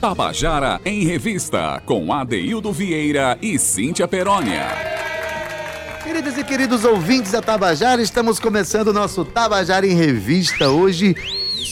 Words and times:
Tabajara 0.00 0.78
em 0.84 1.04
Revista, 1.04 1.82
com 1.86 2.12
Adeildo 2.12 2.70
Vieira 2.70 3.38
e 3.40 3.58
Cíntia 3.58 4.06
Perónia. 4.06 4.66
Queridas 6.04 6.36
e 6.36 6.44
queridos 6.44 6.84
ouvintes 6.84 7.32
da 7.32 7.40
Tabajara, 7.40 8.02
estamos 8.02 8.38
começando 8.38 8.88
o 8.88 8.92
nosso 8.92 9.24
Tabajara 9.24 9.86
em 9.86 9.94
Revista 9.94 10.68
hoje, 10.68 11.16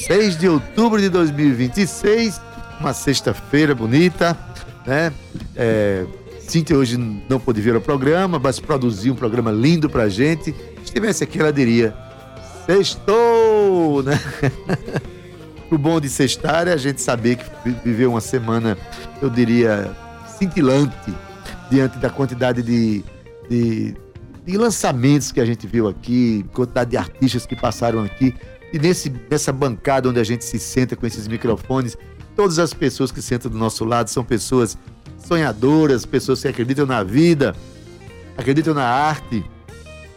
6 0.06 0.38
de 0.38 0.48
outubro 0.48 1.00
de 1.00 1.10
2026, 1.10 2.40
uma 2.80 2.94
sexta-feira 2.94 3.74
bonita, 3.74 4.36
né? 4.86 5.12
É, 5.54 6.04
Cíntia 6.40 6.76
hoje 6.76 6.96
não 7.28 7.38
pôde 7.38 7.60
vir 7.60 7.74
ao 7.74 7.80
programa, 7.80 8.38
mas 8.38 8.58
produziu 8.58 9.12
um 9.12 9.16
programa 9.16 9.50
lindo 9.50 9.88
pra 9.88 10.08
gente. 10.08 10.52
Se 10.78 10.84
estivesse 10.84 11.24
aqui, 11.24 11.38
ela 11.38 11.52
diria: 11.52 11.94
Sextou, 12.66 14.02
né? 14.02 14.18
o 15.70 15.78
bom 15.78 16.00
de 16.00 16.08
sextar 16.08 16.68
é 16.68 16.72
a 16.72 16.76
gente 16.76 17.00
saber 17.00 17.36
que 17.36 17.70
viveu 17.84 18.10
uma 18.10 18.20
semana, 18.20 18.76
eu 19.20 19.30
diria, 19.30 19.94
cintilante, 20.38 21.14
diante 21.70 21.98
da 21.98 22.10
quantidade 22.10 22.62
de, 22.62 23.04
de, 23.48 23.94
de, 24.44 24.56
lançamentos 24.56 25.32
que 25.32 25.40
a 25.40 25.44
gente 25.44 25.66
viu 25.66 25.88
aqui, 25.88 26.44
quantidade 26.52 26.90
de 26.90 26.96
artistas 26.96 27.46
que 27.46 27.56
passaram 27.56 28.02
aqui. 28.02 28.34
E 28.72 28.78
nesse, 28.78 29.12
nessa 29.30 29.52
bancada 29.52 30.08
onde 30.08 30.20
a 30.20 30.24
gente 30.24 30.44
se 30.44 30.58
senta 30.58 30.96
com 30.96 31.06
esses 31.06 31.26
microfones, 31.26 31.96
todas 32.36 32.58
as 32.58 32.74
pessoas 32.74 33.10
que 33.10 33.22
sentam 33.22 33.50
do 33.50 33.58
nosso 33.58 33.84
lado 33.84 34.08
são 34.08 34.24
pessoas 34.24 34.76
sonhadoras, 35.18 36.04
pessoas 36.04 36.42
que 36.42 36.48
acreditam 36.48 36.84
na 36.84 37.02
vida, 37.02 37.54
acreditam 38.36 38.74
na 38.74 38.84
arte, 38.84 39.44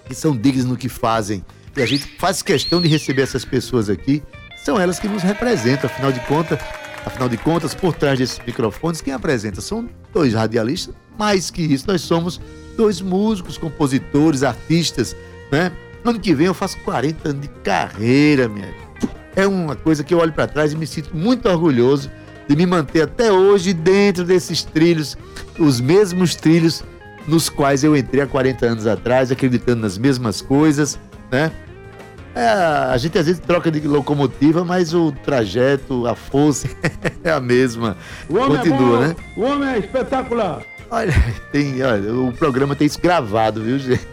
que 0.05 0.13
são 0.13 0.35
dignas 0.35 0.65
no 0.65 0.75
que 0.75 0.89
fazem. 0.89 1.45
E 1.75 1.81
a 1.81 1.85
gente 1.85 2.05
faz 2.17 2.41
questão 2.41 2.81
de 2.81 2.87
receber 2.87 3.21
essas 3.21 3.45
pessoas 3.45 3.89
aqui 3.89 4.23
são 4.67 4.77
elas 4.77 4.99
que 4.99 5.07
nos 5.07 5.23
representam, 5.23 5.89
afinal 5.89 6.11
de 6.11 6.19
contas, 6.19 6.59
afinal 7.05 7.29
de 7.29 7.37
contas, 7.37 7.73
por 7.73 7.95
trás 7.95 8.19
desses 8.19 8.37
microfones, 8.45 8.99
quem 8.99 9.13
apresenta 9.13 9.61
são 9.61 9.87
dois 10.13 10.33
radialistas, 10.33 10.93
mais 11.17 11.49
que 11.49 11.61
isso, 11.61 11.85
nós 11.87 12.01
somos 12.01 12.41
dois 12.75 12.99
músicos, 12.99 13.57
compositores, 13.57 14.43
artistas, 14.43 15.15
né? 15.49 15.71
Ano 16.03 16.19
que 16.19 16.35
vem 16.35 16.47
eu 16.47 16.53
faço 16.53 16.77
40 16.79 17.29
anos 17.29 17.41
de 17.43 17.47
carreira, 17.63 18.49
minha. 18.49 18.67
É 19.37 19.47
uma 19.47 19.73
coisa 19.73 20.03
que 20.03 20.13
eu 20.13 20.17
olho 20.17 20.33
para 20.33 20.47
trás 20.47 20.73
e 20.73 20.75
me 20.75 20.85
sinto 20.85 21.15
muito 21.15 21.47
orgulhoso 21.47 22.11
de 22.45 22.53
me 22.53 22.65
manter 22.65 23.03
até 23.03 23.31
hoje 23.31 23.71
dentro 23.71 24.25
desses 24.25 24.65
trilhos, 24.65 25.17
os 25.57 25.79
mesmos 25.79 26.35
trilhos 26.35 26.83
nos 27.25 27.47
quais 27.47 27.85
eu 27.85 27.95
entrei 27.95 28.21
há 28.21 28.27
40 28.27 28.65
anos 28.65 28.85
atrás, 28.85 29.31
acreditando 29.31 29.83
nas 29.83 29.97
mesmas 29.97 30.41
coisas, 30.41 30.99
né? 31.31 31.53
É, 32.37 32.49
a 32.93 32.97
gente 32.97 33.17
às 33.17 33.25
vezes 33.25 33.41
troca 33.41 33.71
de 33.71 33.79
locomotiva, 33.87 34.63
mas 34.63 34.93
o 34.93 35.11
trajeto, 35.11 36.05
a 36.05 36.13
força 36.13 36.67
é 37.23 37.31
a 37.31 37.39
mesma. 37.39 37.97
O 38.29 38.37
homem 38.37 38.57
Continua, 38.57 38.77
é 38.77 38.79
bom, 38.79 38.99
né? 38.99 39.15
O 39.35 39.41
homem 39.41 39.69
é 39.69 39.79
espetacular. 39.79 40.61
Olha, 40.91 41.13
tem, 41.51 41.81
olha, 41.81 42.13
o 42.13 42.31
programa 42.31 42.75
tem 42.75 42.85
isso 42.85 43.01
gravado, 43.01 43.63
viu, 43.63 43.79
gente? 43.79 44.05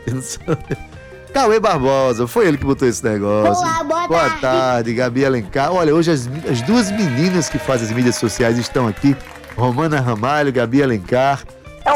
Cauê 1.35 1.61
Barbosa, 1.61 2.27
foi 2.27 2.49
ele 2.49 2.57
que 2.57 2.65
botou 2.65 2.89
esse 2.89 3.05
negócio. 3.05 3.63
Olá, 3.63 3.85
boa, 3.85 4.09
boa 4.09 4.21
tarde. 4.21 4.41
tarde. 4.41 4.95
Gabi 4.95 5.27
Alencar. 5.27 5.71
Olha, 5.71 5.95
hoje 5.95 6.11
as, 6.11 6.27
as 6.51 6.63
duas 6.63 6.91
meninas 6.91 7.51
que 7.51 7.59
fazem 7.59 7.89
as 7.89 7.93
mídias 7.93 8.17
sociais 8.17 8.57
estão 8.57 8.89
aqui. 8.89 9.15
Romana 9.55 10.01
Ramalho, 10.01 10.51
Gabi 10.51 10.83
Alencar. 10.83 11.45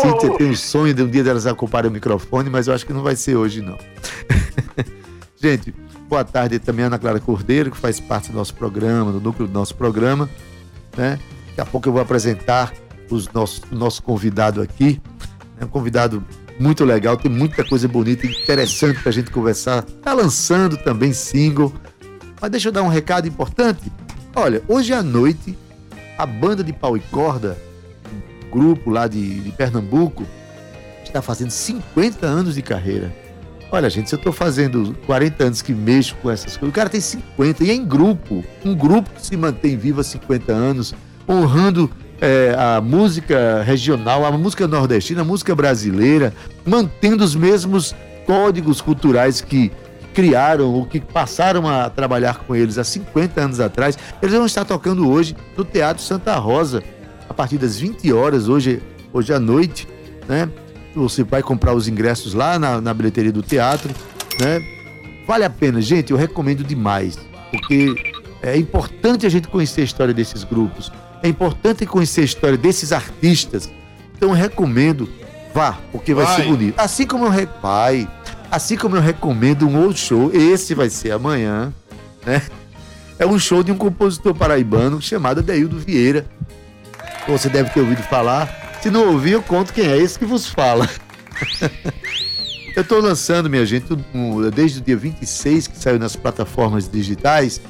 Cíntia 0.03 0.37
tem 0.37 0.51
um 0.51 0.55
sonho 0.55 0.93
de 0.93 1.03
um 1.03 1.09
dia 1.09 1.25
delas 1.25 1.47
ocuparem 1.47 1.91
o 1.91 1.95
microfone, 1.95 2.51
mas 2.51 2.67
eu 2.69 2.75
acho 2.75 2.85
que 2.85 2.93
não 2.93 3.03
vai 3.03 3.17
ser 3.17 3.37
hoje, 3.37 3.63
não. 3.63 3.79
gente, 5.41 5.73
Boa 6.09 6.25
tarde 6.25 6.59
também 6.59 6.87
Ana 6.87 6.99
Clara 6.99 7.21
Cordeiro, 7.21 7.71
que 7.71 7.77
faz 7.77 8.01
parte 8.01 8.33
do 8.33 8.39
nosso 8.39 8.55
programa, 8.55 9.13
do 9.13 9.21
núcleo 9.21 9.47
do 9.47 9.53
nosso 9.53 9.75
programa. 9.75 10.29
Né? 10.97 11.19
Daqui 11.49 11.61
a 11.61 11.67
pouco 11.67 11.87
eu 11.87 11.93
vou 11.93 12.01
apresentar 12.01 12.73
os 13.11 13.27
o 13.27 13.75
nosso 13.75 14.03
convidado 14.03 14.63
aqui. 14.63 15.03
É 15.61 15.67
um 15.67 15.69
convidado 15.69 16.25
muito 16.59 16.83
legal, 16.83 17.15
tem 17.19 17.31
muita 17.31 17.63
coisa 17.63 17.87
bonita 17.87 18.27
e 18.27 18.31
interessante 18.31 19.01
para 19.01 19.11
a 19.11 19.13
gente 19.13 19.31
conversar. 19.31 19.85
Está 19.87 20.15
lançando 20.15 20.79
também 20.79 21.13
single. 21.13 21.75
Mas 22.41 22.51
deixa 22.51 22.69
eu 22.69 22.73
dar 22.73 22.83
um 22.83 22.89
recado 22.89 23.29
importante. 23.29 23.93
Olha, 24.35 24.63
hoje 24.67 24.95
à 24.95 25.03
noite, 25.03 25.59
a 26.17 26.25
banda 26.25 26.65
de 26.65 26.73
pau 26.73 26.97
e 26.97 27.01
corda, 27.01 27.59
um 28.11 28.51
grupo 28.51 28.89
lá 28.89 29.07
de, 29.07 29.41
de 29.41 29.53
Pernambuco, 29.53 30.25
está 31.05 31.21
fazendo 31.21 31.51
50 31.51 32.27
anos 32.27 32.55
de 32.55 32.63
carreira. 32.63 33.13
Olha, 33.71 33.91
gente, 33.91 34.09
se 34.09 34.15
eu 34.15 34.19
estou 34.19 34.33
fazendo 34.33 34.97
40 35.05 35.45
anos 35.45 35.63
que 35.63 35.75
mexo 35.75 36.17
com 36.23 36.31
essas 36.31 36.57
coisas, 36.57 36.71
o 36.71 36.75
cara 36.75 36.89
tem 36.89 37.01
50 37.01 37.65
e 37.65 37.71
é 37.71 37.75
em 37.75 37.85
grupo. 37.85 38.43
Um 38.65 38.75
grupo 38.75 39.11
que 39.11 39.27
se 39.27 39.37
mantém 39.37 39.77
vivo 39.77 40.01
há 40.01 40.05
50 40.05 40.53
anos, 40.53 40.95
honrando 41.29 41.91
é, 42.19 42.55
a 42.59 42.81
música 42.81 43.63
regional, 43.63 44.25
a 44.25 44.33
música 44.33 44.67
nordestina, 44.67 45.21
a 45.21 45.25
música 45.25 45.55
brasileira, 45.55 46.33
mantendo 46.65 47.23
os 47.23 47.35
mesmos 47.35 47.95
códigos 48.27 48.81
culturais 48.81 49.43
que 49.43 49.71
criaram 50.15 50.73
ou 50.73 50.87
que 50.87 50.99
passaram 50.99 51.69
a 51.69 51.91
trabalhar 51.91 52.39
com 52.39 52.57
eles 52.57 52.79
há 52.79 52.85
50 52.85 53.41
anos 53.41 53.61
atrás. 53.61 53.99
Eles 54.23 54.35
vão 54.35 54.47
estar 54.47 54.65
tocando 54.65 55.09
hoje 55.09 55.37
no 55.57 55.65
Teatro 55.65 56.03
Santa 56.03 56.35
Rosa, 56.37 56.83
a 57.29 57.35
partir 57.35 57.59
das 57.59 57.79
20 57.79 58.11
horas, 58.15 58.49
hoje, 58.49 58.83
hoje 59.13 59.33
à 59.33 59.39
noite, 59.39 59.87
né? 60.27 60.49
Você 60.95 61.23
vai 61.23 61.43
comprar 61.43 61.75
os 61.75 61.87
ingressos 61.87 62.35
lá 62.35 62.59
na, 62.59 62.81
na 62.81 62.93
bilheteria 62.93 63.33
do 63.33 63.43
teatro, 63.43 63.95
né? 64.41 64.63
Vale 65.27 65.45
a 65.45 65.51
pena, 65.51 65.81
gente, 65.81 66.11
eu 66.11 66.17
recomendo 66.17 66.65
demais, 66.65 67.19
porque 67.51 67.95
é 68.43 68.57
importante 68.57 69.27
a 69.27 69.29
gente 69.29 69.47
conhecer 69.49 69.83
a 69.83 69.85
história 69.85 70.15
desses 70.15 70.43
grupos, 70.43 70.91
é 71.23 71.29
importante 71.29 71.85
conhecer 71.85 72.23
a 72.23 72.25
história 72.25 72.57
desses 72.57 72.93
artistas. 72.93 73.71
Então 74.17 74.31
eu 74.31 74.35
recomendo, 74.35 75.09
vá, 75.55 75.79
porque 75.93 76.15
vai, 76.15 76.25
vai. 76.25 76.37
ser 76.37 76.45
bonito. 76.45 76.79
Assim 76.79 77.07
como 77.07 77.27
eu 77.27 77.47
pai, 77.47 78.09
assim 78.51 78.77
como 78.77 78.97
eu 78.97 79.01
recomendo 79.01 79.69
um 79.69 79.79
outro 79.85 79.99
show, 79.99 80.31
esse 80.33 80.75
vai 80.75 80.89
ser 80.89 81.13
amanhã, 81.13 81.73
né? 82.25 82.43
É 83.19 83.27
um 83.27 83.39
show 83.39 83.63
de 83.63 83.73
um 83.73 83.77
compositor 83.77 84.35
paraibano 84.35 85.03
chamado 85.03 85.43
Deildo 85.43 85.79
Vieira. 85.79 86.25
Você 87.27 87.49
deve 87.49 87.69
ter 87.71 87.81
ouvido 87.81 88.03
falar 88.05 88.68
se 88.89 88.93
não 88.93 89.13
ouvir, 89.13 89.33
eu 89.33 89.43
conto 89.43 89.75
quem 89.75 89.87
é 89.87 89.99
esse 89.99 90.19
que 90.19 90.25
vos 90.25 90.47
fala. 90.47 90.89
eu 92.75 92.81
estou 92.81 93.03
lançando, 93.03 93.51
minha 93.51 93.67
gente, 93.67 93.85
desde 94.55 94.79
o 94.79 94.83
dia 94.83 94.97
26, 94.97 95.67
que 95.67 95.77
saiu 95.77 95.99
nas 95.99 96.17
plataformas 96.17 96.89
digitais, 96.89 97.61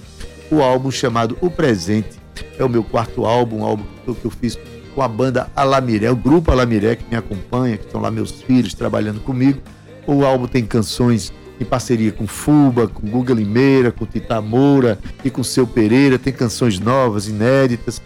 o 0.49 0.63
álbum 0.63 0.93
chamado 0.93 1.37
O 1.41 1.51
Presente. 1.51 2.21
É 2.57 2.65
o 2.65 2.69
meu 2.69 2.85
quarto 2.85 3.27
álbum, 3.27 3.63
um 3.63 3.65
álbum 3.65 3.83
que 4.15 4.25
eu 4.25 4.31
fiz 4.31 4.57
com 4.95 5.03
a 5.03 5.09
banda 5.09 5.51
Alamiré, 5.57 6.09
o 6.09 6.15
grupo 6.15 6.53
Alamiré 6.53 6.95
que 6.95 7.05
me 7.11 7.17
acompanha, 7.17 7.77
que 7.77 7.87
estão 7.87 8.01
lá 8.01 8.13
meus 8.13 8.31
filhos 8.31 8.73
trabalhando 8.73 9.19
comigo. 9.19 9.61
O 10.07 10.25
álbum 10.25 10.47
tem 10.47 10.65
canções 10.65 11.33
em 11.61 11.65
parceria 11.65 12.13
com 12.13 12.29
Fuba, 12.29 12.87
com 12.87 13.09
Guga 13.09 13.35
Limeira, 13.35 13.91
com 13.91 14.07
Tita 14.07 14.41
Moura 14.41 15.01
e 15.25 15.31
com 15.31 15.43
Seu 15.43 15.67
Pereira. 15.67 16.17
Tem 16.17 16.33
canções 16.33 16.79
novas, 16.79 17.27
inéditas. 17.27 18.01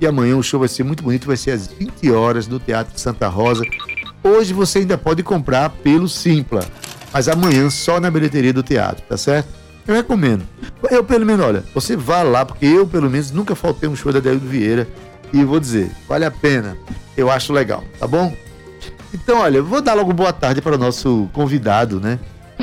E 0.00 0.06
amanhã 0.06 0.36
o 0.36 0.42
show 0.42 0.60
vai 0.60 0.68
ser 0.68 0.84
muito 0.84 1.02
bonito, 1.02 1.26
vai 1.26 1.36
ser 1.36 1.50
às 1.50 1.66
20 1.66 2.10
horas 2.10 2.46
no 2.46 2.60
Teatro 2.60 2.98
Santa 2.98 3.28
Rosa. 3.28 3.64
Hoje 4.22 4.52
você 4.52 4.80
ainda 4.80 4.96
pode 4.96 5.22
comprar 5.22 5.70
pelo 5.70 6.08
Simpla, 6.08 6.64
mas 7.12 7.28
amanhã 7.28 7.68
só 7.70 7.98
na 7.98 8.10
bilheteria 8.10 8.52
do 8.52 8.62
teatro, 8.62 9.02
tá 9.08 9.16
certo? 9.16 9.48
Eu 9.86 9.94
recomendo. 9.94 10.42
Eu, 10.90 11.02
pelo 11.02 11.24
menos, 11.24 11.44
olha, 11.44 11.64
você 11.74 11.96
vá 11.96 12.22
lá, 12.22 12.44
porque 12.44 12.66
eu, 12.66 12.86
pelo 12.86 13.08
menos, 13.08 13.30
nunca 13.30 13.54
faltei 13.54 13.88
um 13.88 13.96
show 13.96 14.12
da 14.12 14.20
David 14.20 14.46
Vieira. 14.46 14.88
E 15.32 15.42
vou 15.44 15.58
dizer, 15.58 15.90
vale 16.06 16.24
a 16.24 16.30
pena. 16.30 16.76
Eu 17.16 17.30
acho 17.30 17.52
legal, 17.52 17.82
tá 17.98 18.06
bom? 18.06 18.34
Então, 19.12 19.38
olha, 19.38 19.62
vou 19.62 19.80
dar 19.80 19.94
logo 19.94 20.12
boa 20.12 20.32
tarde 20.32 20.60
para 20.60 20.74
o 20.74 20.78
nosso 20.78 21.28
convidado, 21.32 21.98
né? 22.00 22.18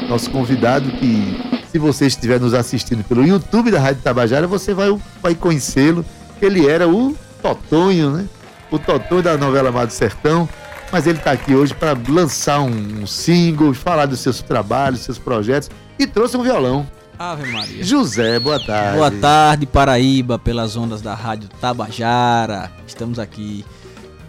Nosso 0.08 0.30
convidado 0.30 0.92
que, 0.92 1.64
se 1.72 1.80
você 1.80 2.06
estiver 2.06 2.40
nos 2.40 2.54
assistindo 2.54 3.04
pelo 3.04 3.26
YouTube 3.26 3.72
da 3.72 3.80
Rádio 3.80 4.04
Tabajara, 4.04 4.46
você 4.46 4.74
vai, 4.74 4.96
vai 5.22 5.34
conhecê-lo. 5.34 6.06
Ele 6.40 6.68
era 6.68 6.88
o 6.88 7.16
Totonho, 7.46 8.10
né? 8.10 8.26
O 8.72 8.80
Totonho 8.80 9.22
da 9.22 9.38
novela 9.38 9.70
Amado 9.70 9.92
Sertão. 9.92 10.50
Mas 10.92 11.06
ele 11.06 11.20
está 11.20 11.32
aqui 11.32 11.54
hoje 11.54 11.74
para 11.74 11.96
lançar 12.08 12.62
um, 12.62 13.02
um 13.02 13.08
single, 13.08 13.74
falar 13.74 14.06
dos 14.06 14.20
seus 14.20 14.42
trabalhos, 14.42 15.02
seus 15.02 15.18
projetos 15.18 15.70
e 16.00 16.08
trouxe 16.08 16.38
um 16.38 16.44
violão. 16.44 16.88
Ave 17.18 17.52
Maria. 17.52 17.84
José, 17.84 18.40
boa 18.40 18.60
tarde. 18.60 18.98
Boa 18.98 19.12
tarde, 19.12 19.66
Paraíba, 19.66 20.38
pelas 20.40 20.76
ondas 20.76 21.02
da 21.02 21.14
Rádio 21.14 21.50
Tabajara. 21.62 22.72
Estamos 22.88 23.20
aqui. 23.20 23.64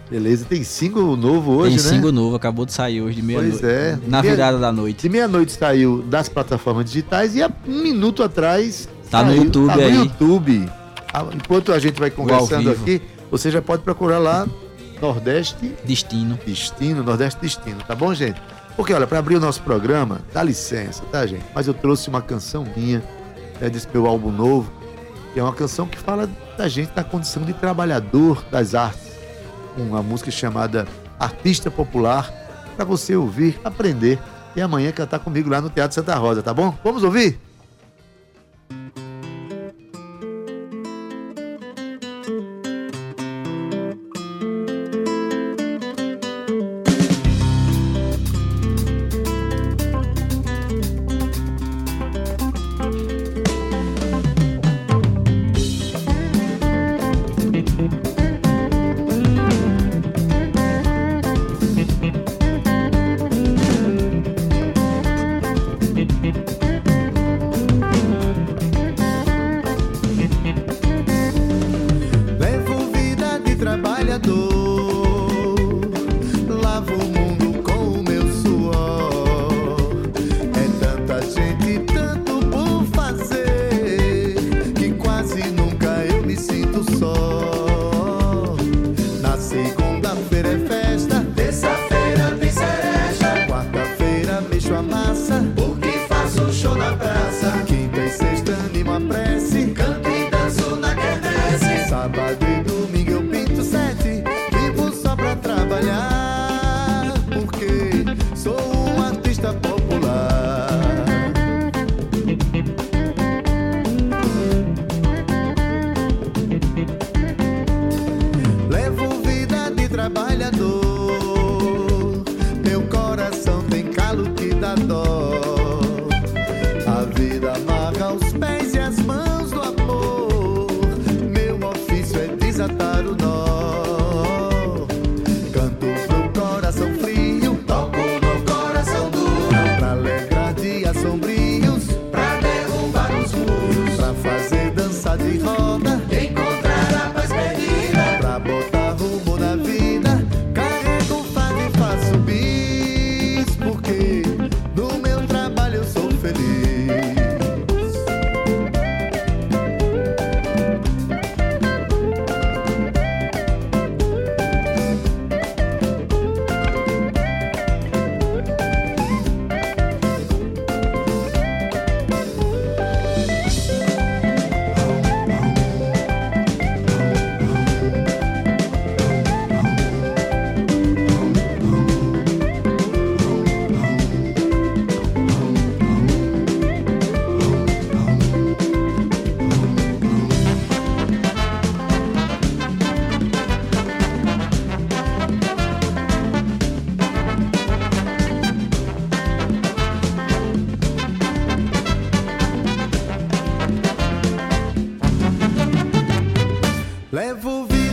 Beleza, 0.09 0.45
tem 0.45 0.63
single 0.63 1.17
novo 1.17 1.51
hoje, 1.53 1.75
tem 1.75 1.77
né? 1.77 1.83
Tem 1.83 1.93
single 1.97 2.11
novo, 2.11 2.35
acabou 2.35 2.65
de 2.65 2.71
sair 2.71 3.01
hoje 3.01 3.17
de 3.17 3.21
meia-noite. 3.21 3.59
Pois 3.59 3.71
é. 3.71 3.99
Na 4.07 4.21
virada 4.21 4.57
da 4.57 4.71
noite. 4.71 5.01
De 5.01 5.09
meia-noite 5.09 5.51
saiu 5.51 6.01
das 6.03 6.29
plataformas 6.29 6.85
digitais 6.85 7.35
e 7.35 7.41
há 7.41 7.51
um 7.67 7.83
minuto 7.83 8.23
atrás. 8.23 8.87
Tá 9.09 9.21
saiu, 9.21 9.35
no 9.35 9.43
YouTube 9.43 9.67
tá 9.67 9.75
no 9.75 9.83
aí. 9.83 9.95
YouTube. 9.95 10.69
Enquanto 11.33 11.71
a 11.71 11.79
gente 11.79 11.99
vai 11.99 12.09
conversando 12.09 12.71
aqui, 12.71 13.01
você 13.29 13.51
já 13.51 13.61
pode 13.61 13.83
procurar 13.83 14.19
lá 14.19 14.47
Nordeste 15.01 15.75
Destino. 15.83 16.39
Destino, 16.45 17.03
Nordeste 17.03 17.39
Destino, 17.41 17.77
tá 17.87 17.95
bom, 17.95 18.13
gente? 18.13 18.41
Porque, 18.75 18.93
olha, 18.93 19.07
para 19.07 19.19
abrir 19.19 19.35
o 19.35 19.39
nosso 19.39 19.61
programa, 19.63 20.19
dá 20.33 20.43
licença, 20.43 21.03
tá, 21.11 21.25
gente? 21.25 21.45
Mas 21.53 21.67
eu 21.67 21.73
trouxe 21.73 22.09
uma 22.09 22.21
canção 22.21 22.65
minha, 22.75 23.03
né, 23.59 23.69
desse 23.69 23.87
meu 23.91 24.05
álbum 24.05 24.31
novo. 24.31 24.71
que 25.33 25.39
é 25.39 25.43
uma 25.43 25.53
canção 25.53 25.87
que 25.87 25.97
fala 25.97 26.29
da 26.57 26.67
gente 26.67 26.91
na 26.95 27.03
condição 27.03 27.43
de 27.43 27.53
trabalhador 27.53 28.43
das 28.51 28.73
artes. 28.73 29.11
Uma 29.77 30.01
música 30.01 30.31
chamada 30.31 30.87
Artista 31.19 31.69
Popular, 31.69 32.31
para 32.75 32.85
você 32.85 33.15
ouvir, 33.15 33.59
aprender 33.63 34.19
e 34.55 34.61
amanhã 34.61 34.91
cantar 34.91 35.19
comigo 35.19 35.49
lá 35.49 35.61
no 35.61 35.69
Teatro 35.69 35.93
Santa 35.93 36.15
Rosa, 36.15 36.41
tá 36.41 36.53
bom? 36.53 36.75
Vamos 36.83 37.03
ouvir? 37.03 37.39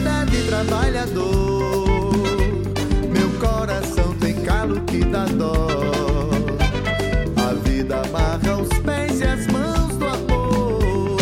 nada 0.05 0.31
de 0.31 0.43
trabalhador. 0.43 1.85
Meu 3.11 3.31
coração 3.41 4.15
tem 4.21 4.35
calo 4.43 4.81
que 4.83 4.99
dá 5.05 5.25
dó. 5.25 5.67
A 7.37 7.55
vida 7.69 8.03
amarra 8.03 8.63
os 8.63 8.69
pés 8.81 9.21
e 9.21 9.25
as 9.25 9.47
mãos 9.49 9.97
do 9.97 10.07
amor. 10.07 11.17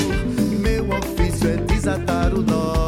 Meu 0.61 0.85
ofício 0.99 1.49
é 1.49 1.57
desatar 1.57 2.35
o 2.35 2.43
nó. 2.43 2.82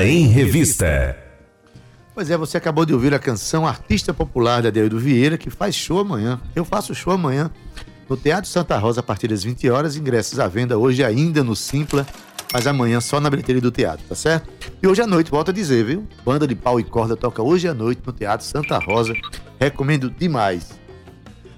Em 0.00 0.26
Revista. 0.26 1.14
Pois 2.14 2.30
é, 2.30 2.36
você 2.36 2.56
acabou 2.56 2.86
de 2.86 2.94
ouvir 2.94 3.12
a 3.12 3.18
canção 3.18 3.66
Artista 3.66 4.14
Popular 4.14 4.62
da 4.62 4.68
Adeildo 4.68 4.98
Vieira, 4.98 5.36
que 5.36 5.50
faz 5.50 5.74
show 5.74 5.98
amanhã. 5.98 6.40
Eu 6.56 6.64
faço 6.64 6.94
show 6.94 7.12
amanhã 7.12 7.50
no 8.08 8.16
Teatro 8.16 8.48
Santa 8.48 8.78
Rosa 8.78 9.00
a 9.00 9.02
partir 9.02 9.28
das 9.28 9.44
20 9.44 9.68
horas. 9.68 9.94
Ingressos 9.94 10.40
à 10.40 10.48
venda 10.48 10.78
hoje 10.78 11.04
ainda 11.04 11.44
no 11.44 11.54
Simpla, 11.54 12.06
mas 12.52 12.66
amanhã 12.66 13.02
só 13.02 13.20
na 13.20 13.28
bilheteria 13.28 13.60
do 13.60 13.70
teatro, 13.70 14.04
tá 14.08 14.14
certo? 14.14 14.48
E 14.82 14.86
hoje 14.88 15.02
à 15.02 15.06
noite, 15.06 15.30
volto 15.30 15.50
a 15.50 15.54
dizer, 15.54 15.84
viu? 15.84 16.08
Banda 16.24 16.46
de 16.46 16.54
pau 16.54 16.80
e 16.80 16.84
corda 16.84 17.14
toca 17.14 17.42
hoje 17.42 17.68
à 17.68 17.74
noite 17.74 18.00
no 18.06 18.14
Teatro 18.14 18.46
Santa 18.46 18.78
Rosa. 18.78 19.14
Recomendo 19.60 20.10
demais. 20.10 20.70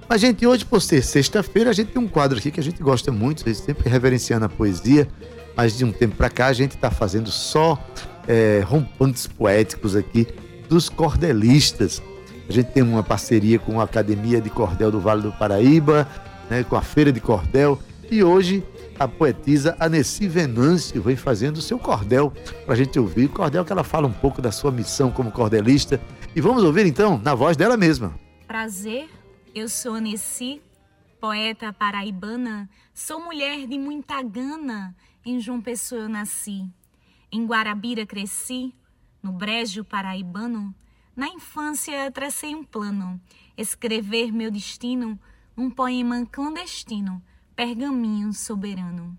Mas, 0.09 0.21
gente, 0.21 0.45
hoje, 0.45 0.65
por 0.65 0.83
ser 0.83 1.03
sexta-feira, 1.03 1.71
a 1.71 1.73
gente 1.73 1.93
tem 1.93 2.03
um 2.03 2.09
quadro 2.09 2.37
aqui 2.37 2.51
que 2.51 2.61
a 2.61 2.63
gente 2.65 2.83
gosta 2.83 3.13
muito, 3.13 3.49
sempre 3.55 3.89
reverenciando 3.89 4.45
a 4.45 4.49
poesia 4.49 5.09
mas 5.57 5.77
de 5.77 5.85
um 5.85 5.93
tempo 5.93 6.17
para 6.17 6.29
cá 6.29 6.47
a 6.47 6.53
gente 6.53 6.75
está 6.75 6.91
fazendo 6.91 7.31
só 7.31 7.79
é, 8.27 8.63
rompantes 8.67 9.27
poéticos 9.27 9.97
aqui 9.97 10.27
dos 10.69 10.89
cordelistas. 10.89 12.03
A 12.49 12.53
gente 12.53 12.73
tem 12.73 12.83
uma 12.83 13.03
parceria 13.03 13.59
com 13.59 13.81
a 13.81 13.85
Academia 13.85 14.41
de 14.41 14.51
Cordel 14.51 14.91
do 14.91 15.01
Vale 15.01 15.23
do 15.23 15.33
Paraíba, 15.33 16.09
né, 16.51 16.63
com 16.63 16.77
a 16.77 16.83
Feira 16.83 17.11
de 17.11 17.21
Cordel, 17.21 17.79
e 18.11 18.23
hoje 18.23 18.63
a 18.99 19.09
poetisa 19.09 19.77
Anessi 19.81 20.29
Venâncio 20.29 21.03
vem 21.03 21.17
fazendo 21.17 21.57
o 21.57 21.63
seu 21.63 21.79
cordel 21.79 22.33
para 22.65 22.75
a 22.75 22.77
gente 22.77 22.99
ouvir. 22.99 23.29
Cordel 23.29 23.65
que 23.65 23.73
ela 23.73 23.83
fala 23.83 24.07
um 24.07 24.13
pouco 24.13 24.41
da 24.41 24.53
sua 24.53 24.71
missão 24.71 25.11
como 25.11 25.33
cordelista. 25.33 26.01
E 26.37 26.41
vamos 26.41 26.63
ouvir 26.63 26.87
então 26.87 27.19
na 27.19 27.35
voz 27.35 27.57
dela 27.57 27.77
mesma. 27.77 28.15
Prazer, 28.47 29.09
eu 29.55 29.69
sou 29.69 29.95
Anessi, 29.95 30.63
poeta 31.21 31.73
paraibana, 31.73 32.69
sou 32.93 33.21
mulher 33.21 33.67
de 33.67 33.79
muita 33.79 34.23
gana, 34.23 34.95
em 35.25 35.41
João 35.41 35.61
Pessoa 35.61 36.03
eu 36.03 36.09
nasci. 36.09 36.67
Em 37.37 37.45
Guarabira 37.47 38.07
cresci, 38.07 38.73
no 39.21 39.33
brejo 39.33 39.85
paraibano. 39.85 40.73
Na 41.17 41.27
infância 41.27 42.09
tracei 42.13 42.55
um 42.55 42.63
plano, 42.63 43.21
escrever 43.57 44.31
meu 44.31 44.53
destino, 44.53 45.19
um 45.57 45.69
poema 45.69 46.25
clandestino 46.27 47.21
pergaminho 47.57 48.33
soberano. 48.33 49.19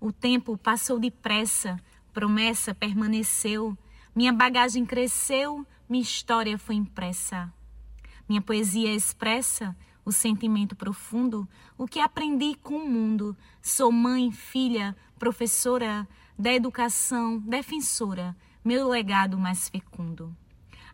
O 0.00 0.10
tempo 0.10 0.58
passou 0.58 0.98
depressa, 0.98 1.76
promessa 2.12 2.74
permaneceu, 2.74 3.78
minha 4.16 4.32
bagagem 4.32 4.84
cresceu, 4.84 5.64
minha 5.88 6.02
história 6.02 6.58
foi 6.58 6.74
impressa. 6.74 7.54
Minha 8.28 8.42
poesia 8.42 8.92
expressa 8.92 9.76
o 10.04 10.10
sentimento 10.10 10.74
profundo, 10.74 11.48
o 11.76 11.86
que 11.86 12.00
aprendi 12.00 12.56
com 12.56 12.78
o 12.78 12.90
mundo. 12.90 13.36
Sou 13.62 13.92
mãe, 13.92 14.32
filha, 14.32 14.96
professora 15.20 16.04
da 16.38 16.52
educação, 16.52 17.40
defensora, 17.40 18.36
meu 18.64 18.88
legado 18.88 19.36
mais 19.36 19.68
fecundo. 19.68 20.36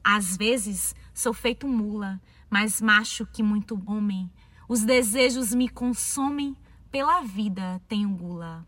Às 0.02 0.36
vezes 0.36 0.94
sou 1.12 1.34
feito 1.34 1.68
mula, 1.68 2.20
mais 2.50 2.80
macho 2.80 3.26
que 3.26 3.42
muito 3.42 3.80
homem, 3.86 4.30
os 4.68 4.82
desejos 4.82 5.54
me 5.54 5.68
consomem, 5.68 6.56
pela 6.90 7.22
vida 7.22 7.82
tenho 7.88 8.08
gula. 8.10 8.66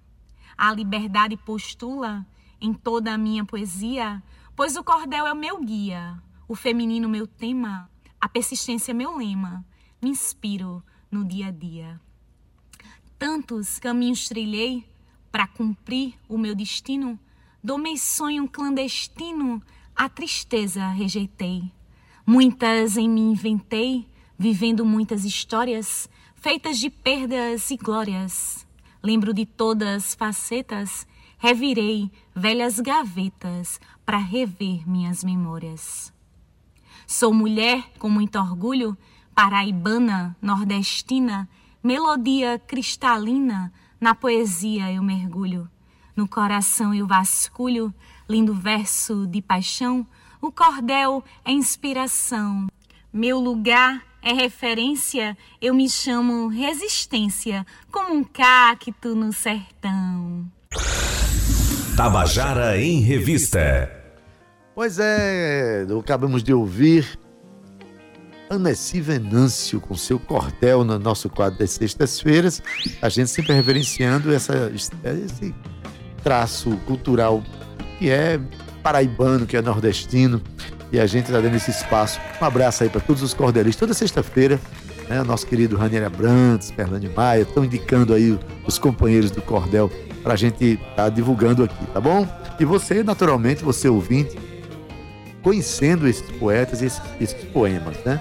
A 0.59 0.73
liberdade 0.73 1.37
postula 1.37 2.27
em 2.61 2.75
toda 2.75 3.15
a 3.15 3.19
minha 3.19 3.45
poesia, 3.45 4.23
pois 4.55 4.77
o 4.77 4.85
cordel 4.85 5.27
é 5.27 5.33
o 5.33 5.37
meu 5.37 5.63
guia, 5.63 6.21
o 6.49 6.55
feminino 6.55 7.09
meu 7.09 7.27
tema, 7.27 7.91
a 8.21 8.29
persistência 8.29 8.93
meu 8.93 9.17
lema. 9.17 9.65
Me 10.03 10.11
inspiro 10.11 10.83
no 11.11 11.25
dia 11.25 11.49
a 11.49 11.51
dia. 11.51 12.01
Tantos 13.19 13.79
caminhos 13.79 14.29
trilhei 14.29 14.87
para 15.37 15.47
cumprir 15.47 16.15
o 16.31 16.39
meu 16.39 16.55
destino, 16.55 17.21
domei 17.63 17.99
sonho 17.99 18.49
clandestino, 18.49 19.63
a 19.95 20.09
tristeza 20.09 20.89
rejeitei. 20.89 21.71
Muitas 22.25 22.97
em 22.97 23.07
mim 23.07 23.33
inventei, 23.33 24.09
vivendo 24.39 24.83
muitas 24.83 25.27
histórias 25.27 26.09
feitas 26.37 26.79
de 26.79 26.89
perdas 26.89 27.71
e 27.71 27.77
glórias. 27.77 28.67
Lembro 29.03 29.35
de 29.35 29.45
todas 29.45 30.15
facetas, 30.15 31.07
revirei 31.37 32.11
velhas 32.35 32.81
gavetas 32.81 33.79
para 34.07 34.17
rever 34.17 34.89
minhas 34.89 35.23
memórias. 35.23 36.11
Sou 37.07 37.35
mulher 37.35 37.93
com 37.99 38.09
muito 38.09 38.39
orgulho, 38.39 38.97
paraibana, 39.35 40.35
nordestina, 40.41 41.47
melodia 41.83 42.59
cristalina, 42.59 43.71
na 44.01 44.15
poesia 44.15 44.93
eu 44.93 45.03
mergulho. 45.03 45.69
No 46.15 46.27
coração 46.27 46.95
eu 46.95 47.07
vasculho, 47.07 47.93
lindo 48.29 48.55
verso 48.55 49.27
de 49.27 49.43
paixão, 49.43 50.07
o 50.41 50.51
cordel 50.51 51.23
é 51.45 51.51
inspiração. 51.51 52.67
Meu 53.13 53.39
lugar 53.39 54.03
é 54.23 54.33
referência, 54.33 55.37
eu 55.61 55.75
me 55.75 55.89
chamo 55.89 56.49
resistência, 56.49 57.67
como 57.91 58.15
um 58.15 58.25
cacto 58.25 59.15
no 59.15 59.33
sertão. 59.33 60.51
Tabajara 61.97 62.81
em 62.81 63.01
Revista. 63.01 63.91
Pois 64.75 64.99
é, 64.99 65.87
acabamos 65.99 66.43
de 66.43 66.53
ouvir 66.53 67.19
Anessi 68.49 69.01
Venâncio 69.01 69.81
com 69.81 69.97
seu 69.97 70.19
cordel 70.19 70.85
no 70.85 70.99
nosso 70.99 71.29
quadro 71.29 71.59
das 71.59 71.73
sextas-feiras. 71.73 72.63
A 73.03 73.09
gente 73.09 73.31
sempre 73.31 73.53
reverenciando 73.53 74.33
essa, 74.33 74.71
esse 74.73 75.55
traço 76.23 76.77
cultural 76.87 77.43
que 77.99 78.09
é 78.09 78.39
paraibano, 78.83 79.47
que 79.47 79.57
é 79.57 79.63
nordestino. 79.63 80.41
E 80.93 81.01
a 81.01 81.07
gente 81.07 81.27
está 81.27 81.41
dando 81.41 81.57
esse 81.57 81.71
espaço. 81.71 82.21
Um 82.41 82.45
abraço 82.45 82.85
aí 82.85 82.89
para 82.89 83.01
todos 83.01 83.23
os 83.23 83.35
cordelistas. 83.35 83.81
Toda 83.81 83.95
sexta-feira, 83.95 84.61
né, 85.09 85.23
nosso 85.25 85.45
querido 85.47 85.77
Ranieri 85.77 86.05
Abrantes, 86.05 86.71
Fernando 86.71 87.13
Maia, 87.15 87.43
estão 87.43 87.65
indicando 87.65 88.15
aí 88.15 88.39
os 88.65 88.79
companheiros 88.79 89.33
do 89.33 89.43
cordel 89.43 89.91
para 90.23 90.35
a 90.35 90.37
gente 90.37 90.65
estar 90.65 90.95
tá 90.95 91.09
divulgando 91.09 91.65
aqui, 91.65 91.87
tá 91.93 92.01
bom? 92.01 92.27
E 92.61 92.65
você, 92.65 93.03
naturalmente, 93.03 93.65
você 93.65 93.89
ouvinte, 93.89 94.39
conhecendo 95.43 96.09
esses 96.09 96.29
poetas 96.39 96.83
e 96.83 96.87
esses, 96.87 97.03
esses 97.21 97.45
poemas, 97.47 97.97
né? 98.05 98.21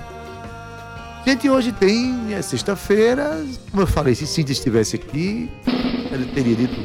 Gente, 1.25 1.49
hoje 1.49 1.71
tem, 1.71 2.35
é 2.35 2.41
sexta-feira, 2.43 3.43
como 3.71 3.81
eu 3.81 3.87
falei, 3.87 4.13
se 4.13 4.27
Cintia 4.27 4.53
estivesse 4.53 4.95
aqui, 4.95 5.49
ele 6.11 6.25
teria 6.27 6.55
dito: 6.55 6.75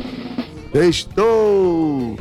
Estou! 0.72 2.18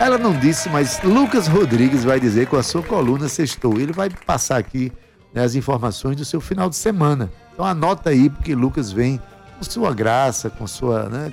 Ela 0.00 0.18
não 0.18 0.36
disse, 0.36 0.68
mas 0.68 1.00
Lucas 1.04 1.46
Rodrigues 1.46 2.02
vai 2.02 2.18
dizer 2.18 2.48
com 2.48 2.56
a 2.56 2.62
sua 2.64 2.82
coluna 2.82 3.28
Sextou. 3.28 3.78
Ele 3.78 3.92
vai 3.92 4.10
passar 4.10 4.56
aqui 4.56 4.90
né, 5.32 5.44
as 5.44 5.54
informações 5.54 6.16
do 6.16 6.24
seu 6.24 6.40
final 6.40 6.68
de 6.68 6.74
semana. 6.74 7.30
Então 7.52 7.64
anota 7.64 8.10
aí, 8.10 8.28
porque 8.28 8.52
Lucas 8.52 8.90
vem 8.90 9.20
com 9.56 9.64
sua 9.64 9.94
graça, 9.94 10.50
com 10.50 10.66
sua, 10.66 11.08
né, 11.08 11.32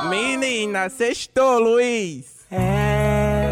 Menina, 0.08 0.90
sextou, 0.90 1.60
Luiz. 1.60 2.46
É, 2.52 3.52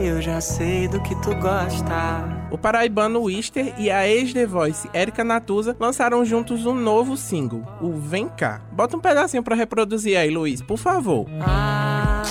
eu 0.00 0.20
já 0.20 0.40
sei 0.40 0.86
do 0.88 1.00
que 1.00 1.14
tu 1.22 1.34
gosta. 1.36 2.44
O 2.50 2.58
paraibano 2.58 3.22
Wister 3.22 3.74
e 3.78 3.90
a 3.90 4.06
ex-The 4.06 4.46
Voice 4.46 4.88
Erika 4.92 5.24
Natuza 5.24 5.76
lançaram 5.80 6.24
juntos 6.24 6.66
um 6.66 6.74
novo 6.74 7.16
single, 7.16 7.62
o 7.80 7.92
Vem 7.92 8.28
Cá. 8.28 8.60
Bota 8.70 8.96
um 8.96 9.00
pedacinho 9.00 9.42
para 9.42 9.56
reproduzir 9.56 10.18
aí, 10.18 10.30
Luiz, 10.30 10.60
por 10.62 10.76
favor. 10.78 11.26
Ah, 11.40 12.22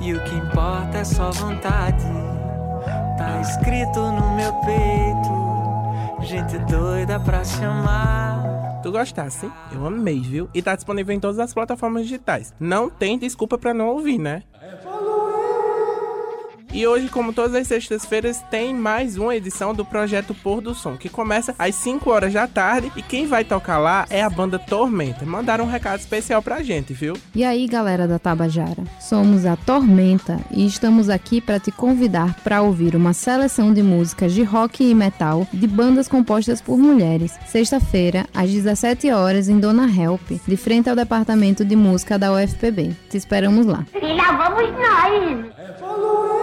e 0.00 0.12
o 0.12 0.22
que 0.22 0.34
importa 0.34 0.98
é 0.98 1.04
só 1.04 1.30
vontade. 1.30 2.04
Tá 3.16 3.40
escrito 3.40 4.00
no 4.00 4.36
meu 4.36 4.52
peito, 4.64 6.24
gente 6.26 6.58
doida 6.70 7.18
pra 7.20 7.42
se 7.42 7.64
amar. 7.64 8.53
Tu 8.84 8.92
gostasse? 8.92 9.50
Eu 9.72 9.86
amei, 9.86 10.20
viu? 10.20 10.46
E 10.52 10.60
tá 10.60 10.76
disponível 10.76 11.14
em 11.14 11.18
todas 11.18 11.38
as 11.38 11.54
plataformas 11.54 12.02
digitais. 12.02 12.52
Não 12.60 12.90
tem 12.90 13.18
desculpa 13.18 13.56
para 13.56 13.72
não 13.72 13.88
ouvir, 13.88 14.18
né? 14.18 14.42
E 16.74 16.88
hoje, 16.88 17.08
como 17.08 17.32
todas 17.32 17.54
as 17.54 17.68
sextas-feiras, 17.68 18.42
tem 18.50 18.74
mais 18.74 19.16
uma 19.16 19.36
edição 19.36 19.72
do 19.72 19.84
projeto 19.84 20.34
Pôr 20.34 20.60
do 20.60 20.74
Som, 20.74 20.96
que 20.96 21.08
começa 21.08 21.54
às 21.56 21.72
5 21.76 22.10
horas 22.10 22.32
da 22.32 22.48
tarde 22.48 22.90
e 22.96 23.00
quem 23.00 23.28
vai 23.28 23.44
tocar 23.44 23.78
lá 23.78 24.04
é 24.10 24.20
a 24.20 24.28
banda 24.28 24.58
Tormenta. 24.58 25.24
Mandaram 25.24 25.66
um 25.66 25.70
recado 25.70 26.00
especial 26.00 26.42
pra 26.42 26.64
gente, 26.64 26.92
viu? 26.92 27.16
E 27.32 27.44
aí, 27.44 27.68
galera 27.68 28.08
da 28.08 28.18
Tabajara? 28.18 28.82
Somos 28.98 29.46
a 29.46 29.54
Tormenta 29.54 30.40
e 30.50 30.66
estamos 30.66 31.08
aqui 31.08 31.40
para 31.40 31.60
te 31.60 31.70
convidar 31.70 32.34
para 32.42 32.60
ouvir 32.60 32.96
uma 32.96 33.12
seleção 33.12 33.72
de 33.72 33.80
músicas 33.80 34.32
de 34.32 34.42
rock 34.42 34.82
e 34.82 34.96
metal 34.96 35.46
de 35.52 35.68
bandas 35.68 36.08
compostas 36.08 36.60
por 36.60 36.76
mulheres. 36.76 37.38
Sexta-feira, 37.46 38.26
às 38.34 38.50
17 38.50 39.12
horas 39.12 39.48
em 39.48 39.60
Dona 39.60 39.86
Help, 39.86 40.28
de 40.44 40.56
frente 40.56 40.90
ao 40.90 40.96
departamento 40.96 41.64
de 41.64 41.76
música 41.76 42.18
da 42.18 42.32
UFPB. 42.32 42.96
Te 43.08 43.16
esperamos 43.16 43.64
lá. 43.64 43.86
E 43.94 44.12
lá 44.12 44.32
vamos 44.32 44.72
nós. 44.72 46.33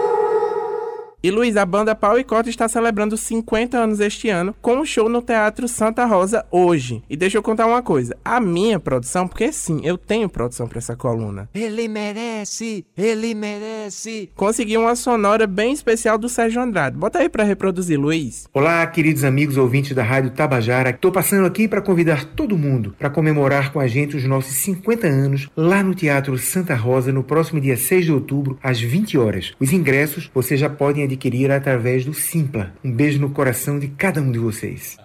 E 1.24 1.30
Luiz, 1.30 1.56
a 1.56 1.64
banda 1.64 1.94
Pau 1.94 2.18
e 2.18 2.24
Cota 2.24 2.50
está 2.50 2.66
celebrando 2.66 3.16
50 3.16 3.78
anos 3.78 4.00
este 4.00 4.28
ano 4.28 4.52
com 4.60 4.78
um 4.78 4.84
show 4.84 5.08
no 5.08 5.22
Teatro 5.22 5.68
Santa 5.68 6.04
Rosa 6.04 6.44
hoje. 6.50 7.00
E 7.08 7.16
deixa 7.16 7.38
eu 7.38 7.42
contar 7.44 7.64
uma 7.64 7.80
coisa, 7.80 8.16
a 8.24 8.40
minha 8.40 8.80
produção, 8.80 9.28
porque 9.28 9.52
sim, 9.52 9.80
eu 9.84 9.96
tenho 9.96 10.28
produção 10.28 10.66
para 10.66 10.78
essa 10.78 10.96
coluna. 10.96 11.48
Ele 11.54 11.86
merece, 11.86 12.84
ele 12.96 13.36
merece. 13.36 14.30
Consegui 14.34 14.76
uma 14.76 14.96
sonora 14.96 15.46
bem 15.46 15.72
especial 15.72 16.18
do 16.18 16.28
Sérgio 16.28 16.60
Andrade. 16.60 16.96
Bota 16.96 17.20
aí 17.20 17.28
para 17.28 17.44
reproduzir, 17.44 18.00
Luiz. 18.00 18.48
Olá, 18.52 18.84
queridos 18.88 19.22
amigos 19.22 19.56
ouvintes 19.56 19.94
da 19.94 20.02
Rádio 20.02 20.32
Tabajara. 20.32 20.90
Estou 20.90 21.12
passando 21.12 21.46
aqui 21.46 21.68
para 21.68 21.80
convidar 21.80 22.24
todo 22.24 22.58
mundo 22.58 22.96
para 22.98 23.08
comemorar 23.08 23.72
com 23.72 23.78
a 23.78 23.86
gente 23.86 24.16
os 24.16 24.24
nossos 24.24 24.56
50 24.56 25.06
anos 25.06 25.48
lá 25.56 25.84
no 25.84 25.94
Teatro 25.94 26.36
Santa 26.36 26.74
Rosa 26.74 27.12
no 27.12 27.22
próximo 27.22 27.60
dia 27.60 27.76
6 27.76 28.06
de 28.06 28.12
outubro, 28.12 28.58
às 28.60 28.80
20 28.80 29.16
horas. 29.16 29.52
Os 29.60 29.72
ingressos 29.72 30.28
você 30.34 30.56
já 30.56 30.68
podem 30.68 31.11
adquirir 31.12 31.50
através 31.50 32.04
do 32.04 32.14
Simpla. 32.14 32.72
Um 32.82 32.90
beijo 32.90 33.20
no 33.20 33.30
coração 33.30 33.78
de 33.78 33.88
cada 33.88 34.20
um 34.20 34.30
de 34.30 34.38
vocês. 34.38 34.96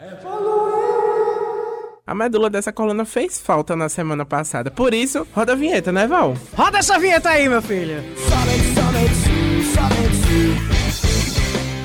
A 2.06 2.16
medula 2.16 2.50
dessa 2.50 2.72
coluna 2.72 3.04
fez 3.04 3.38
falta 3.38 3.76
na 3.76 3.90
semana 3.90 4.26
passada. 4.26 4.72
Por 4.72 4.94
isso, 4.94 5.28
roda 5.34 5.52
a 5.52 5.56
vinheta, 5.56 5.92
né, 5.92 6.08
Val? 6.08 6.36
Roda 6.56 6.78
essa 6.78 6.98
vinheta 6.98 7.30
aí, 7.30 7.50
meu 7.50 7.62
filho. 7.62 8.02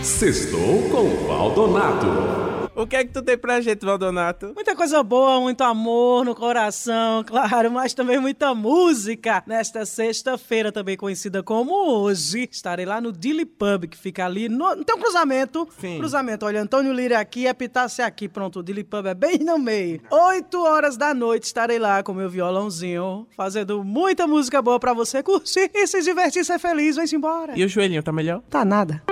Sextou 0.02 0.88
com 0.91 1.26
Valdonato. 1.26 2.62
O 2.75 2.87
que 2.87 2.97
é 2.97 3.05
que 3.05 3.12
tu 3.12 3.21
tem 3.21 3.37
pra 3.37 3.61
gente, 3.61 3.85
Valdonato? 3.85 4.52
Muita 4.55 4.75
coisa 4.75 5.02
boa, 5.02 5.38
muito 5.41 5.62
amor 5.62 6.25
no 6.25 6.35
coração, 6.35 7.23
claro, 7.26 7.71
mas 7.71 7.93
também 7.93 8.19
muita 8.19 8.55
música. 8.55 9.43
Nesta 9.47 9.85
sexta-feira, 9.85 10.73
também 10.73 10.97
conhecida 10.97 11.43
como 11.43 11.75
hoje, 11.75 12.49
estarei 12.50 12.87
lá 12.87 12.99
no 12.99 13.12
Dilly 13.12 13.45
Pub, 13.45 13.87
que 13.87 13.97
fica 13.97 14.25
ali 14.25 14.49
no. 14.49 14.83
Tem 14.85 14.97
um 14.97 14.99
cruzamento. 14.99 15.69
Sim. 15.79 15.99
Cruzamento. 15.99 16.47
Olha, 16.47 16.62
Antônio 16.62 16.95
Lira 16.95 17.21
aqui, 17.21 17.47
Epitácio 17.47 18.05
aqui. 18.05 18.26
Pronto, 18.26 18.61
o 18.61 18.62
Dilly 18.62 18.85
Pub 18.85 19.05
é 19.05 19.14
bem 19.14 19.38
no 19.38 19.59
meio. 19.59 20.00
Oito 20.11 20.62
horas 20.62 20.97
da 20.97 21.12
noite 21.12 21.45
estarei 21.45 21.79
lá 21.79 22.02
com 22.02 22.14
meu 22.14 22.31
violãozinho, 22.31 23.26
fazendo 23.37 23.85
muita 23.85 24.26
música 24.26 24.62
boa 24.62 24.81
pra 24.81 24.95
você 24.95 25.23
curtir 25.23 25.71
e 25.75 25.87
se 25.87 26.00
divertir, 26.00 26.43
ser 26.43 26.59
feliz. 26.59 26.97
Vem-se 26.97 27.17
embora. 27.17 27.52
E 27.55 27.62
o 27.64 27.69
joelhinho 27.69 28.02
tá 28.02 28.12
melhor? 28.12 28.41
Tá 28.49 28.64
nada. 28.64 29.02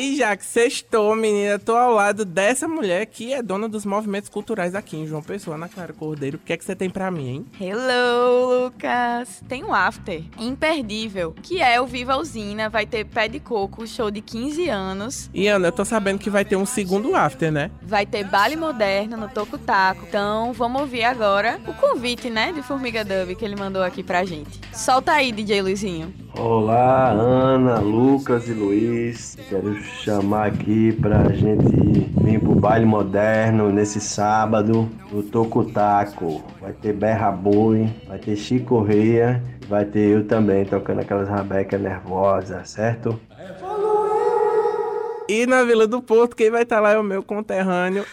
E 0.00 0.16
já 0.16 0.34
que 0.34 0.46
sextou, 0.46 1.14
menina, 1.14 1.58
tô 1.58 1.76
ao 1.76 1.92
lado 1.92 2.24
dessa 2.24 2.66
mulher 2.66 3.04
que 3.04 3.34
é 3.34 3.42
dona 3.42 3.68
dos 3.68 3.84
movimentos 3.84 4.30
culturais 4.30 4.74
aqui 4.74 4.96
em 4.96 5.06
João 5.06 5.20
Pessoa, 5.22 5.58
na 5.58 5.68
Clara 5.68 5.92
Cordeiro. 5.92 6.38
O 6.38 6.40
que 6.40 6.54
é 6.54 6.56
que 6.56 6.64
você 6.64 6.74
tem 6.74 6.88
pra 6.88 7.10
mim, 7.10 7.28
hein? 7.28 7.46
Hello, 7.60 8.64
Lucas! 8.64 9.42
Tem 9.46 9.62
um 9.62 9.74
after 9.74 10.22
imperdível, 10.38 11.34
que 11.42 11.60
é 11.60 11.78
o 11.78 11.86
Viva 11.86 12.16
Usina, 12.16 12.70
vai 12.70 12.86
ter 12.86 13.04
Pé 13.04 13.28
de 13.28 13.38
Coco, 13.38 13.86
show 13.86 14.10
de 14.10 14.22
15 14.22 14.70
anos, 14.70 15.28
E 15.34 15.46
Ana, 15.48 15.68
eu 15.68 15.72
tô 15.72 15.84
sabendo 15.84 16.18
que 16.18 16.30
vai 16.30 16.46
ter 16.46 16.56
um 16.56 16.64
segundo 16.64 17.14
after, 17.14 17.52
né? 17.52 17.70
vai 17.82 18.06
ter 18.06 18.24
baile 18.24 18.56
moderno 18.56 19.18
no 19.18 19.28
Toco 19.28 19.58
Taco. 19.58 20.06
Então, 20.08 20.54
vamos 20.54 20.80
ouvir 20.80 21.04
agora 21.04 21.60
o 21.68 21.74
convite, 21.74 22.30
né, 22.30 22.52
de 22.52 22.62
Formiga 22.62 23.04
Dub 23.04 23.34
que 23.34 23.44
ele 23.44 23.54
mandou 23.54 23.82
aqui 23.82 24.02
pra 24.02 24.24
gente. 24.24 24.58
Solta 24.72 25.12
aí, 25.12 25.30
DJ 25.30 25.60
Luizinho. 25.60 26.14
Olá, 26.38 27.10
Ana, 27.10 27.80
Lucas 27.80 28.48
e 28.48 28.52
Luiz. 28.52 29.36
Quero 29.48 29.74
chamar 29.82 30.46
aqui 30.46 30.92
pra 30.92 31.28
gente 31.32 32.08
vir 32.22 32.40
pro 32.40 32.54
baile 32.54 32.86
moderno 32.86 33.70
nesse 33.70 34.00
sábado 34.00 34.88
no 35.12 35.22
Tocutaco. 35.22 36.42
Vai 36.60 36.72
ter 36.72 36.92
Berra 36.92 37.32
Boi, 37.32 37.90
vai 38.06 38.18
ter 38.18 38.36
Chico 38.36 38.76
Correia, 38.76 39.42
vai 39.68 39.84
ter 39.84 40.08
eu 40.08 40.26
também 40.26 40.64
tocando 40.64 41.00
aquelas 41.00 41.28
rabecas 41.28 41.80
nervosas, 41.80 42.70
certo? 42.70 43.18
E 45.30 45.46
na 45.46 45.62
Vila 45.62 45.86
do 45.86 46.02
Porto, 46.02 46.34
quem 46.34 46.50
vai 46.50 46.64
estar 46.64 46.80
lá 46.80 46.90
é 46.90 46.98
o 46.98 47.04
meu 47.04 47.22
conterrâneo. 47.22 48.04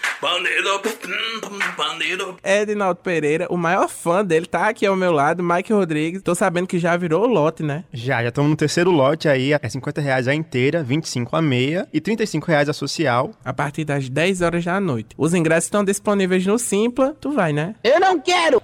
Edinaldo 2.44 3.00
Pereira, 3.02 3.48
o 3.50 3.58
maior 3.58 3.90
fã 3.90 4.24
dele, 4.24 4.46
tá 4.46 4.68
aqui 4.68 4.86
ao 4.86 4.96
meu 4.96 5.12
lado, 5.12 5.42
Mike 5.42 5.74
Rodrigues. 5.74 6.22
Tô 6.22 6.36
sabendo 6.36 6.68
que 6.68 6.78
já 6.78 6.96
virou 6.96 7.26
lote, 7.26 7.64
né? 7.64 7.86
Já, 7.92 8.22
já 8.22 8.30
estamos 8.30 8.52
no 8.52 8.56
terceiro 8.56 8.92
lote 8.92 9.28
aí, 9.28 9.52
é 9.52 9.68
50 9.68 10.00
reais 10.00 10.28
a 10.28 10.36
inteira, 10.36 10.84
25 10.84 11.36
a 11.36 11.42
meia 11.42 11.88
e 11.92 12.00
35 12.00 12.46
reais 12.46 12.70
a 12.70 12.74
social. 12.74 13.32
A 13.44 13.52
partir 13.52 13.84
das 13.84 14.08
10 14.08 14.44
horas 14.44 14.64
da 14.64 14.80
noite. 14.80 15.16
Os 15.18 15.34
ingressos 15.34 15.66
estão 15.66 15.84
disponíveis 15.84 16.46
no 16.46 16.60
Simpla. 16.60 17.16
Tu 17.20 17.32
vai, 17.32 17.52
né? 17.52 17.74
Eu 17.84 18.00
não 18.00 18.20
quero. 18.20 18.62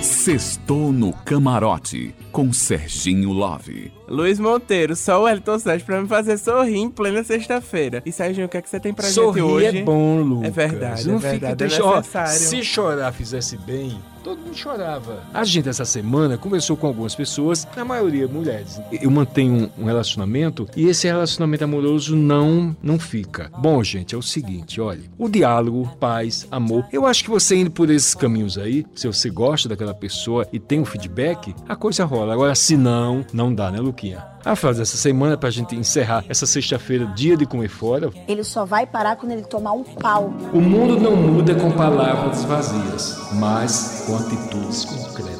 Sextou 0.00 0.92
no 0.92 1.12
camarote 1.12 2.14
com 2.38 2.52
Serginho 2.52 3.32
Love. 3.32 3.90
Luiz 4.06 4.38
Monteiro, 4.38 4.94
só 4.94 5.20
o 5.24 5.28
Elton 5.28 5.58
Sérgio 5.58 5.84
pra 5.84 6.00
me 6.00 6.06
fazer 6.06 6.38
sorrir 6.38 6.76
em 6.76 6.88
plena 6.88 7.24
sexta-feira. 7.24 8.00
E 8.06 8.12
Serginho, 8.12 8.46
o 8.46 8.48
que 8.48 8.56
é 8.56 8.62
que 8.62 8.70
você 8.70 8.78
tem 8.78 8.94
pra 8.94 9.08
Sorrir 9.08 9.40
gente 9.42 9.50
hoje? 9.52 9.78
é 9.78 9.82
bom, 9.82 10.22
Lucas. 10.22 10.46
É 10.46 10.50
verdade, 10.50 11.08
Não 11.08 11.16
é 11.16 11.18
verdade, 11.18 11.64
fica 11.64 11.82
é 11.82 11.96
necessário. 11.96 12.32
se 12.38 12.62
chorar 12.62 13.12
fizesse 13.12 13.56
bem, 13.58 13.98
todo 14.22 14.38
mundo 14.40 14.56
chorava. 14.56 15.22
A 15.34 15.44
gente, 15.44 15.68
essa 15.68 15.84
semana, 15.84 16.38
conversou 16.38 16.76
com 16.76 16.86
algumas 16.86 17.14
pessoas, 17.14 17.66
na 17.76 17.84
maioria 17.84 18.28
mulheres. 18.28 18.80
Eu 18.92 19.10
mantenho 19.10 19.70
um, 19.76 19.82
um 19.82 19.84
relacionamento 19.84 20.66
e 20.76 20.86
esse 20.86 21.06
relacionamento 21.06 21.64
amoroso 21.64 22.14
não, 22.16 22.74
não 22.82 22.98
fica. 22.98 23.50
Bom, 23.58 23.82
gente, 23.82 24.14
é 24.14 24.18
o 24.18 24.22
seguinte, 24.22 24.80
olha. 24.80 25.02
O 25.18 25.28
diálogo, 25.28 25.90
paz, 25.98 26.46
amor. 26.50 26.86
Eu 26.92 27.04
acho 27.04 27.24
que 27.24 27.30
você 27.30 27.56
indo 27.56 27.70
por 27.70 27.90
esses 27.90 28.14
caminhos 28.14 28.56
aí, 28.56 28.86
se 28.94 29.06
você 29.06 29.28
gosta 29.28 29.68
daquela 29.68 29.94
pessoa 29.94 30.46
e 30.52 30.58
tem 30.58 30.80
um 30.80 30.84
feedback, 30.84 31.54
a 31.68 31.76
coisa 31.76 32.04
rola. 32.04 32.27
Agora, 32.32 32.54
se 32.54 32.76
não, 32.76 33.24
não 33.32 33.54
dá, 33.54 33.70
né, 33.70 33.78
Luquinha? 33.80 34.24
A 34.44 34.56
frase 34.56 34.78
dessa 34.78 34.96
semana, 34.96 35.36
pra 35.36 35.50
gente 35.50 35.74
encerrar 35.76 36.24
essa 36.28 36.46
sexta-feira, 36.46 37.06
dia 37.06 37.36
de 37.36 37.44
comer 37.44 37.68
fora, 37.68 38.10
Ele 38.26 38.42
só 38.44 38.64
vai 38.64 38.86
parar 38.86 39.16
quando 39.16 39.32
ele 39.32 39.42
tomar 39.42 39.72
um 39.72 39.84
pau. 39.84 40.32
o 40.52 40.60
mundo 40.60 40.98
não 40.98 41.14
muda 41.16 41.54
com 41.54 41.70
palavras 41.72 42.44
vazias, 42.44 43.18
mas 43.34 44.04
com 44.06 44.16
atitudes 44.16 44.84
concretas. 44.84 45.37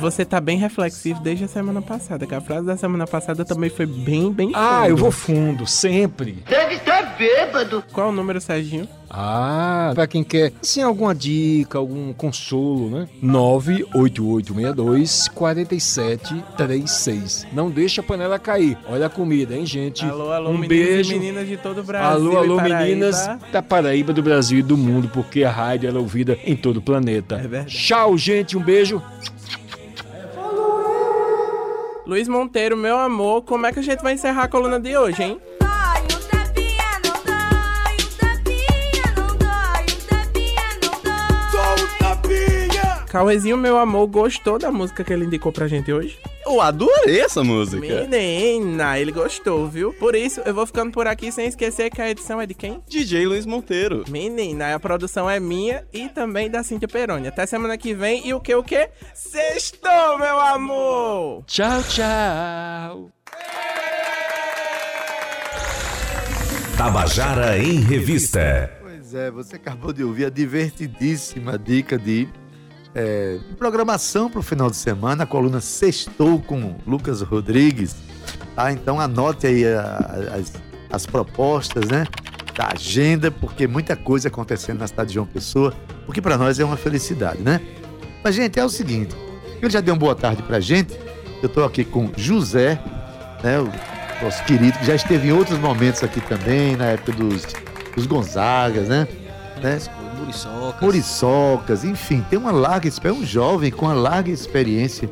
Você 0.00 0.24
tá 0.24 0.40
bem 0.40 0.56
reflexivo 0.58 1.20
desde 1.20 1.44
a 1.44 1.48
semana 1.48 1.80
passada, 1.82 2.26
que 2.26 2.34
a 2.34 2.40
frase 2.40 2.66
da 2.66 2.76
semana 2.76 3.06
passada 3.06 3.44
também 3.44 3.70
foi 3.70 3.86
bem, 3.86 4.32
bem 4.32 4.50
Ah, 4.54 4.80
fundo. 4.82 4.88
eu 4.90 4.96
vou 4.96 5.10
fundo, 5.10 5.66
sempre. 5.66 6.42
Deve 6.48 6.76
ser 6.78 7.06
bêbado. 7.18 7.82
Qual 7.92 8.10
o 8.10 8.12
número, 8.12 8.40
Serginho? 8.40 8.88
Ah, 9.08 9.92
pra 9.94 10.06
quem 10.06 10.22
quer, 10.24 10.52
assim, 10.60 10.82
alguma 10.82 11.14
dica, 11.14 11.78
algum 11.78 12.12
consolo, 12.12 12.90
né? 12.90 13.08
98862 13.22 15.28
4736. 15.28 17.46
Não 17.52 17.70
deixa 17.70 18.00
a 18.00 18.04
panela 18.04 18.36
cair. 18.38 18.76
Olha 18.88 19.06
a 19.06 19.10
comida, 19.10 19.54
hein, 19.56 19.64
gente? 19.64 20.04
Alô, 20.04 20.32
alô, 20.32 20.50
um 20.50 20.60
beijo. 20.60 21.14
e 21.14 21.18
meninas 21.18 21.46
de 21.48 21.56
todo 21.56 21.80
o 21.80 21.84
Brasil. 21.84 22.10
Alô, 22.10 22.36
alô, 22.36 22.56
Paraíba. 22.56 22.78
meninas 22.80 23.28
da 23.52 23.62
Paraíba, 23.62 24.12
do 24.12 24.22
Brasil 24.22 24.58
e 24.58 24.62
do 24.62 24.76
mundo, 24.76 25.08
porque 25.12 25.44
a 25.44 25.50
rádio 25.50 25.88
ela 25.88 25.98
é 25.98 26.02
ouvida 26.02 26.36
em 26.44 26.54
todo 26.56 26.78
o 26.78 26.82
planeta. 26.82 27.36
É 27.36 27.46
verdade. 27.48 27.74
Tchau, 27.76 28.18
gente, 28.18 28.56
um 28.56 28.62
beijo. 28.62 29.00
Luiz 32.06 32.28
Monteiro, 32.28 32.76
meu 32.76 32.96
amor, 32.96 33.42
como 33.42 33.66
é 33.66 33.72
que 33.72 33.80
a 33.80 33.82
gente 33.82 34.00
vai 34.00 34.14
encerrar 34.14 34.44
a 34.44 34.48
coluna 34.48 34.78
de 34.78 34.96
hoje, 34.96 35.24
hein? 35.24 35.40
Cauezinho, 43.16 43.56
meu 43.56 43.78
amor, 43.78 44.06
gostou 44.08 44.58
da 44.58 44.70
música 44.70 45.02
que 45.02 45.10
ele 45.10 45.24
indicou 45.24 45.50
pra 45.50 45.66
gente 45.66 45.90
hoje? 45.90 46.18
Eu 46.44 46.60
adorei 46.60 47.18
essa 47.18 47.42
música. 47.42 47.80
Menina, 47.80 48.98
ele 48.98 49.10
gostou, 49.10 49.66
viu? 49.66 49.90
Por 49.94 50.14
isso, 50.14 50.42
eu 50.44 50.52
vou 50.52 50.66
ficando 50.66 50.92
por 50.92 51.06
aqui 51.06 51.32
sem 51.32 51.46
esquecer 51.46 51.88
que 51.88 52.02
a 52.02 52.10
edição 52.10 52.38
é 52.38 52.44
de 52.44 52.52
quem? 52.52 52.82
DJ 52.86 53.26
Luiz 53.26 53.46
Monteiro. 53.46 54.04
Menina, 54.06 54.74
a 54.74 54.78
produção 54.78 55.30
é 55.30 55.40
minha 55.40 55.88
e 55.94 56.10
também 56.10 56.50
da 56.50 56.62
Cíntia 56.62 56.86
Peroni. 56.86 57.26
Até 57.26 57.46
semana 57.46 57.78
que 57.78 57.94
vem 57.94 58.28
e 58.28 58.34
o 58.34 58.38
que, 58.38 58.54
o 58.54 58.62
que? 58.62 58.90
Sextou, 59.14 60.18
meu 60.18 60.38
amor! 60.38 61.42
Tchau, 61.46 61.82
tchau. 61.84 63.10
Tabajara 66.76 67.56
em 67.56 67.80
Revista. 67.80 68.70
Pois 68.82 69.14
é, 69.14 69.30
você 69.30 69.56
acabou 69.56 69.94
de 69.94 70.04
ouvir 70.04 70.26
a 70.26 70.30
divertidíssima 70.30 71.58
dica 71.58 71.96
de 71.96 72.28
é, 72.98 73.38
programação 73.58 74.30
para 74.30 74.40
o 74.40 74.42
final 74.42 74.70
de 74.70 74.76
semana, 74.76 75.24
a 75.24 75.26
coluna 75.26 75.60
Sextou 75.60 76.40
com 76.40 76.76
Lucas 76.86 77.20
Rodrigues. 77.20 77.94
Tá? 78.54 78.72
Então 78.72 78.98
anote 78.98 79.46
aí 79.46 79.66
a- 79.66 80.30
as, 80.34 80.52
as 80.90 81.04
propostas, 81.06 81.86
né? 81.88 82.06
Da 82.56 82.70
agenda, 82.72 83.30
porque 83.30 83.66
muita 83.66 83.94
coisa 83.94 84.28
acontecendo 84.28 84.78
na 84.78 84.86
cidade 84.86 85.08
de 85.08 85.14
João 85.16 85.26
Pessoa, 85.26 85.74
o 86.08 86.12
que 86.12 86.22
para 86.22 86.38
nós 86.38 86.58
é 86.58 86.64
uma 86.64 86.76
felicidade, 86.78 87.42
né? 87.42 87.60
Mas, 88.24 88.34
gente, 88.34 88.58
é 88.58 88.64
o 88.64 88.68
seguinte: 88.70 89.14
ele 89.60 89.70
já 89.70 89.82
deu 89.82 89.92
uma 89.92 90.00
boa 90.00 90.14
tarde 90.14 90.42
pra 90.42 90.58
gente. 90.58 90.98
Eu 91.42 91.50
tô 91.50 91.62
aqui 91.64 91.84
com 91.84 92.10
José, 92.16 92.80
né? 93.44 93.60
O 93.60 93.70
nosso 94.24 94.42
querido, 94.44 94.78
que 94.78 94.86
já 94.86 94.94
esteve 94.94 95.28
em 95.28 95.32
outros 95.32 95.58
momentos 95.58 96.02
aqui 96.02 96.18
também, 96.22 96.74
na 96.76 96.86
época 96.86 97.12
dos, 97.12 97.42
dos 97.94 98.06
Gonzagas, 98.06 98.88
né? 98.88 99.06
né? 99.62 99.78
Muriçocas. 100.18 100.80
Muriçocas, 100.82 101.84
enfim, 101.84 102.24
tem 102.28 102.38
uma 102.38 102.52
larga 102.52 102.88
experiência, 102.88 103.22
um 103.22 103.26
jovem 103.26 103.70
com 103.70 103.86
uma 103.86 103.94
larga 103.94 104.30
experiência, 104.30 105.08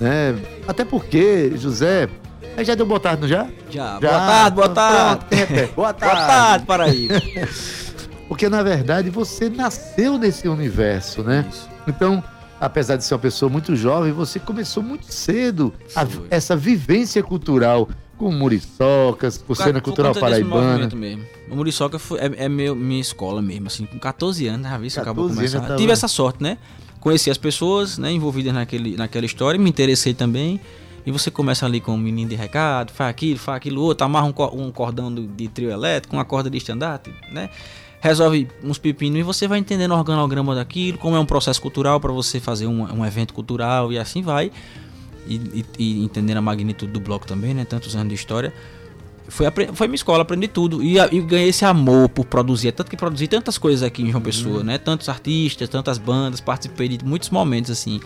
né? 0.00 0.34
Até 0.66 0.84
porque, 0.84 1.52
José, 1.56 2.08
aí 2.56 2.64
já 2.64 2.74
deu 2.74 2.86
boa 2.86 3.00
tarde, 3.00 3.22
não 3.22 3.28
já? 3.28 3.46
Já. 3.70 3.98
Boa 4.00 4.10
tarde, 4.12 4.54
boa 4.56 4.68
tarde. 4.68 5.24
Pronto. 5.26 5.74
Boa 5.74 5.92
tarde. 5.92 6.14
Boa 6.16 6.26
tarde, 6.26 6.64
Paraíba. 6.66 7.14
Porque, 8.28 8.48
na 8.48 8.62
verdade, 8.62 9.10
você 9.10 9.48
nasceu 9.50 10.16
nesse 10.16 10.48
universo, 10.48 11.22
né? 11.22 11.44
Então, 11.86 12.24
apesar 12.60 12.96
de 12.96 13.04
ser 13.04 13.14
uma 13.14 13.20
pessoa 13.20 13.50
muito 13.50 13.76
jovem, 13.76 14.12
você 14.12 14.40
começou 14.40 14.82
muito 14.82 15.12
cedo 15.12 15.72
a- 15.94 16.06
essa 16.30 16.56
vivência 16.56 17.22
cultural 17.22 17.88
com 18.16 18.30
muriçocas, 18.32 19.38
por 19.38 19.56
cena 19.56 19.80
cultural 19.80 20.12
paraibana. 20.20 20.88
mesmo. 20.94 21.24
O 21.50 21.56
Muriçoca 21.56 21.98
foi- 21.98 22.18
é, 22.20 22.44
é 22.44 22.48
meu, 22.48 22.74
minha 22.74 23.00
escola 23.00 23.42
mesmo, 23.42 23.66
assim, 23.66 23.86
com 23.86 23.98
14 23.98 24.46
anos, 24.46 24.68
já 24.68 24.78
vi 24.78 24.86
isso 24.86 25.00
acabou 25.00 25.24
14 25.24 25.38
anos 25.40 25.52
já 25.52 25.58
começando. 25.58 25.68
tava- 25.68 25.80
Tive 25.80 25.92
essa 25.92 26.08
sorte, 26.08 26.42
né? 26.42 26.58
Conheci 27.00 27.30
as 27.30 27.36
pessoas, 27.38 27.98
né, 27.98 28.10
envolvidas 28.12 28.54
naquele, 28.54 28.96
naquela 28.96 29.26
história, 29.26 29.60
me 29.60 29.68
interessei 29.68 30.14
também. 30.14 30.58
E 31.06 31.10
você 31.10 31.30
começa 31.30 31.66
ali 31.66 31.80
com 31.80 31.92
um 31.92 31.98
menino 31.98 32.30
de 32.30 32.34
recado, 32.34 32.90
faz 32.90 33.10
aquilo, 33.10 33.38
faz 33.38 33.56
aquilo 33.58 33.82
outro, 33.82 34.06
amarra 34.06 34.26
um, 34.26 34.62
um 34.66 34.72
cordão 34.72 35.14
de 35.14 35.48
trio 35.48 35.70
elétrico, 35.70 36.16
uma 36.16 36.24
corda 36.24 36.48
de 36.48 36.56
estandarte, 36.56 37.12
né? 37.30 37.50
Resolve 38.00 38.48
uns 38.62 38.78
pepinos 38.78 39.18
e 39.18 39.22
você 39.22 39.46
vai 39.46 39.58
entendendo 39.58 39.90
o 39.92 39.98
organograma 39.98 40.54
daquilo, 40.54 40.96
como 40.96 41.14
é 41.14 41.20
um 41.20 41.26
processo 41.26 41.60
cultural 41.60 42.00
para 42.00 42.10
você 42.12 42.40
fazer 42.40 42.66
um, 42.66 42.82
um 43.00 43.04
evento 43.04 43.34
cultural 43.34 43.92
e 43.92 43.98
assim 43.98 44.22
vai. 44.22 44.50
E, 45.26 45.64
e, 45.78 46.04
entendendo 46.04 46.38
a 46.38 46.42
magnitude 46.42 46.92
do 46.92 47.00
bloco 47.00 47.26
também, 47.26 47.54
né? 47.54 47.64
Tantos 47.64 47.94
anos 47.96 48.08
de 48.08 48.14
história. 48.14 48.52
Foi, 49.26 49.46
foi 49.72 49.88
minha 49.88 49.96
escola, 49.96 50.22
aprendi 50.22 50.46
tudo. 50.48 50.82
E, 50.82 50.98
e 50.98 51.20
ganhei 51.20 51.48
esse 51.48 51.64
amor 51.64 52.08
por 52.10 52.26
produzir. 52.26 52.68
É 52.68 52.72
Tanto 52.72 52.90
que 52.90 52.96
produzi 52.96 53.26
tantas 53.26 53.56
coisas 53.56 53.82
aqui 53.82 54.02
em 54.02 54.10
João 54.10 54.22
Pessoa, 54.22 54.62
né? 54.62 54.76
Tantos 54.76 55.08
artistas, 55.08 55.68
tantas 55.68 55.96
bandas. 55.96 56.40
Participei 56.40 56.88
de 56.88 57.02
muitos 57.04 57.30
momentos, 57.30 57.70
assim, 57.70 58.00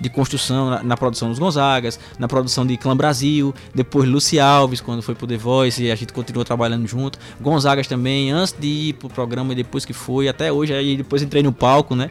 de 0.00 0.10
construção, 0.10 0.70
na, 0.70 0.82
na 0.82 0.96
produção 0.96 1.28
dos 1.28 1.38
Gonzagas, 1.38 1.98
na 2.18 2.26
produção 2.26 2.66
de 2.66 2.76
Clã 2.76 2.96
Brasil, 2.96 3.54
depois 3.72 4.08
Luci 4.08 4.40
Alves, 4.40 4.80
quando 4.80 5.00
foi 5.00 5.14
pro 5.14 5.26
The 5.26 5.36
Voice, 5.36 5.82
e 5.82 5.90
a 5.92 5.94
gente 5.94 6.12
continuou 6.12 6.44
trabalhando 6.44 6.86
junto. 6.88 7.18
Gonzagas 7.40 7.86
também, 7.86 8.32
antes 8.32 8.54
de 8.58 8.66
ir 8.66 8.92
pro 8.94 9.08
programa 9.08 9.52
e 9.52 9.56
depois 9.56 9.84
que 9.84 9.92
foi, 9.92 10.28
até 10.28 10.52
hoje. 10.52 10.74
Aí 10.74 10.96
depois 10.96 11.22
entrei 11.22 11.42
no 11.42 11.52
palco, 11.52 11.94
né? 11.94 12.10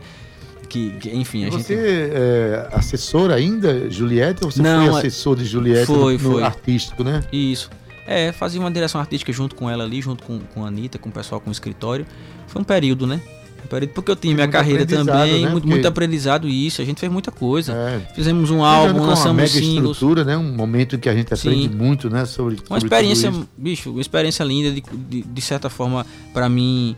Que, 0.73 0.89
que, 0.99 1.09
enfim, 1.15 1.45
a 1.45 1.51
gente. 1.51 1.63
Você 1.63 1.75
é 1.75 2.67
assessor 2.73 3.29
ainda, 3.29 3.91
Juliette, 3.91 4.43
ou 4.43 4.49
você 4.49 4.59
Não, 4.59 4.85
foi 4.87 4.95
é- 4.95 4.97
assessor 4.97 5.35
de 5.35 5.45
Juliette 5.45 5.85
Foi, 5.85 6.17
no, 6.17 6.23
no 6.23 6.31
foi. 6.33 6.43
artístico, 6.43 7.03
né? 7.03 7.21
Isso. 7.31 7.69
É, 8.07 8.31
fazia 8.31 8.59
uma 8.59 8.71
direção 8.71 8.99
artística 8.99 9.31
junto 9.31 9.53
com 9.55 9.69
ela 9.69 9.83
ali, 9.83 10.01
junto 10.01 10.23
com, 10.23 10.39
com 10.39 10.65
a 10.65 10.69
Anitta, 10.69 10.97
com 10.97 11.09
o 11.09 11.11
pessoal 11.11 11.39
com 11.39 11.49
o 11.49 11.53
escritório. 11.53 12.07
Foi 12.47 12.59
um 12.59 12.65
período, 12.65 13.05
né? 13.05 13.21
Um 13.63 13.67
período 13.67 13.91
porque 13.91 14.09
eu 14.11 14.15
tinha 14.15 14.33
minha 14.33 14.47
carreira 14.47 14.83
também, 14.85 15.33
né? 15.33 15.39
muito, 15.41 15.51
Porque- 15.53 15.67
muito 15.69 15.87
aprendizado 15.87 16.49
isso, 16.49 16.81
a 16.81 16.85
gente 16.85 16.99
fez 16.99 17.11
muita 17.11 17.31
coisa. 17.31 18.01
Fizemos 18.15 18.49
um 18.49 18.63
álbum, 18.63 18.93
com 18.95 18.99
uma 19.01 19.07
lançamos 19.09 19.35
mega 19.37 19.47
singles. 19.47 19.91
estrutura, 19.91 20.25
né? 20.25 20.35
Um 20.35 20.53
momento 20.55 20.95
em 20.95 20.99
que 20.99 21.07
a 21.07 21.13
gente 21.13 21.31
aprende 21.33 21.69
Sim. 21.69 21.75
muito, 21.75 22.09
né? 22.09 22.25
Sobre, 22.25 22.55
Uma 22.55 22.79
sobre 22.79 22.85
experiência, 22.87 23.29
tudo 23.31 23.41
isso. 23.43 23.49
bicho, 23.55 23.91
uma 23.91 24.01
experiência 24.01 24.43
linda, 24.43 24.71
de, 24.71 24.83
de, 25.07 25.21
de 25.21 25.41
certa 25.41 25.69
forma, 25.69 26.03
pra 26.33 26.49
mim, 26.49 26.95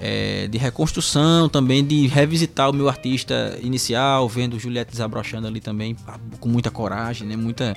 é, 0.00 0.46
de 0.48 0.58
reconstrução 0.58 1.48
também, 1.48 1.84
de 1.84 2.06
revisitar 2.06 2.70
o 2.70 2.72
meu 2.72 2.88
artista 2.88 3.58
inicial, 3.62 4.28
vendo 4.28 4.58
Juliette 4.58 4.90
desabrochando 4.90 5.46
ali 5.46 5.60
também, 5.60 5.96
com 6.38 6.48
muita 6.48 6.70
coragem, 6.70 7.26
né? 7.26 7.36
Muita, 7.36 7.76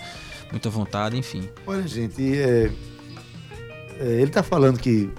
muita 0.52 0.70
vontade, 0.70 1.18
enfim. 1.18 1.48
Olha, 1.66 1.88
gente, 1.88 2.22
é, 2.38 2.72
é, 4.00 4.22
ele 4.22 4.32
tá 4.32 4.44
falando 4.44 4.80
que 4.80 5.10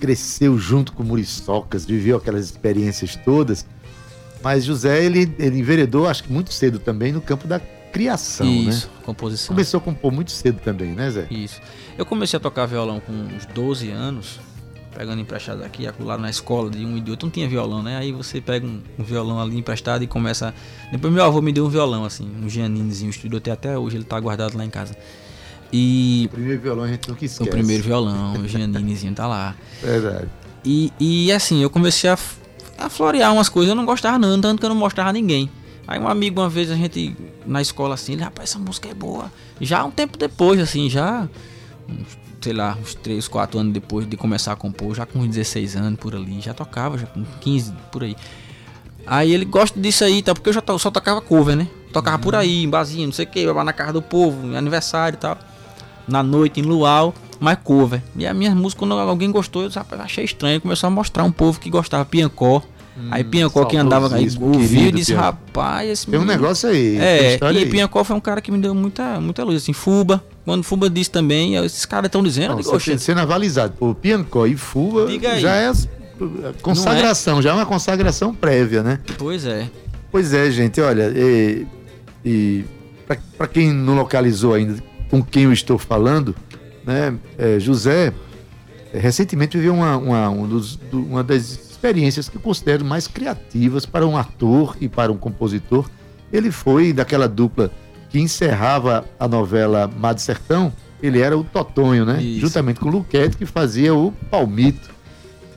cresceu 0.00 0.58
junto 0.58 0.92
com 0.92 1.02
Muriçocas, 1.02 1.84
viveu 1.84 2.16
aquelas 2.16 2.44
experiências 2.44 3.16
todas, 3.16 3.66
mas 4.42 4.64
José, 4.64 5.04
ele, 5.04 5.32
ele 5.38 5.58
enveredou, 5.58 6.06
acho 6.06 6.22
que 6.22 6.32
muito 6.32 6.52
cedo 6.52 6.78
também, 6.78 7.12
no 7.12 7.20
campo 7.20 7.46
da 7.48 7.60
criação, 7.92 8.46
Isso, 8.46 8.86
né? 8.86 8.92
composição. 9.04 9.54
Começou 9.54 9.78
a 9.78 9.80
compor 9.80 10.12
muito 10.12 10.30
cedo 10.30 10.60
também, 10.60 10.92
né, 10.92 11.10
Zé? 11.10 11.26
Isso. 11.30 11.60
Eu 11.96 12.06
comecei 12.06 12.36
a 12.36 12.40
tocar 12.40 12.66
violão 12.66 13.00
com 13.00 13.12
uns 13.12 13.44
12 13.46 13.90
anos, 13.90 14.38
pegando 14.98 15.20
emprestado 15.20 15.62
aqui, 15.62 15.88
lá 16.00 16.18
na 16.18 16.28
escola 16.28 16.68
de 16.68 16.84
um 16.84 16.96
e 16.96 17.00
de 17.00 17.12
outro, 17.12 17.26
não 17.26 17.30
tinha 17.30 17.48
violão, 17.48 17.84
né? 17.84 17.96
Aí 17.96 18.10
você 18.10 18.40
pega 18.40 18.66
um, 18.66 18.80
um 18.98 19.04
violão 19.04 19.40
ali 19.40 19.56
emprestado 19.56 20.02
e 20.02 20.08
começa. 20.08 20.52
Depois 20.90 21.12
meu 21.12 21.22
avô 21.22 21.40
me 21.40 21.52
deu 21.52 21.64
um 21.66 21.68
violão, 21.68 22.04
assim, 22.04 22.28
um 22.42 22.48
Gianninizinho, 22.48 23.08
estudou 23.08 23.38
até 23.38 23.52
até 23.52 23.78
hoje, 23.78 23.96
ele 23.96 24.02
tá 24.02 24.18
guardado 24.18 24.58
lá 24.58 24.64
em 24.64 24.70
casa. 24.70 24.96
E. 25.72 26.28
O 26.32 26.34
primeiro 26.34 26.60
violão 26.60 26.84
a 26.84 26.88
gente 26.88 27.08
nunca 27.08 27.24
esquece. 27.24 27.48
O 27.48 27.52
primeiro 27.52 27.84
violão, 27.84 28.32
o 28.32 28.48
Gianninizinho 28.48 29.14
tá 29.14 29.28
lá. 29.28 29.54
Verdade. 29.80 30.26
E, 30.64 30.92
e 30.98 31.30
assim, 31.30 31.62
eu 31.62 31.70
comecei 31.70 32.10
a, 32.10 32.18
a 32.76 32.88
florear 32.88 33.32
umas 33.32 33.48
coisas, 33.48 33.70
eu 33.70 33.76
não 33.76 33.86
gostava 33.86 34.18
não, 34.18 34.40
tanto 34.40 34.58
que 34.58 34.66
eu 34.66 34.70
não 34.70 34.76
mostrava 34.76 35.10
a 35.10 35.12
ninguém. 35.12 35.48
Aí 35.86 36.00
um 36.00 36.08
amigo, 36.08 36.40
uma 36.40 36.48
vez, 36.48 36.72
a 36.72 36.74
gente, 36.74 37.16
na 37.46 37.62
escola 37.62 37.94
assim, 37.94 38.14
ele, 38.14 38.22
rapaz, 38.22 38.50
essa 38.50 38.58
música 38.58 38.88
é 38.88 38.94
boa. 38.94 39.30
Já 39.60 39.84
um 39.84 39.92
tempo 39.92 40.18
depois, 40.18 40.58
assim, 40.58 40.90
já, 40.90 41.28
uns, 41.88 42.27
sei 42.48 42.56
lá, 42.56 42.78
uns 42.80 42.94
3, 42.94 43.28
4 43.28 43.60
anos 43.60 43.74
depois 43.74 44.08
de 44.08 44.16
começar 44.16 44.52
a 44.52 44.56
compor, 44.56 44.94
já 44.94 45.04
com 45.04 45.18
uns 45.18 45.28
16 45.28 45.76
anos 45.76 46.00
por 46.00 46.14
ali, 46.14 46.40
já 46.40 46.54
tocava, 46.54 46.96
já 46.96 47.04
com 47.06 47.22
15, 47.42 47.74
por 47.92 48.02
aí. 48.02 48.16
Aí 49.06 49.32
ele 49.34 49.44
gosta 49.44 49.78
disso 49.78 50.02
aí, 50.02 50.22
tá? 50.22 50.32
Porque 50.34 50.48
eu 50.48 50.52
já 50.54 50.62
to- 50.62 50.78
só 50.78 50.90
tocava 50.90 51.20
cover, 51.20 51.54
né? 51.54 51.68
Tocava 51.92 52.18
por 52.18 52.34
aí, 52.34 52.64
em 52.64 52.68
barzinho, 52.70 53.04
não 53.06 53.12
sei 53.12 53.26
o 53.26 53.28
que, 53.28 53.46
lá 53.46 53.62
na 53.62 53.72
casa 53.74 53.92
do 53.92 54.00
povo, 54.00 54.46
em 54.46 54.56
aniversário 54.56 55.16
e 55.16 55.20
tal. 55.20 55.36
Na 56.06 56.22
noite, 56.22 56.58
em 56.58 56.62
luau, 56.62 57.14
mas 57.38 57.58
cover. 57.62 58.02
E 58.16 58.26
a 58.26 58.32
minha 58.32 58.54
música, 58.54 58.78
quando 58.78 58.94
alguém 58.94 59.30
gostou, 59.30 59.62
eu 59.64 59.70
achei 59.98 60.24
estranho. 60.24 60.58
Começou 60.58 60.86
a 60.86 60.90
mostrar 60.90 61.24
um 61.24 61.30
povo 61.32 61.60
que 61.60 61.68
gostava, 61.68 62.02
Piancó. 62.06 62.62
aí 63.10 63.22
Piancó 63.24 63.66
que 63.66 63.76
andava 63.76 64.14
aí, 64.16 64.26
ouviu 64.40 64.88
e 64.88 64.92
disse, 64.92 65.12
rapaz, 65.12 65.88
esse 65.90 66.06
Tem 66.06 66.18
um 66.18 66.22
menino- 66.22 66.40
negócio 66.40 66.68
aí, 66.70 66.96
É, 66.96 67.38
e 67.38 67.44
aí. 67.58 67.66
Piancó 67.66 68.02
foi 68.04 68.16
um 68.16 68.20
cara 68.20 68.40
que 68.40 68.50
me 68.50 68.58
deu 68.58 68.74
muita, 68.74 69.20
muita 69.20 69.44
luz. 69.44 69.62
Assim, 69.62 69.74
Fuba, 69.74 70.24
quando 70.48 70.62
Fuba 70.64 70.88
disse 70.88 71.10
também, 71.10 71.54
eu, 71.54 71.64
esses 71.64 71.84
caras 71.84 72.08
estão 72.08 72.22
dizendo, 72.22 72.48
Não, 72.50 72.56
digo, 72.56 72.70
você 72.70 72.76
"Oxe, 72.76 72.90
tem 72.90 72.98
sendo 72.98 73.20
avalizado 73.20 73.74
por 73.78 73.94
Piancó 73.94 74.46
e 74.46 74.56
Fuba, 74.56 75.06
Diga 75.06 75.32
aí. 75.32 75.40
já 75.40 75.54
é 75.54 75.66
as- 75.68 75.86
consagração, 76.62 77.40
já 77.42 77.50
é 77.50 77.52
uma 77.52 77.66
consagração 77.66 78.34
prévia, 78.34 78.82
né? 78.82 78.98
Pois 79.18 79.44
é. 79.44 79.68
Pois 80.10 80.32
é, 80.32 80.50
gente, 80.50 80.80
olha, 80.80 81.12
e, 81.14 81.66
e 82.24 82.64
para 83.36 83.46
quem 83.46 83.72
não 83.72 83.94
localizou 83.94 84.54
ainda 84.54 84.82
com 85.10 85.22
quem 85.22 85.44
eu 85.44 85.52
estou 85.52 85.78
falando, 85.78 86.34
né, 86.84 87.14
é, 87.36 87.60
José 87.60 88.12
é, 88.92 88.98
recentemente 88.98 89.56
viveu 89.56 89.74
uma, 89.74 89.96
uma, 89.98 90.28
um 90.30 90.48
dos- 90.48 90.76
do- 90.76 91.02
uma 91.04 91.22
das 91.22 91.42
experiências 91.70 92.28
que 92.28 92.36
eu 92.36 92.40
considero 92.40 92.84
mais 92.84 93.06
criativas 93.06 93.84
para 93.86 94.06
um 94.06 94.16
ator 94.16 94.76
e 94.80 94.88
para 94.88 95.12
um 95.12 95.16
compositor. 95.18 95.88
Ele 96.32 96.50
foi 96.50 96.92
daquela 96.92 97.28
dupla 97.28 97.70
que 98.10 98.18
encerrava 98.20 99.04
a 99.18 99.28
novela 99.28 99.90
Mar 99.98 100.14
do 100.14 100.20
Sertão, 100.20 100.72
ele 101.02 101.20
era 101.20 101.36
o 101.36 101.44
Totonho, 101.44 102.04
né? 102.04 102.18
Juntamente 102.40 102.80
com 102.80 102.88
o 102.88 102.92
Luquete, 102.92 103.36
que 103.36 103.46
fazia 103.46 103.94
o 103.94 104.12
Palmito. 104.30 104.90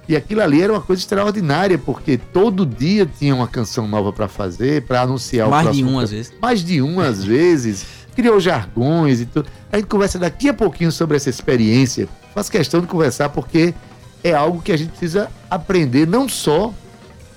E 0.08 0.16
aquilo 0.16 0.42
ali 0.42 0.62
era 0.62 0.74
uma 0.74 0.82
coisa 0.82 1.02
extraordinária, 1.02 1.78
porque 1.78 2.18
todo 2.18 2.66
dia 2.66 3.06
tinha 3.18 3.34
uma 3.34 3.48
canção 3.48 3.88
nova 3.88 4.12
para 4.12 4.28
fazer, 4.28 4.84
para 4.84 5.02
anunciar 5.02 5.48
o 5.48 5.52
Mais 5.52 5.72
de 5.76 5.84
uma, 5.84 6.04
às 6.04 6.12
vezes. 6.12 6.34
Mais 6.42 6.64
de 6.64 6.82
uma, 6.82 7.06
às 7.08 7.24
vezes. 7.24 7.86
Criou 8.16 8.40
jargões 8.42 9.22
e 9.22 9.26
tudo. 9.26 9.48
A 9.72 9.78
gente 9.78 9.88
conversa 9.88 10.20
daqui 10.20 10.50
a 10.50 10.54
pouquinho 10.54 10.92
sobre 10.92 11.16
essa 11.16 11.30
experiência. 11.30 12.10
Faço 12.36 12.52
questão 12.52 12.82
de 12.82 12.88
conversar 12.88 13.30
porque 13.30 13.74
é 14.22 14.34
algo 14.34 14.62
que 14.62 14.72
a 14.74 14.78
gente 14.78 14.90
precisa 14.90 15.30
aprender, 15.50 16.06
não 16.06 16.28
só 16.28 16.74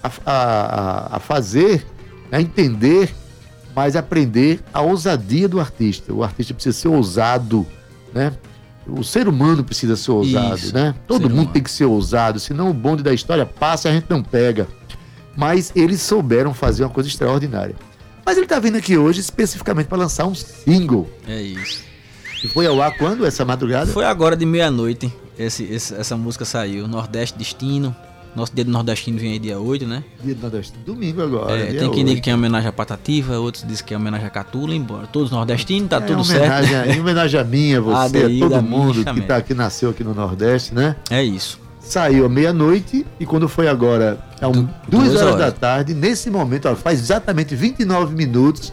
a- 0.02 0.10
a- 0.26 1.16
a 1.16 1.20
fazer, 1.20 1.86
a 2.32 2.40
entender, 2.40 3.14
mas 3.74 3.96
aprender 3.96 4.60
a 4.72 4.80
ousadia 4.80 5.48
do 5.48 5.58
artista. 5.60 6.12
O 6.12 6.22
artista 6.22 6.54
precisa 6.54 6.76
ser 6.78 6.88
ousado, 6.88 7.66
né? 8.12 8.32
O 8.86 9.02
ser 9.02 9.26
humano 9.28 9.64
precisa 9.64 9.96
ser 9.96 10.10
ousado, 10.10 10.56
Isso, 10.56 10.74
né? 10.74 10.94
Todo 11.06 11.22
mundo 11.22 11.32
humano. 11.32 11.50
tem 11.52 11.62
que 11.62 11.70
ser 11.70 11.86
ousado, 11.86 12.38
senão 12.38 12.70
o 12.70 12.74
bonde 12.74 13.02
da 13.02 13.14
história 13.14 13.46
passa 13.46 13.88
e 13.88 13.90
a 13.90 13.94
gente 13.94 14.06
não 14.10 14.22
pega. 14.22 14.68
Mas 15.36 15.72
eles 15.74 16.02
souberam 16.02 16.52
fazer 16.52 16.84
uma 16.84 16.90
coisa 16.90 17.08
extraordinária. 17.08 17.74
Mas 18.24 18.36
ele 18.36 18.46
tá 18.46 18.58
vindo 18.58 18.76
aqui 18.76 18.96
hoje 18.96 19.20
especificamente 19.20 19.86
para 19.86 19.98
lançar 19.98 20.26
um 20.26 20.34
single. 20.34 21.08
É 21.26 21.40
isso. 21.40 21.82
E 22.42 22.48
foi 22.48 22.66
ao 22.66 22.80
ar 22.80 22.96
quando? 22.96 23.24
Essa 23.26 23.44
madrugada? 23.44 23.90
Foi 23.90 24.04
agora 24.04 24.36
de 24.36 24.44
meia-noite 24.46 25.12
esse, 25.38 25.64
esse- 25.64 25.94
essa 25.94 26.16
música 26.16 26.44
saiu. 26.44 26.86
Nordeste 26.86 27.36
Destino. 27.38 27.94
Nosso 28.34 28.54
dia 28.54 28.64
do 28.64 28.70
nordestino 28.70 29.18
vem 29.18 29.32
aí 29.32 29.38
dia 29.38 29.58
8, 29.60 29.86
né? 29.86 30.02
Dia 30.22 30.34
do 30.34 30.42
Nordeste, 30.42 30.76
domingo 30.84 31.22
agora. 31.22 31.56
É, 31.56 31.72
tem 31.72 31.90
quem 31.90 32.04
diga 32.04 32.20
que 32.20 32.30
é 32.30 32.34
homenagem 32.34 32.68
a 32.68 32.72
Patativa, 32.72 33.38
outros 33.38 33.64
dizem 33.66 33.86
que 33.86 33.94
é 33.94 33.96
homenagem 33.96 34.26
a 34.26 34.30
Catula, 34.30 34.74
embora 34.74 35.06
todos 35.06 35.30
nordestinos, 35.30 35.88
tá 35.88 35.98
É, 35.98 36.00
tudo 36.00 36.22
homenagem, 36.22 36.70
certo. 36.70 36.90
Em 36.90 37.00
homenagem 37.00 37.40
a 37.40 37.44
mim, 37.44 37.74
a 37.74 37.80
você, 37.80 38.18
a 38.18 38.38
todo 38.40 38.54
a 38.56 38.62
mim, 38.62 38.68
mundo 38.68 39.04
que 39.04 39.20
tá 39.20 39.36
aqui, 39.36 39.54
nasceu 39.54 39.90
aqui 39.90 40.02
no 40.02 40.14
Nordeste, 40.14 40.74
né? 40.74 40.96
É 41.10 41.22
isso. 41.22 41.60
Saiu 41.78 42.24
à 42.26 42.28
meia-noite 42.28 43.06
e 43.20 43.26
quando 43.26 43.48
foi 43.48 43.68
agora, 43.68 44.18
a 44.40 44.48
um, 44.48 44.52
duas, 44.52 44.70
duas 44.88 45.08
horas, 45.10 45.34
horas. 45.34 45.38
da 45.38 45.52
tarde, 45.52 45.94
nesse 45.94 46.30
momento, 46.30 46.68
ó, 46.68 46.74
faz 46.74 46.98
exatamente 46.98 47.54
29 47.54 48.14
minutos 48.14 48.72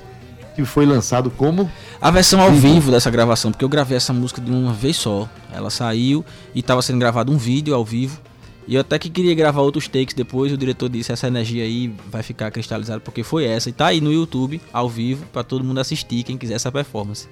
que 0.55 0.65
foi 0.65 0.85
lançado 0.85 1.29
como 1.31 1.69
A 2.01 2.11
versão 2.11 2.41
ao 2.41 2.51
vivo 2.51 2.91
dessa 2.91 3.09
gravação, 3.09 3.51
porque 3.51 3.63
eu 3.63 3.69
gravei 3.69 3.95
essa 3.95 4.11
música 4.11 4.41
de 4.41 4.51
uma 4.51 4.73
vez 4.73 4.97
só. 4.97 5.29
Ela 5.53 5.69
saiu 5.69 6.25
e 6.55 6.59
estava 6.59 6.81
sendo 6.81 6.99
gravado 6.99 7.31
um 7.31 7.37
vídeo 7.37 7.75
ao 7.75 7.85
vivo. 7.85 8.19
E 8.67 8.75
eu 8.75 8.81
até 8.81 8.97
que 8.99 9.09
queria 9.09 9.33
gravar 9.33 9.61
outros 9.61 9.87
takes 9.87 10.13
depois, 10.13 10.51
o 10.51 10.57
diretor 10.57 10.87
disse 10.87 11.11
essa 11.11 11.27
energia 11.27 11.63
aí 11.63 11.93
vai 12.09 12.21
ficar 12.23 12.51
cristalizada 12.51 12.99
porque 12.99 13.23
foi 13.23 13.45
essa. 13.45 13.69
E 13.69 13.73
tá 13.73 13.87
aí 13.87 13.99
no 13.99 14.11
YouTube, 14.13 14.61
ao 14.71 14.87
vivo, 14.89 15.25
para 15.33 15.43
todo 15.43 15.63
mundo 15.63 15.79
assistir, 15.79 16.23
quem 16.23 16.37
quiser 16.37 16.53
essa 16.55 16.71
performance. 16.71 17.27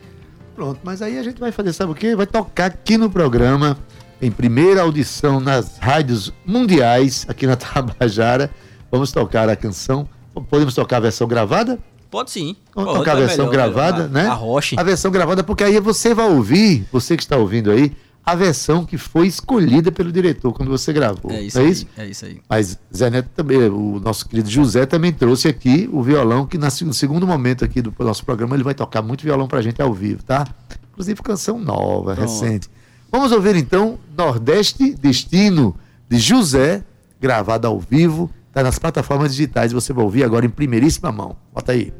Pronto, 0.55 0.79
mas 0.83 1.01
aí 1.01 1.17
a 1.17 1.23
gente 1.23 1.39
vai 1.39 1.51
fazer, 1.51 1.71
sabe 1.71 1.91
o 1.91 1.95
quê? 1.95 2.15
Vai 2.15 2.27
tocar 2.27 2.65
aqui 2.65 2.97
no 2.97 3.09
programa, 3.09 3.77
em 4.21 4.29
primeira 4.31 4.81
audição 4.81 5.39
nas 5.39 5.77
rádios 5.77 6.33
mundiais, 6.45 7.25
aqui 7.29 7.47
na 7.47 7.55
Tabajara. 7.57 8.49
Vamos 8.91 9.11
tocar 9.11 9.47
a 9.47 9.55
canção. 9.55 10.09
Podemos 10.49 10.73
tocar 10.73 10.97
a 10.97 11.01
versão 11.01 11.27
gravada? 11.27 11.79
Pode 12.09 12.31
sim. 12.31 12.55
Vamos 12.73 12.91
Pode, 12.91 12.99
tocar 12.99 13.15
a 13.15 13.19
é 13.19 13.25
versão 13.25 13.45
melhor, 13.45 13.51
gravada, 13.51 14.07
melhor. 14.07 14.23
né? 14.23 14.27
A 14.27 14.33
Roche. 14.33 14.75
A 14.79 14.83
versão 14.83 15.11
gravada, 15.11 15.43
porque 15.43 15.63
aí 15.63 15.79
você 15.79 16.13
vai 16.13 16.27
ouvir, 16.27 16.87
você 16.91 17.15
que 17.15 17.21
está 17.23 17.37
ouvindo 17.37 17.69
aí, 17.69 17.91
a 18.31 18.35
versão 18.35 18.85
que 18.85 18.97
foi 18.97 19.27
escolhida 19.27 19.91
pelo 19.91 20.11
diretor 20.11 20.53
quando 20.53 20.69
você 20.69 20.93
gravou. 20.93 21.31
É 21.31 21.41
isso 21.41 21.57
é 21.57 21.61
aí, 21.61 21.71
isso? 21.71 21.87
é 21.97 22.05
isso 22.05 22.25
aí. 22.25 22.41
Mas 22.47 22.77
Zé 22.95 23.09
Neto 23.09 23.29
também, 23.35 23.57
o 23.69 23.99
nosso 23.99 24.27
querido 24.27 24.49
José 24.49 24.85
também 24.85 25.11
trouxe 25.11 25.47
aqui 25.47 25.89
o 25.91 26.03
violão, 26.03 26.45
que 26.45 26.57
no 26.57 26.93
segundo 26.93 27.25
momento 27.25 27.65
aqui 27.65 27.81
do 27.81 27.93
nosso 27.99 28.23
programa 28.23 28.55
ele 28.55 28.63
vai 28.63 28.75
tocar 28.75 29.01
muito 29.01 29.23
violão 29.23 29.47
pra 29.47 29.61
gente 29.61 29.81
ao 29.81 29.93
vivo, 29.93 30.23
tá? 30.23 30.47
Inclusive 30.91 31.21
canção 31.23 31.59
nova, 31.59 32.13
Pronto. 32.13 32.29
recente. 32.29 32.69
Vamos 33.11 33.31
ouvir 33.31 33.55
então 33.55 33.97
Nordeste 34.15 34.93
Destino, 34.93 35.75
de 36.07 36.19
José, 36.19 36.83
gravado 37.19 37.67
ao 37.67 37.79
vivo, 37.79 38.29
tá 38.53 38.61
nas 38.61 38.77
plataformas 38.77 39.31
digitais, 39.31 39.71
você 39.71 39.91
vai 39.91 40.03
ouvir 40.03 40.23
agora 40.23 40.45
em 40.45 40.49
primeiríssima 40.49 41.11
mão. 41.11 41.35
Bota 41.51 41.71
aí. 41.71 41.91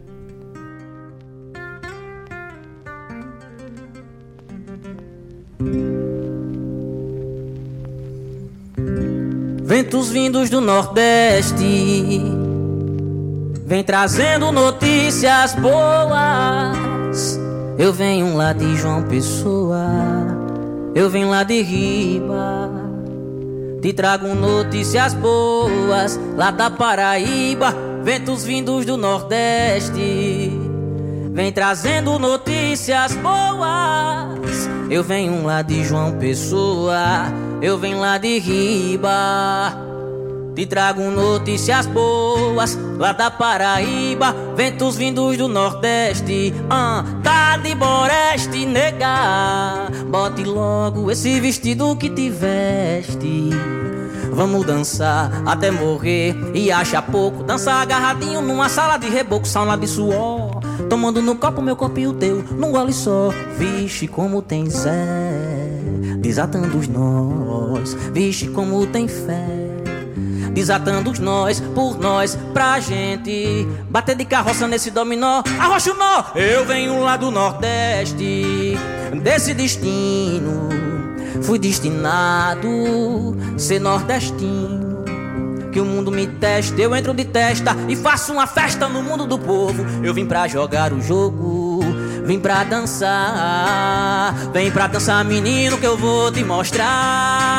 Ventos 9.69 10.09
vindos 10.09 10.49
do 10.49 10.59
Nordeste 10.59 12.23
Vem 13.67 13.83
trazendo 13.83 14.51
notícias 14.51 15.53
boas. 15.53 17.39
Eu 17.77 17.93
venho 17.93 18.35
lá 18.35 18.51
de 18.51 18.75
João 18.75 19.03
Pessoa 19.03 19.85
Eu 20.95 21.07
venho 21.07 21.29
lá 21.29 21.43
de 21.43 21.61
Riba 21.61 22.71
Te 23.79 23.93
trago 23.93 24.33
notícias 24.33 25.13
boas 25.13 26.19
Lá 26.35 26.49
da 26.49 26.71
Paraíba. 26.71 27.71
Ventos 28.03 28.43
vindos 28.43 28.87
do 28.87 28.97
Nordeste 28.97 30.68
Vem 31.39 31.53
trazendo 31.53 32.19
notícias 32.19 33.15
boas. 33.15 34.69
Eu 34.89 35.01
venho 35.01 35.45
lá 35.45 35.61
de 35.61 35.85
João 35.85 36.11
Pessoa. 36.19 37.31
Eu 37.61 37.77
venho 37.77 37.97
lá 37.97 38.17
de 38.17 38.39
Riba. 38.39 39.73
Te 40.53 40.65
trago 40.65 41.01
notícias 41.03 41.85
boas 41.85 42.77
Lá 42.97 43.13
da 43.13 43.31
Paraíba. 43.31 44.35
Ventos 44.57 44.97
vindos 44.97 45.37
do 45.37 45.47
Nordeste 45.47 46.53
ah, 46.69 47.05
Tá 47.23 47.55
de 47.55 47.73
boreste, 47.73 48.65
nega. 48.65 49.87
Bote 50.11 50.43
logo 50.43 51.09
esse 51.09 51.39
vestido 51.39 51.95
que 51.95 52.09
te 52.09 52.29
veste 52.29 53.51
Vamos 54.31 54.65
dançar 54.65 55.31
até 55.45 55.71
morrer 55.71 56.35
e 56.53 56.71
acha 56.71 57.01
pouco. 57.01 57.43
Dançar 57.43 57.81
agarradinho 57.81 58.41
numa 58.41 58.69
sala 58.69 58.97
de 58.97 59.09
reboco 59.09 59.47
Sauna 59.47 59.77
de 59.77 59.87
suor. 59.87 60.59
Tomando 60.89 61.21
no 61.21 61.35
copo 61.35 61.61
meu 61.61 61.75
copo 61.75 61.99
e 61.99 62.07
o 62.07 62.13
teu 62.13 62.43
Num 62.57 62.71
gole 62.71 62.93
só. 62.93 63.29
Vixe 63.57 64.07
como 64.07 64.41
tem 64.41 64.69
Zé 64.69 64.91
Desatando 66.19 66.77
os 66.77 66.87
nós. 66.87 67.93
Vixe 68.13 68.47
como 68.49 68.85
tem 68.87 69.07
fé 69.07 69.45
Desatando 70.53 71.11
os 71.11 71.19
nós, 71.19 71.59
por 71.59 71.97
nós, 71.99 72.37
pra 72.53 72.79
gente. 72.79 73.67
Bater 73.89 74.15
de 74.15 74.25
carroça 74.25 74.67
nesse 74.67 74.91
dominó 74.91 75.43
Arrocha 75.59 75.93
o 75.93 75.95
nó. 75.95 76.23
Eu 76.35 76.65
venho 76.65 77.01
lá 77.01 77.17
do 77.17 77.31
Nordeste 77.31 78.77
Desse 79.23 79.53
destino 79.53 80.98
Fui 81.41 81.59
destinado 81.59 82.69
ser 83.57 83.79
nordestino 83.79 84.89
que 85.71 85.79
o 85.79 85.85
mundo 85.85 86.11
me 86.11 86.25
testa, 86.25 86.81
eu 86.81 86.95
entro 86.95 87.13
de 87.13 87.25
testa 87.25 87.75
e 87.87 87.95
faço 87.95 88.33
uma 88.33 88.47
festa 88.47 88.87
no 88.89 89.03
mundo 89.03 89.25
do 89.25 89.37
povo. 89.37 89.85
Eu 90.03 90.13
vim 90.13 90.25
pra 90.25 90.47
jogar 90.47 90.91
o 90.91 91.01
jogo, 91.01 91.81
vim 92.25 92.39
pra 92.39 92.63
dançar. 92.63 94.33
Vem 94.51 94.71
pra 94.71 94.87
dançar, 94.87 95.23
menino, 95.23 95.77
que 95.77 95.85
eu 95.85 95.97
vou 95.97 96.31
te 96.31 96.43
mostrar. 96.43 97.58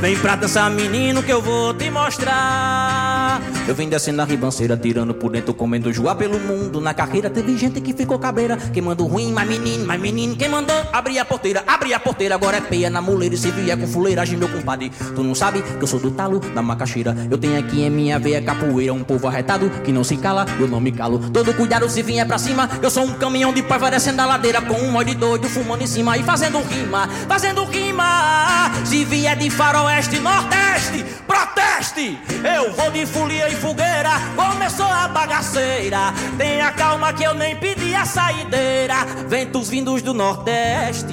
Vem 0.00 0.16
pra 0.18 0.36
dançar, 0.36 0.70
menino, 0.70 1.22
que 1.22 1.32
eu 1.32 1.40
vou 1.40 1.74
te 1.74 1.90
mostrar. 1.90 3.40
Eu 3.66 3.74
vim 3.74 3.88
descendo 3.88 4.22
a 4.22 4.24
ribanceira, 4.24 4.76
tirando 4.76 5.14
por 5.14 5.30
dentro, 5.30 5.52
comendo 5.52 5.92
joá 5.92 6.14
pelo 6.14 6.38
mundo. 6.38 6.80
Na 6.80 6.94
carreira 6.94 7.28
teve 7.28 7.56
gente 7.56 7.80
que 7.80 7.92
ficou 7.92 8.18
cabreira, 8.18 8.56
que 8.56 8.80
mandou 8.80 9.06
ruim, 9.06 9.32
mas 9.32 9.48
menino, 9.48 9.84
mas 9.86 10.00
menino, 10.00 10.36
quem 10.36 10.48
mandou 10.48 10.76
abrir 10.92 11.18
a 11.18 11.24
porteira, 11.24 11.62
abrir 11.66 11.94
a 11.94 12.00
porteira, 12.00 12.34
agora 12.34 12.56
é 12.56 12.60
peia 12.60 12.88
na 12.88 13.02
muleira. 13.02 13.34
E 13.34 13.38
se 13.38 13.50
vier 13.50 13.76
com 13.78 13.86
fuleiragem, 13.86 14.38
meu 14.38 14.48
compadre, 14.48 14.90
tu 15.14 15.22
não 15.22 15.34
sabe 15.34 15.62
que 15.62 15.82
eu 15.82 15.86
sou 15.86 16.00
do 16.00 16.10
talo 16.10 16.40
da 16.40 16.62
macaxeira. 16.62 17.14
Eu 17.30 17.36
tenho 17.36 17.58
aqui 17.58 17.82
em 17.82 17.90
minha 17.90 18.18
veia 18.18 18.40
capoeira, 18.40 18.92
um 18.94 19.04
povo 19.04 19.28
arretado 19.28 19.68
que 19.84 19.92
não 19.92 20.02
se 20.02 20.16
cala, 20.16 20.46
eu 20.58 20.66
não 20.66 20.80
me 20.80 20.92
calo. 20.92 21.18
Todo 21.30 21.52
cuidado 21.54 21.88
se 21.88 22.02
vier 22.02 22.26
pra 22.26 22.38
cima, 22.38 22.68
eu 22.82 22.90
sou 22.90 23.04
um 23.04 23.14
caminhão 23.14 23.52
de 23.52 23.62
paiva 23.62 23.90
descendo 23.90 24.22
a 24.22 24.26
ladeira 24.26 24.62
com 24.62 24.74
um 24.74 24.90
molho 24.90 25.08
de 25.08 25.14
doido 25.14 25.48
fumando 25.48 25.82
em 25.82 25.86
cima 25.86 26.16
e 26.16 26.22
fazendo 26.22 26.58
rima, 26.60 27.08
fazendo 27.28 27.64
rima. 27.64 28.70
Se 28.84 29.04
vier 29.04 29.36
de 29.36 29.50
faroeste, 29.58 30.20
nordeste, 30.20 31.04
proteste. 31.26 32.16
Eu 32.44 32.72
vou 32.72 32.92
de 32.92 33.04
folia 33.04 33.48
e 33.48 33.56
fogueira, 33.56 34.10
começou 34.36 34.86
a 34.86 35.08
bagaceira. 35.08 36.14
Tenha 36.38 36.70
calma 36.70 37.12
que 37.12 37.24
eu 37.24 37.34
nem 37.34 37.56
pedi 37.56 37.92
a 37.92 38.04
saideira. 38.04 39.04
Ventos 39.26 39.68
vindos 39.68 40.00
do 40.00 40.14
nordeste, 40.14 41.12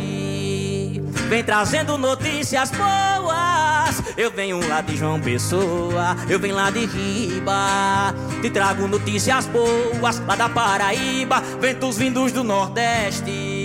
vem 1.28 1.44
trazendo 1.44 1.98
notícias 1.98 2.70
boas. 2.70 4.04
Eu 4.16 4.30
venho 4.30 4.66
lá 4.68 4.82
de 4.82 4.96
João 4.96 5.20
Pessoa, 5.20 6.16
eu 6.30 6.40
venho 6.40 6.54
lá 6.54 6.70
de 6.70 6.86
Riba. 6.86 8.14
Te 8.44 8.52
trago 8.52 8.88
notícias 8.88 9.48
boas 9.48 10.20
lá 10.20 10.36
da 10.36 10.48
Paraíba. 10.48 11.42
Ventos 11.60 11.98
vindos 11.98 12.32
do 12.32 12.44
nordeste. 12.44 13.65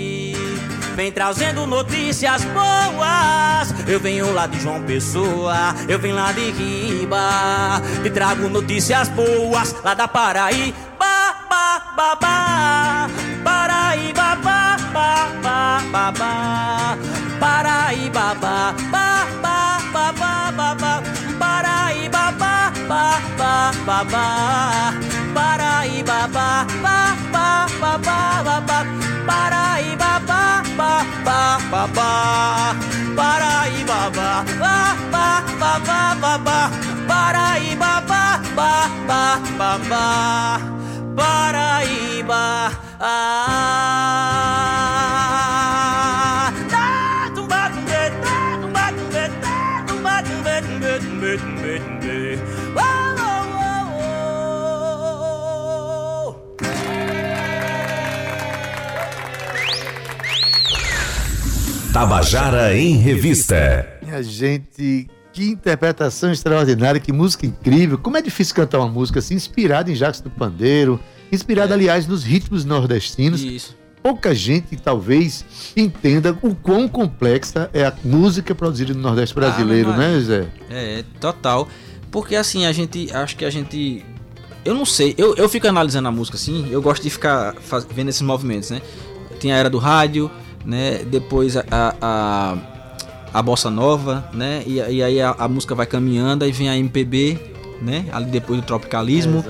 Vem 0.94 1.12
trazendo 1.12 1.66
notícias 1.66 2.44
boas. 2.44 3.74
Eu 3.86 4.00
venho 4.00 4.32
lá 4.32 4.46
de 4.46 4.60
João 4.60 4.82
Pessoa, 4.82 5.74
eu 5.88 5.98
venho 5.98 6.14
lá 6.14 6.32
de 6.32 6.50
Riba. 6.50 7.80
Te 8.02 8.10
trago 8.10 8.48
notícias 8.48 9.08
boas 9.08 9.74
lá 9.82 9.94
da 9.94 10.06
Paraíba. 10.08 10.76
Ba, 10.98 11.82
ba, 11.96 12.16
ba. 12.20 13.10
Paraíba, 13.42 14.36
ba, 14.44 14.76
ba, 14.92 15.28
ba, 15.42 15.82
ba, 15.90 16.12
ba. 16.12 16.98
Paraíba, 17.40 18.34
ba, 18.34 18.74
ba, 18.92 19.26
ba, 19.42 19.78
ba, 19.90 20.12
ba, 20.12 20.52
ba, 20.52 20.74
ba. 20.74 21.02
Paraíba, 21.38 22.32
ba, 22.38 22.72
ba, 22.86 23.20
ba, 23.38 23.72
ba, 23.86 24.04
ba. 24.04 24.26
Paraíba, 25.34 26.28
ba, 26.28 26.66
ba, 26.82 26.99
ba, 31.70 31.86
ba, 31.86 31.86
ba. 31.94 32.10
Paraíba, 33.14 34.10
ba, 34.10 34.30
ba, 34.58 34.76
ba, 35.12 35.26
ba, 35.60 35.72
ba, 35.86 36.00
ba, 36.22 36.32
ba. 36.46 36.58
Paraíba, 37.06 37.92
ba, 38.10 38.24
ba, 38.58 38.72
ba, 39.06 39.22
ba, 39.58 39.70
ba. 39.90 40.06
Paraíba, 41.14 42.74
ah. 42.98 44.29
Tabajara 62.04 62.74
em 62.74 62.96
Revista. 62.96 63.86
Minha 64.02 64.22
gente, 64.22 65.06
que 65.34 65.44
interpretação 65.50 66.32
extraordinária, 66.32 66.98
que 66.98 67.12
música 67.12 67.44
incrível. 67.44 67.98
Como 67.98 68.16
é 68.16 68.22
difícil 68.22 68.54
cantar 68.54 68.78
uma 68.78 68.88
música 68.88 69.18
assim, 69.18 69.34
inspirada 69.34 69.92
em 69.92 69.94
Jacques 69.94 70.22
do 70.22 70.30
Pandeiro, 70.30 70.98
inspirada, 71.30 71.74
aliás, 71.74 72.06
nos 72.06 72.24
ritmos 72.24 72.64
nordestinos. 72.64 73.42
Isso. 73.42 73.76
Pouca 74.02 74.34
gente, 74.34 74.76
talvez, 74.78 75.44
entenda 75.76 76.34
o 76.40 76.54
quão 76.54 76.88
complexa 76.88 77.68
é 77.74 77.84
a 77.84 77.92
música 78.02 78.54
produzida 78.54 78.94
no 78.94 79.00
Nordeste 79.02 79.34
brasileiro, 79.34 79.90
Ah, 79.90 79.96
né, 79.98 80.20
Zé? 80.20 80.46
É, 80.70 81.04
total. 81.20 81.68
Porque 82.10 82.34
assim, 82.34 82.64
a 82.64 82.72
gente. 82.72 83.12
Acho 83.14 83.36
que 83.36 83.44
a 83.44 83.50
gente. 83.50 84.02
Eu 84.64 84.74
não 84.74 84.86
sei, 84.86 85.14
eu, 85.18 85.34
eu 85.36 85.50
fico 85.50 85.68
analisando 85.68 86.08
a 86.08 86.10
música 86.10 86.38
assim, 86.38 86.66
eu 86.70 86.80
gosto 86.80 87.02
de 87.02 87.10
ficar 87.10 87.56
faz- 87.60 87.86
vendo 87.94 88.08
esses 88.08 88.22
movimentos, 88.22 88.70
né? 88.70 88.80
Tem 89.38 89.52
a 89.52 89.56
era 89.58 89.68
do 89.68 89.76
rádio, 89.76 90.30
né? 90.64 91.02
Depois 91.04 91.56
a, 91.56 91.64
a, 91.70 92.56
a, 93.32 93.42
bossa 93.42 93.70
nova, 93.70 94.28
né? 94.32 94.62
E, 94.66 94.76
e 94.76 95.02
aí 95.02 95.20
a, 95.20 95.34
a 95.38 95.48
música 95.48 95.74
vai 95.74 95.86
caminhando, 95.86 96.44
aí 96.44 96.52
vem 96.52 96.68
a 96.68 96.76
MPB, 96.76 97.38
né? 97.82 98.06
Ali 98.12 98.26
depois 98.26 98.60
do 98.60 98.66
tropicalismo. 98.66 99.44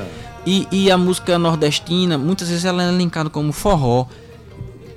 e, 0.46 0.66
e 0.70 0.90
a 0.90 0.96
música 0.96 1.38
nordestina, 1.38 2.16
muitas 2.16 2.48
vezes 2.48 2.64
ela 2.64 2.82
é 2.82 2.90
linkada 2.90 3.30
como 3.30 3.52
forró. 3.52 4.06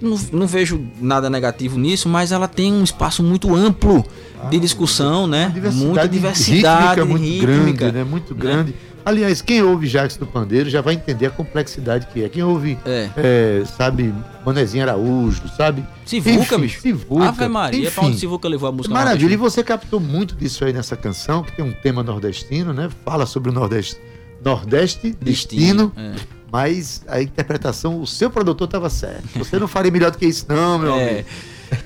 Não, 0.02 0.20
não 0.34 0.48
vejo 0.48 0.86
nada 1.00 1.30
negativo 1.30 1.80
nisso, 1.80 2.10
mas 2.10 2.34
ela 2.34 2.48
tem 2.48 2.74
um 2.74 2.84
espaço 2.84 3.24
muito 3.24 3.56
amplo 3.56 4.06
de 4.50 4.60
discussão, 4.60 5.28
né? 5.28 5.54
Muita 5.74 6.08
diversidade 6.08 7.02
rítmica 7.02 7.06
muito 7.06 7.24
rítmica, 7.24 7.78
grande, 7.78 7.98
né? 7.98 8.04
Muito 8.04 8.36
grande. 8.36 8.76
Aliás, 9.06 9.42
quem 9.42 9.62
ouve 9.62 9.86
Jacques 9.88 10.16
do 10.18 10.26
Pandeiro 10.26 10.70
já 10.70 10.80
vai 10.82 10.94
entender 10.94 11.26
a 11.26 11.30
complexidade 11.30 12.08
que 12.08 12.24
é. 12.24 12.30
Quem 12.30 12.42
ouve, 12.44 12.78
é, 12.86 13.64
sabe, 13.78 14.14
Manezinho 14.46 14.84
Araújo, 14.84 15.42
sabe? 15.58 15.86
Sivuca, 16.06 16.56
Enfim, 16.56 16.60
bicho. 16.62 16.82
Sivuca. 16.82 17.26
Ave 17.28 17.48
Maria, 17.48 17.92
pra 17.92 18.04
onde 18.04 18.18
Sivuca 18.18 18.48
levou 18.48 18.70
a 18.70 18.72
música 18.72 18.94
Maravilha, 18.94 19.34
e 19.34 19.38
você 19.38 19.64
captou 19.64 20.00
muito 20.00 20.36
disso 20.36 20.64
aí 20.64 20.72
nessa 20.72 20.96
canção, 20.96 21.44
que 21.44 21.52
tem 21.52 21.66
um 21.66 21.74
tema 21.74 22.02
nordestino, 22.02 22.72
né? 22.74 22.90
Fala 23.04 23.26
sobre 23.26 23.50
o 23.50 23.54
Nordeste, 23.54 23.98
Nordeste, 24.44 25.16
destino, 25.22 25.92
é. 25.98 26.14
mas 26.52 27.04
a 27.08 27.22
interpretação, 27.22 28.02
o 28.02 28.08
seu 28.08 28.30
produtor 28.30 28.66
estava 28.66 28.90
certo. 28.90 29.28
Você 29.38 29.60
não 29.60 29.68
faria 29.68 29.92
melhor 29.92 30.12
do 30.12 30.18
que 30.18 30.26
isso, 30.26 30.46
não, 30.48 30.80
meu 30.80 30.96
É, 30.96 31.10
amigo. 31.10 31.28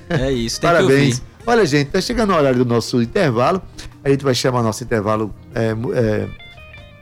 é 0.09 0.31
isso, 0.31 0.59
tem 0.61 0.69
Parabéns. 0.69 1.21
Olha, 1.45 1.65
gente, 1.65 1.89
tá 1.91 2.01
chegando 2.01 2.31
o 2.33 2.35
horário 2.35 2.63
do 2.63 2.65
nosso 2.65 3.01
intervalo. 3.01 3.61
A 4.03 4.09
gente 4.09 4.23
vai 4.23 4.35
chamar 4.35 4.61
nosso 4.61 4.83
intervalo 4.83 5.33
é, 5.55 5.73
é, 5.95 6.27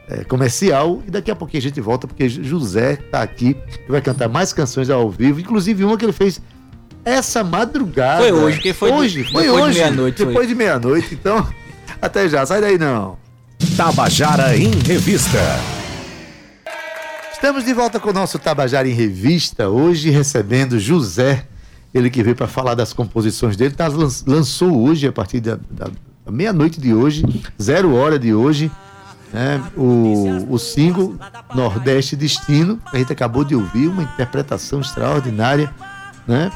é, 0.08 0.24
comercial 0.24 1.02
e 1.06 1.10
daqui 1.10 1.30
a 1.30 1.36
pouquinho 1.36 1.60
a 1.60 1.62
gente 1.62 1.80
volta, 1.80 2.06
porque 2.06 2.28
José 2.28 2.96
tá 2.96 3.22
aqui 3.22 3.56
e 3.88 3.90
vai 3.90 4.00
cantar 4.00 4.28
mais 4.28 4.52
canções 4.52 4.88
ao 4.90 5.10
vivo, 5.10 5.40
inclusive 5.40 5.84
uma 5.84 5.96
que 5.96 6.04
ele 6.04 6.12
fez 6.12 6.40
essa 7.04 7.42
madrugada. 7.44 8.20
Foi 8.22 8.32
hoje, 8.32 8.60
que 8.60 8.72
foi 8.72 8.90
hoje, 8.90 9.22
de- 9.24 9.32
foi 9.32 9.42
depois 9.44 9.60
de 9.62 9.68
hoje, 9.70 9.78
meia-noite, 9.78 10.16
foi. 10.18 10.26
Depois 10.26 10.48
de 10.48 10.54
meia-noite, 10.54 11.08
então, 11.14 11.48
até 12.02 12.28
já, 12.28 12.44
sai 12.46 12.60
daí 12.60 12.78
não. 12.78 13.16
Tabajara 13.76 14.56
em 14.56 14.70
Revista. 14.70 15.38
Estamos 17.32 17.64
de 17.64 17.72
volta 17.74 18.00
com 18.00 18.10
o 18.10 18.12
nosso 18.12 18.38
Tabajara 18.38 18.88
em 18.88 18.92
Revista, 18.92 19.68
hoje 19.68 20.10
recebendo 20.10 20.78
José, 20.78 21.44
ele 21.92 22.10
que 22.10 22.22
veio 22.22 22.34
para 22.34 22.46
falar 22.48 22.74
das 22.74 22.92
composições 22.92 23.56
dele, 23.56 23.74
tá, 23.74 23.86
lan- 23.88 24.08
lançou 24.26 24.82
hoje, 24.82 25.06
a 25.06 25.12
partir 25.12 25.40
da, 25.40 25.56
da- 25.70 25.90
da 26.24 26.32
meia-noite 26.32 26.80
de 26.80 26.92
hoje, 26.94 27.24
zero 27.60 27.94
hora 27.94 28.18
de 28.18 28.34
hoje, 28.34 28.70
né, 29.32 29.62
o, 29.76 30.46
o 30.54 30.58
single 30.58 31.16
Nordeste 31.54 32.16
Destino, 32.16 32.80
a 32.92 32.96
gente 32.98 33.12
acabou 33.12 33.44
de 33.44 33.54
ouvir, 33.54 33.88
uma 33.88 34.02
interpretação 34.02 34.80
extraordinária, 34.80 35.72
né? 36.26 36.50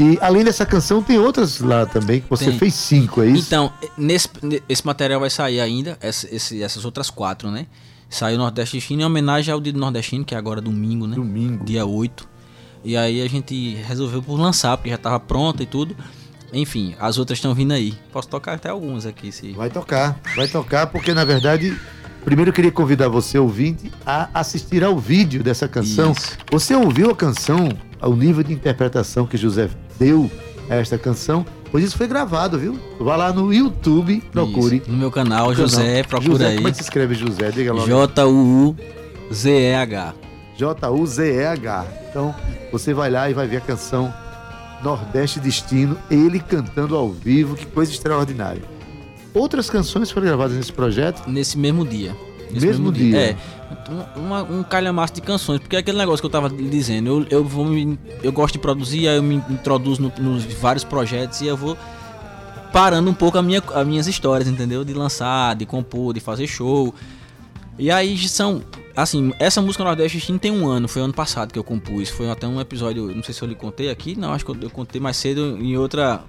E 0.00 0.18
além 0.20 0.42
dessa 0.42 0.64
canção, 0.66 1.02
tem 1.02 1.18
outras 1.18 1.60
lá 1.60 1.84
também, 1.86 2.20
que 2.22 2.28
você 2.28 2.46
Tem. 2.46 2.58
fez 2.58 2.74
cinco, 2.74 3.22
é 3.22 3.26
isso? 3.26 3.46
Então, 3.46 3.72
nesse, 3.96 4.28
esse 4.68 4.84
material 4.86 5.20
vai 5.20 5.30
sair 5.30 5.60
ainda, 5.60 5.96
essa- 6.00 6.26
esse- 6.34 6.62
essas 6.62 6.84
outras 6.84 7.10
quatro, 7.10 7.50
né? 7.50 7.66
Saiu 8.08 8.36
Nordeste 8.38 8.76
Destino 8.78 9.02
em 9.02 9.04
homenagem 9.04 9.52
ao 9.52 9.60
Dia 9.60 9.72
do 9.72 9.78
Nordestino, 9.78 10.24
que 10.24 10.34
é 10.34 10.38
agora 10.38 10.60
domingo, 10.60 11.06
né? 11.06 11.14
Domingo. 11.16 11.64
Dia 11.64 11.86
8. 11.86 12.28
E 12.84 12.96
aí 12.96 13.22
a 13.22 13.28
gente 13.28 13.74
resolveu 13.86 14.22
por 14.22 14.38
lançar, 14.40 14.76
porque 14.76 14.90
já 14.90 14.98
tava 14.98 15.20
pronta 15.20 15.62
e 15.62 15.66
tudo. 15.66 15.94
Enfim, 16.52 16.94
as 16.98 17.16
outras 17.18 17.38
estão 17.38 17.54
vindo 17.54 17.72
aí. 17.72 17.94
Posso 18.12 18.28
tocar 18.28 18.54
até 18.54 18.68
algumas 18.70 19.06
aqui, 19.06 19.30
se. 19.30 19.52
Vai 19.52 19.70
tocar, 19.70 20.18
vai 20.34 20.48
tocar, 20.48 20.86
porque 20.88 21.14
na 21.14 21.24
verdade, 21.24 21.78
primeiro 22.24 22.50
eu 22.50 22.54
queria 22.54 22.72
convidar 22.72 23.08
você, 23.08 23.38
ouvinte, 23.38 23.90
a 24.06 24.28
assistir 24.34 24.82
ao 24.84 24.98
vídeo 24.98 25.42
dessa 25.42 25.68
canção. 25.68 26.14
Você 26.50 26.74
ouviu 26.74 27.10
a 27.10 27.14
canção, 27.16 27.68
ao 28.00 28.14
nível 28.14 28.42
de 28.42 28.52
interpretação 28.52 29.26
que 29.26 29.36
José 29.36 29.68
deu 29.98 30.30
a 30.68 30.76
esta 30.76 30.96
canção? 30.98 31.44
Pois 31.70 31.84
isso 31.84 31.96
foi 31.96 32.06
gravado, 32.06 32.58
viu? 32.58 32.78
Vá 33.00 33.16
lá 33.16 33.32
no 33.32 33.52
YouTube, 33.52 34.22
procure. 34.30 34.76
Isso, 34.76 34.90
no 34.90 34.96
meu 34.98 35.10
canal, 35.10 35.48
No 35.48 35.54
José, 35.54 36.02
procura 36.02 36.32
José, 36.32 36.46
aí. 36.48 36.56
Como 36.56 36.68
é 36.68 36.70
que 36.70 36.76
se 36.76 36.82
escreve 36.82 37.14
José? 37.14 37.50
Diga 37.50 37.72
logo. 37.72 37.86
J-U-U-Z-E-H. 37.86 38.84
J-U-Z-E-H. 40.56 41.86
Então, 42.10 42.34
você 42.70 42.92
vai 42.92 43.10
lá 43.10 43.30
e 43.30 43.34
vai 43.34 43.46
ver 43.46 43.56
a 43.56 43.60
canção 43.62 44.12
Nordeste 44.82 45.40
Destino, 45.40 45.96
ele 46.10 46.40
cantando 46.40 46.94
ao 46.96 47.10
vivo, 47.10 47.54
que 47.54 47.64
coisa 47.64 47.90
extraordinária. 47.90 48.62
Outras 49.34 49.70
canções 49.70 50.10
foram 50.10 50.26
gravadas 50.26 50.56
nesse 50.56 50.72
projeto? 50.72 51.28
Nesse 51.28 51.56
mesmo 51.58 51.86
dia. 51.86 52.14
Nesse 52.50 52.66
Mesmo 52.66 52.92
dia. 52.92 53.16
É. 53.18 53.36
Um, 54.16 54.26
uma- 54.26 54.42
um 54.42 54.62
calhamaço 54.62 55.14
de 55.14 55.22
canções, 55.22 55.58
porque 55.58 55.74
é 55.74 55.78
aquele 55.78 55.96
negócio 55.96 56.20
que 56.20 56.26
eu 56.26 56.30
tava 56.30 56.50
dizendo, 56.50 57.08
eu, 57.08 57.26
eu 57.38 57.44
vou 57.44 57.64
me, 57.64 57.98
eu 58.22 58.30
gosto 58.30 58.52
de 58.52 58.58
produzir, 58.58 59.08
aí 59.08 59.16
eu 59.16 59.22
me 59.22 59.36
introduzo 59.48 60.02
no- 60.02 60.12
nos 60.22 60.44
vários 60.44 60.84
projetos 60.84 61.40
e 61.40 61.46
eu 61.46 61.56
vou 61.56 61.78
parando 62.72 63.10
um 63.10 63.14
pouco 63.14 63.38
a 63.38 63.42
minha, 63.42 63.62
as 63.74 63.86
minhas 63.86 64.06
histórias, 64.06 64.48
entendeu? 64.48 64.84
De 64.84 64.92
lançar, 64.92 65.56
de 65.56 65.64
compor, 65.64 66.12
de 66.12 66.20
fazer 66.20 66.46
show. 66.46 66.94
E 67.78 67.90
aí 67.90 68.18
são, 68.28 68.62
assim, 68.94 69.32
essa 69.38 69.62
música 69.62 69.82
Nordeste 69.82 70.38
tem 70.38 70.50
um 70.52 70.68
ano, 70.68 70.86
foi 70.88 71.00
ano 71.00 71.14
passado 71.14 71.52
que 71.52 71.58
eu 71.58 71.64
compus, 71.64 72.10
foi 72.10 72.30
até 72.30 72.46
um 72.46 72.60
episódio, 72.60 73.14
não 73.14 73.22
sei 73.22 73.32
se 73.32 73.40
eu 73.40 73.48
lhe 73.48 73.54
contei 73.54 73.90
aqui, 73.90 74.14
não, 74.14 74.30
acho 74.34 74.44
que 74.44 74.50
eu, 74.50 74.56
eu 74.60 74.70
contei 74.70 75.00
mais 75.00 75.16
cedo 75.16 75.56
em 75.58 75.74
outra 75.78 76.20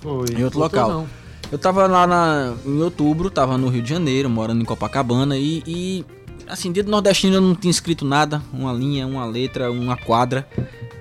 Foi. 0.00 0.24
em 0.34 0.44
outro 0.44 0.58
local. 0.60 0.88
não. 0.90 1.06
Eu 1.50 1.58
tava 1.58 1.86
lá 1.86 2.06
na- 2.06 2.54
em 2.66 2.82
outubro, 2.82 3.30
tava 3.30 3.56
no 3.56 3.68
Rio 3.68 3.82
de 3.82 3.88
Janeiro, 3.88 4.28
morando 4.28 4.60
em 4.60 4.64
Copacabana 4.64 5.36
e, 5.38 5.62
e, 5.66 6.04
assim, 6.46 6.70
dia 6.70 6.82
do 6.84 6.90
nordestino 6.90 7.36
eu 7.36 7.40
não 7.40 7.54
tinha 7.54 7.70
escrito 7.70 8.04
nada, 8.04 8.42
uma 8.52 8.72
linha, 8.72 9.06
uma 9.06 9.24
letra, 9.24 9.70
uma 9.70 9.96
quadra. 9.96 10.46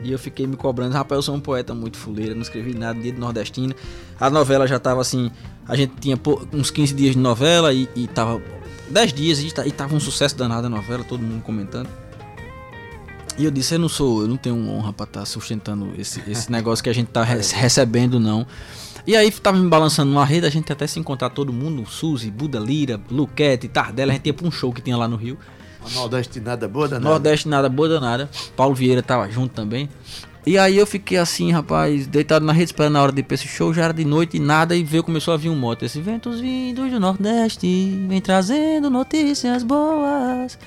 E 0.04 0.12
eu 0.12 0.20
fiquei 0.20 0.48
me 0.48 0.56
cobrando, 0.56 0.94
rapaz, 0.94 1.18
eu 1.18 1.22
sou 1.24 1.36
um 1.36 1.40
poeta 1.40 1.74
muito 1.74 1.98
fuleiro, 1.98 2.34
não 2.36 2.42
escrevi 2.44 2.74
nada 2.74 2.98
dia 3.00 3.12
do 3.12 3.20
nordestino. 3.20 3.74
A 4.20 4.30
novela 4.30 4.66
já 4.68 4.80
tava 4.80 5.02
assim, 5.02 5.30
a 5.68 5.76
gente 5.76 5.94
tinha 6.00 6.18
uns 6.54 6.72
15 6.72 6.94
dias 6.94 7.14
de 7.14 7.20
novela 7.20 7.74
e, 7.74 7.90
e 7.96 8.08
tava 8.08 8.42
10 8.90 9.12
dias 9.14 9.40
e, 9.40 9.48
e 9.66 9.72
tava 9.72 9.96
um 9.96 10.00
sucesso 10.00 10.38
danado 10.38 10.68
a 10.68 10.70
novela, 10.70 11.04
todo 11.04 11.22
mundo 11.22 11.42
comentando. 11.42 11.90
E 13.38 13.46
eu 13.46 13.52
disse, 13.52 13.76
eu 13.76 13.80
não 13.80 13.90
sou, 13.90 14.22
eu 14.22 14.28
não 14.28 14.38
tenho 14.38 14.56
honra 14.70 14.94
pra 14.94 15.04
estar 15.04 15.26
sustentando 15.26 15.92
esse, 15.98 16.24
esse 16.28 16.52
negócio 16.52 16.84
que 16.84 16.90
a 16.90 16.94
gente 16.94 17.08
tá 17.08 17.24
re- 17.24 17.42
recebendo, 17.54 18.20
não. 18.20 18.48
E 19.08 19.16
aí 19.16 19.32
tava 19.32 19.58
me 19.58 19.70
balançando 19.70 20.12
numa 20.12 20.26
rede, 20.26 20.46
a 20.46 20.50
gente 20.50 20.70
até 20.70 20.86
se 20.86 21.00
encontrar 21.00 21.30
todo 21.30 21.54
mundo, 21.54 21.90
Suzy, 21.90 22.30
Buda 22.30 22.60
Lira, 22.60 23.00
Luquete, 23.10 23.70
Tardela, 23.70 24.12
a 24.12 24.16
gente 24.16 24.26
ia 24.26 24.34
pra 24.34 24.46
um 24.46 24.52
show 24.52 24.74
que 24.74 24.82
tinha 24.82 24.98
lá 24.98 25.08
no 25.08 25.16
Rio. 25.16 25.38
A 25.82 25.90
Nordeste 25.92 26.42
nada 26.42 26.68
boa 26.68 26.90
danada. 26.90 27.10
Nordeste 27.10 27.48
nada, 27.48 27.70
boa 27.70 27.88
danada. 27.88 28.30
Paulo 28.54 28.76
Vieira 28.76 29.02
tava 29.02 29.30
junto 29.32 29.54
também. 29.54 29.88
E 30.46 30.58
aí 30.58 30.78
eu 30.78 30.86
fiquei 30.86 31.18
assim, 31.18 31.54
rapaz, 31.54 32.06
deitado 32.06 32.46
na 32.46 32.52
rede 32.52 32.66
esperando 32.66 32.98
a 32.98 33.02
hora 33.02 33.12
de 33.14 33.22
ir 33.22 33.24
pra 33.24 33.36
esse 33.36 33.48
show, 33.48 33.74
já 33.74 33.86
era 33.86 33.94
de 33.94 34.04
noite 34.04 34.36
e 34.36 34.40
nada, 34.42 34.76
e 34.76 34.84
veio, 34.84 35.04
começou 35.04 35.34
a 35.34 35.38
vir 35.38 35.50
um 35.50 35.56
moto. 35.56 35.84
Esse 35.84 36.02
ventos 36.02 36.42
vindos 36.42 36.92
do 36.92 37.00
Nordeste, 37.00 38.06
vem 38.10 38.20
trazendo 38.20 38.90
notícias 38.90 39.64
boas. 39.64 40.60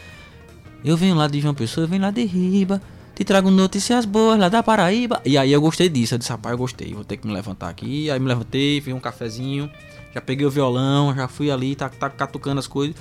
Eu 0.83 0.97
venho 0.97 1.15
lá 1.15 1.29
de 1.29 1.41
João 1.41 1.55
Pessoa, 1.55 1.85
eu 1.85 1.89
venho 1.89 2.03
lá 2.03 2.11
de 2.11 2.25
Riba, 2.25 2.81
te 3.21 3.25
trago 3.25 3.51
notícias 3.51 4.07
boas 4.07 4.39
lá 4.39 4.49
da 4.49 4.63
Paraíba. 4.63 5.21
E 5.27 5.37
aí 5.37 5.53
eu 5.53 5.61
gostei 5.61 5.91
disso, 5.91 6.15
eu 6.15 6.19
disse, 6.19 6.31
rapaz, 6.31 6.53
eu 6.53 6.59
gostei, 6.59 6.95
vou 6.95 7.05
ter 7.05 7.19
que 7.19 7.27
me 7.27 7.35
levantar 7.35 7.69
aqui. 7.69 8.11
Aí 8.11 8.19
me 8.19 8.27
levantei, 8.27 8.81
fiz 8.81 8.95
um 8.95 8.99
cafezinho, 8.99 9.71
já 10.15 10.23
peguei 10.23 10.47
o 10.47 10.51
violão, 10.51 11.15
já 11.15 11.29
fui 11.29 11.51
ali, 11.51 11.77
tá, 11.77 11.91
tá 11.91 12.09
catucando 12.09 12.59
as 12.59 12.67
coisas. 12.67 12.97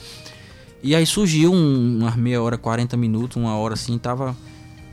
E 0.83 0.93
aí 0.93 1.05
surgiu 1.05 1.53
um, 1.53 1.99
umas 1.99 2.17
meia 2.17 2.41
hora, 2.41 2.57
40 2.57 2.97
minutos, 2.97 3.37
uma 3.37 3.55
hora 3.55 3.75
assim, 3.75 3.97
tava. 3.97 4.35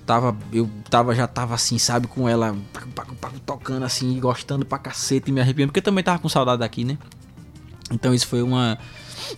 Tava. 0.06 0.36
Eu 0.52 0.70
tava, 0.88 1.12
já 1.12 1.26
tava 1.26 1.56
assim, 1.56 1.76
sabe, 1.76 2.06
com 2.06 2.28
ela 2.28 2.56
tocando 3.44 3.84
assim, 3.84 4.20
gostando 4.20 4.64
pra 4.64 4.78
cacete 4.78 5.32
me 5.32 5.40
arrepiando, 5.40 5.72
porque 5.72 5.82
também 5.82 6.04
tava 6.04 6.20
com 6.20 6.28
saudade 6.28 6.60
daqui, 6.60 6.84
né? 6.84 6.96
Então 7.90 8.14
isso 8.14 8.28
foi 8.28 8.42
uma, 8.42 8.78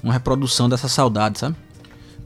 uma 0.03 0.13
reprodução 0.13 0.69
dessa 0.69 0.87
saudade, 0.87 1.39
sabe? 1.39 1.57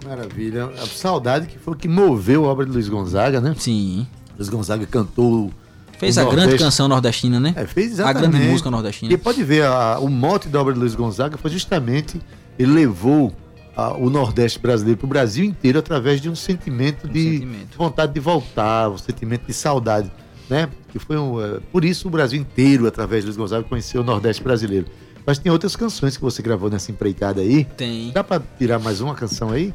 Maravilha. 0.05 0.67
A 0.81 0.87
saudade 0.87 1.47
que 1.47 1.59
foi 1.59 1.75
o 1.75 1.77
que 1.77 1.89
moveu 1.89 2.45
a 2.47 2.49
obra 2.49 2.67
de 2.67 2.73
Luiz 2.73 2.89
Gonzaga, 2.89 3.41
né? 3.41 3.55
Sim. 3.59 4.07
Luiz 4.37 4.49
Gonzaga 4.49 4.87
cantou. 4.87 5.53
Fez 5.99 6.19
a 6.19 6.25
grande 6.25 6.59
canção 6.59 6.89
nordestina, 6.89 7.39
né? 7.39 7.53
É, 7.57 7.65
fez 7.67 7.91
A 8.01 8.11
exatamente. 8.11 8.31
grande 8.33 8.49
música 8.51 8.71
nordestina. 8.71 9.13
E 9.13 9.17
pode 9.17 9.45
ver, 9.45 9.65
a- 9.65 9.99
o 10.01 10.09
mote 10.09 10.49
da 10.49 10.61
obra 10.61 10.73
de 10.75 10.81
Luiz 10.81 10.95
Gonzaga 10.97 11.37
foi 11.37 11.51
justamente, 11.51 12.21
ele 12.59 12.73
levou 12.73 13.33
a- 13.77 13.93
o 13.97 14.11
Nordeste 14.11 14.59
brasileiro 14.59 14.99
para 14.99 15.07
o 15.07 15.09
Brasil 15.09 15.45
inteiro 15.45 15.79
através 15.79 16.21
de 16.21 16.29
um 16.29 16.35
sentimento 16.35 17.07
de 17.09 17.47
vontade 17.77 18.13
de 18.13 18.19
voltar, 18.21 18.91
um 18.91 18.99
sentimento 18.99 19.47
de 19.47 19.55
saudade, 19.55 20.11
né? 20.51 20.69
Que 20.91 20.99
foi 20.99 21.17
um, 21.17 21.41
eh, 21.41 21.61
por 21.71 21.85
isso 21.85 22.09
o 22.09 22.11
Brasil 22.11 22.41
inteiro, 22.41 22.87
através 22.89 23.23
de 23.23 23.27
Luiz 23.29 23.37
Gonzaga, 23.37 23.63
conheceu 23.63 24.01
o 24.01 24.05
Nordeste 24.05 24.43
brasileiro. 24.43 24.87
Mas 25.25 25.39
tem 25.39 25.53
outras 25.53 25.77
canções 25.77 26.17
que 26.17 26.23
você 26.23 26.43
gravou 26.43 26.69
nessa 26.69 26.91
empreitada 26.91 27.41
aí. 27.41 27.65
Tem. 27.65 28.11
Dá 28.11 28.25
pra 28.25 28.43
tirar 28.59 28.81
mais 28.81 29.01
uma 29.01 29.15
canção 29.15 29.51
aí? 29.53 29.73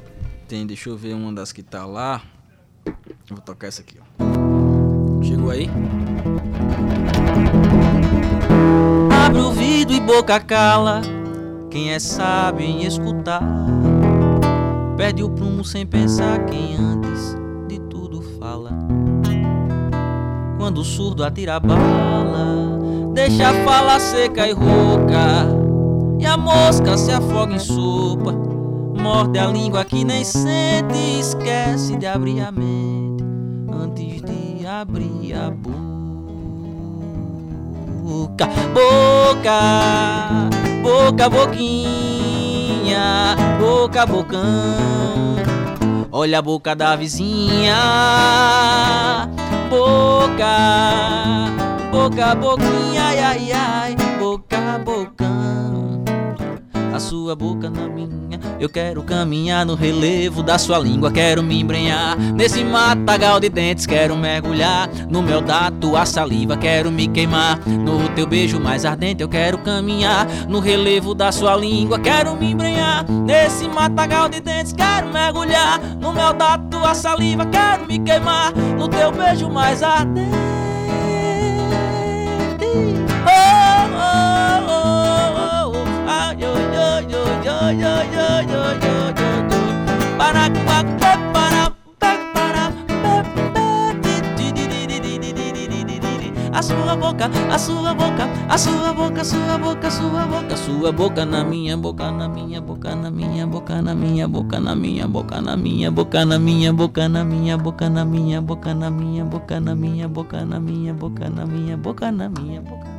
Tem, 0.47 0.65
deixa 0.65 0.89
eu 0.89 0.95
ver 0.95 1.13
uma 1.13 1.33
das 1.33 1.51
que 1.51 1.61
tá 1.61 1.85
lá. 1.85 2.21
Vou 3.29 3.41
tocar 3.41 3.67
essa 3.67 3.81
aqui, 3.81 3.99
ó. 3.99 5.21
Chegou 5.21 5.51
aí? 5.51 5.69
Abre 9.25 9.41
o 9.41 9.47
ouvido 9.47 9.91
e 9.91 9.99
boca 9.99 10.39
cala. 10.39 11.01
Quem 11.69 11.91
é 11.91 11.99
sábio 11.99 12.65
em 12.65 12.85
escutar. 12.85 13.43
Perde 14.95 15.21
o 15.21 15.29
prumo 15.29 15.65
sem 15.65 15.85
pensar 15.85 16.45
quem 16.45 16.77
antes 16.77 17.35
de 17.67 17.77
tudo 17.89 18.21
fala. 18.39 18.71
Quando 20.57 20.77
o 20.77 20.85
surdo 20.85 21.25
atira 21.25 21.59
bala, 21.59 22.79
deixa 23.13 23.49
a 23.49 23.65
fala 23.65 23.99
seca 23.99 24.47
e 24.47 24.53
rouca. 24.53 25.45
E 26.17 26.25
a 26.25 26.37
mosca 26.37 26.97
se 26.97 27.11
afoga 27.11 27.53
em 27.53 27.59
sopa. 27.59 28.46
Morde 29.07 29.39
a 29.39 29.47
língua 29.47 29.85
que 29.85 30.03
nem 30.03 30.21
sente 30.25 31.19
esquece 31.21 31.95
de 31.95 32.05
abrir 32.05 32.41
a 32.41 32.51
mente 32.51 33.23
antes 33.71 34.21
de 34.21 34.67
abrir 34.67 35.33
a 35.33 35.49
boca. 35.49 35.77
Boca, 38.73 39.55
boca, 40.83 41.29
boquinha, 41.29 42.97
boca, 43.57 44.05
bocão. 44.05 45.37
Olha 46.11 46.39
a 46.39 46.41
boca 46.41 46.75
da 46.75 46.97
vizinha. 46.97 47.77
Boca, 49.69 50.57
boca, 51.93 52.35
boquinha, 52.35 53.03
ai, 53.03 53.19
ai, 53.19 53.51
ai, 53.53 53.95
boca, 54.19 54.81
bocão. 54.83 56.03
A 56.93 56.99
sua 56.99 57.35
boca 57.35 57.69
na 57.69 57.87
minha, 57.87 58.26
eu 58.59 58.69
quero 58.69 59.03
caminhar 59.03 59.65
no 59.65 59.75
relevo 59.75 60.41
da 60.41 60.57
sua 60.57 60.79
língua, 60.79 61.11
quero 61.11 61.43
me 61.43 61.59
embrenhar 61.59 62.17
nesse 62.17 62.63
matagal 62.63 63.39
de 63.39 63.49
dentes, 63.49 63.85
quero 63.85 64.15
mergulhar 64.15 64.89
no 65.09 65.21
mel 65.21 65.41
da 65.41 65.69
tua 65.71 66.05
saliva, 66.05 66.57
quero 66.57 66.91
me 66.91 67.07
queimar 67.07 67.59
no 67.67 68.09
teu 68.09 68.25
beijo 68.25 68.59
mais 68.59 68.85
ardente, 68.85 69.21
eu 69.21 69.29
quero 69.29 69.57
caminhar 69.59 70.27
no 70.47 70.59
relevo 70.59 71.13
da 71.13 71.31
sua 71.31 71.55
língua, 71.55 71.99
quero 71.99 72.35
me 72.35 72.51
embrenhar 72.51 73.05
nesse 73.09 73.67
matagal 73.67 74.29
de 74.29 74.39
dentes, 74.39 74.73
quero 74.73 75.07
mergulhar 75.07 75.79
no 75.99 76.13
mel 76.13 76.33
da 76.33 76.57
tua 76.57 76.93
saliva, 76.93 77.45
quero 77.45 77.85
me 77.85 77.99
queimar 77.99 78.53
no 78.55 78.87
teu 78.87 79.11
beijo 79.11 79.49
mais 79.49 79.83
ardente. 79.83 80.35
Oh, 83.29 83.83
oh, 83.93 84.69
oh, 84.69 85.33
oh, 85.37 85.71
oh. 85.73 86.33
Yo, 86.39 86.47
yo, 86.47 86.66
yo, 87.47 87.71
yo, 87.71 87.93
yo, 88.11 88.27
yo, 88.51 88.61
yo, 88.83 88.95
yo, 89.15 89.29
yo. 89.47 89.61
Para, 90.19 90.51
pa, 90.67 90.83
pa, 90.99 91.11
para, 91.31 91.63
pa, 91.95 92.11
para. 92.35 92.63
A 96.51 96.61
sua 96.61 96.95
boca, 96.97 97.29
a 97.49 97.57
sua 97.59 97.93
boca, 97.93 98.27
a 98.49 98.57
sua 98.57 98.91
boca, 98.91 99.23
sua 99.23 99.57
boca, 99.57 99.91
sua 99.91 100.25
boca, 100.25 100.57
sua 100.57 100.91
boca 100.91 101.23
na 101.23 101.45
minha 101.45 101.77
boca, 101.77 102.11
na 102.11 102.27
minha 102.27 102.59
boca, 102.59 102.95
na 102.95 103.11
minha 103.11 103.45
boca, 103.47 103.79
na 103.79 103.93
minha 103.95 104.27
boca, 104.27 104.59
na 104.59 104.75
minha 104.75 105.07
boca, 105.07 105.39
na 105.39 105.55
minha 105.55 105.91
boca, 105.91 106.19
na 106.19 107.21
minha 107.21 107.55
boca, 107.55 107.85
na 107.85 108.03
minha 108.03 108.41
boca, 108.41 108.41
na 108.41 108.41
minha 108.41 108.41
boca, 108.41 108.75
na 108.75 108.91
minha 108.91 109.23
boca, 109.23 109.61
na 109.61 109.75
minha 109.75 110.07
boca, 110.09 110.45
na 110.45 110.59
minha 110.59 110.97
boca, 110.97 111.29
na 111.29 111.45
minha 111.45 111.77
boca, 111.77 112.11
na 112.11 112.27
minha 112.27 112.61
boca. 112.61 112.96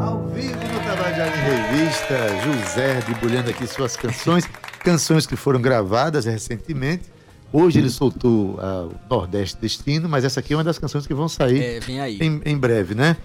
Ao 0.00 0.26
vivo 0.28 0.56
no 0.56 0.80
Tabajara 0.80 1.32
em 1.36 1.40
Revista, 1.40 2.16
José 2.44 3.00
debulhando 3.06 3.50
aqui 3.50 3.66
suas 3.66 3.96
canções, 3.96 4.44
canções 4.82 5.26
que 5.26 5.36
foram 5.36 5.60
gravadas 5.60 6.24
recentemente. 6.24 7.04
Hoje 7.52 7.78
ele 7.78 7.88
soltou 7.88 8.58
o 8.60 8.94
Nordeste 9.08 9.56
Destino, 9.60 10.08
mas 10.08 10.24
essa 10.24 10.40
aqui 10.40 10.52
é 10.52 10.56
uma 10.56 10.64
das 10.64 10.78
canções 10.78 11.06
que 11.06 11.14
vão 11.14 11.28
sair 11.28 11.62
É, 11.62 11.80
vem 11.80 12.00
aí. 12.00 12.18
em, 12.20 12.42
em 12.44 12.58
breve, 12.58 12.94
né? 12.94 13.16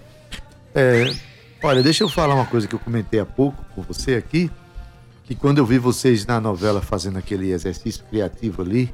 É, 0.74 1.12
olha, 1.62 1.82
deixa 1.82 2.04
eu 2.04 2.08
falar 2.08 2.34
uma 2.34 2.46
coisa 2.46 2.66
que 2.66 2.74
eu 2.74 2.78
comentei 2.78 3.20
há 3.20 3.26
pouco 3.26 3.62
com 3.74 3.82
você 3.82 4.14
aqui, 4.14 4.50
que 5.24 5.34
quando 5.34 5.58
eu 5.58 5.66
vi 5.66 5.78
vocês 5.78 6.24
na 6.24 6.40
novela 6.40 6.80
fazendo 6.80 7.18
aquele 7.18 7.50
exercício 7.50 8.02
criativo 8.08 8.62
ali, 8.62 8.92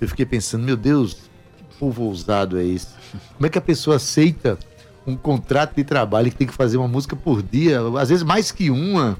eu 0.00 0.08
fiquei 0.08 0.26
pensando, 0.26 0.64
meu 0.64 0.76
Deus, 0.76 1.14
que 1.14 1.78
povo 1.78 2.02
ousado 2.02 2.58
é 2.58 2.64
esse? 2.64 2.88
Como 3.36 3.46
é 3.46 3.48
que 3.48 3.58
a 3.58 3.62
pessoa 3.62 3.96
aceita 3.96 4.58
um 5.06 5.16
contrato 5.16 5.74
de 5.76 5.84
trabalho 5.84 6.30
que 6.30 6.36
tem 6.36 6.46
que 6.46 6.54
fazer 6.54 6.76
uma 6.76 6.88
música 6.88 7.14
por 7.14 7.42
dia, 7.42 7.80
às 7.98 8.08
vezes 8.08 8.24
mais 8.24 8.50
que 8.50 8.70
uma, 8.70 9.16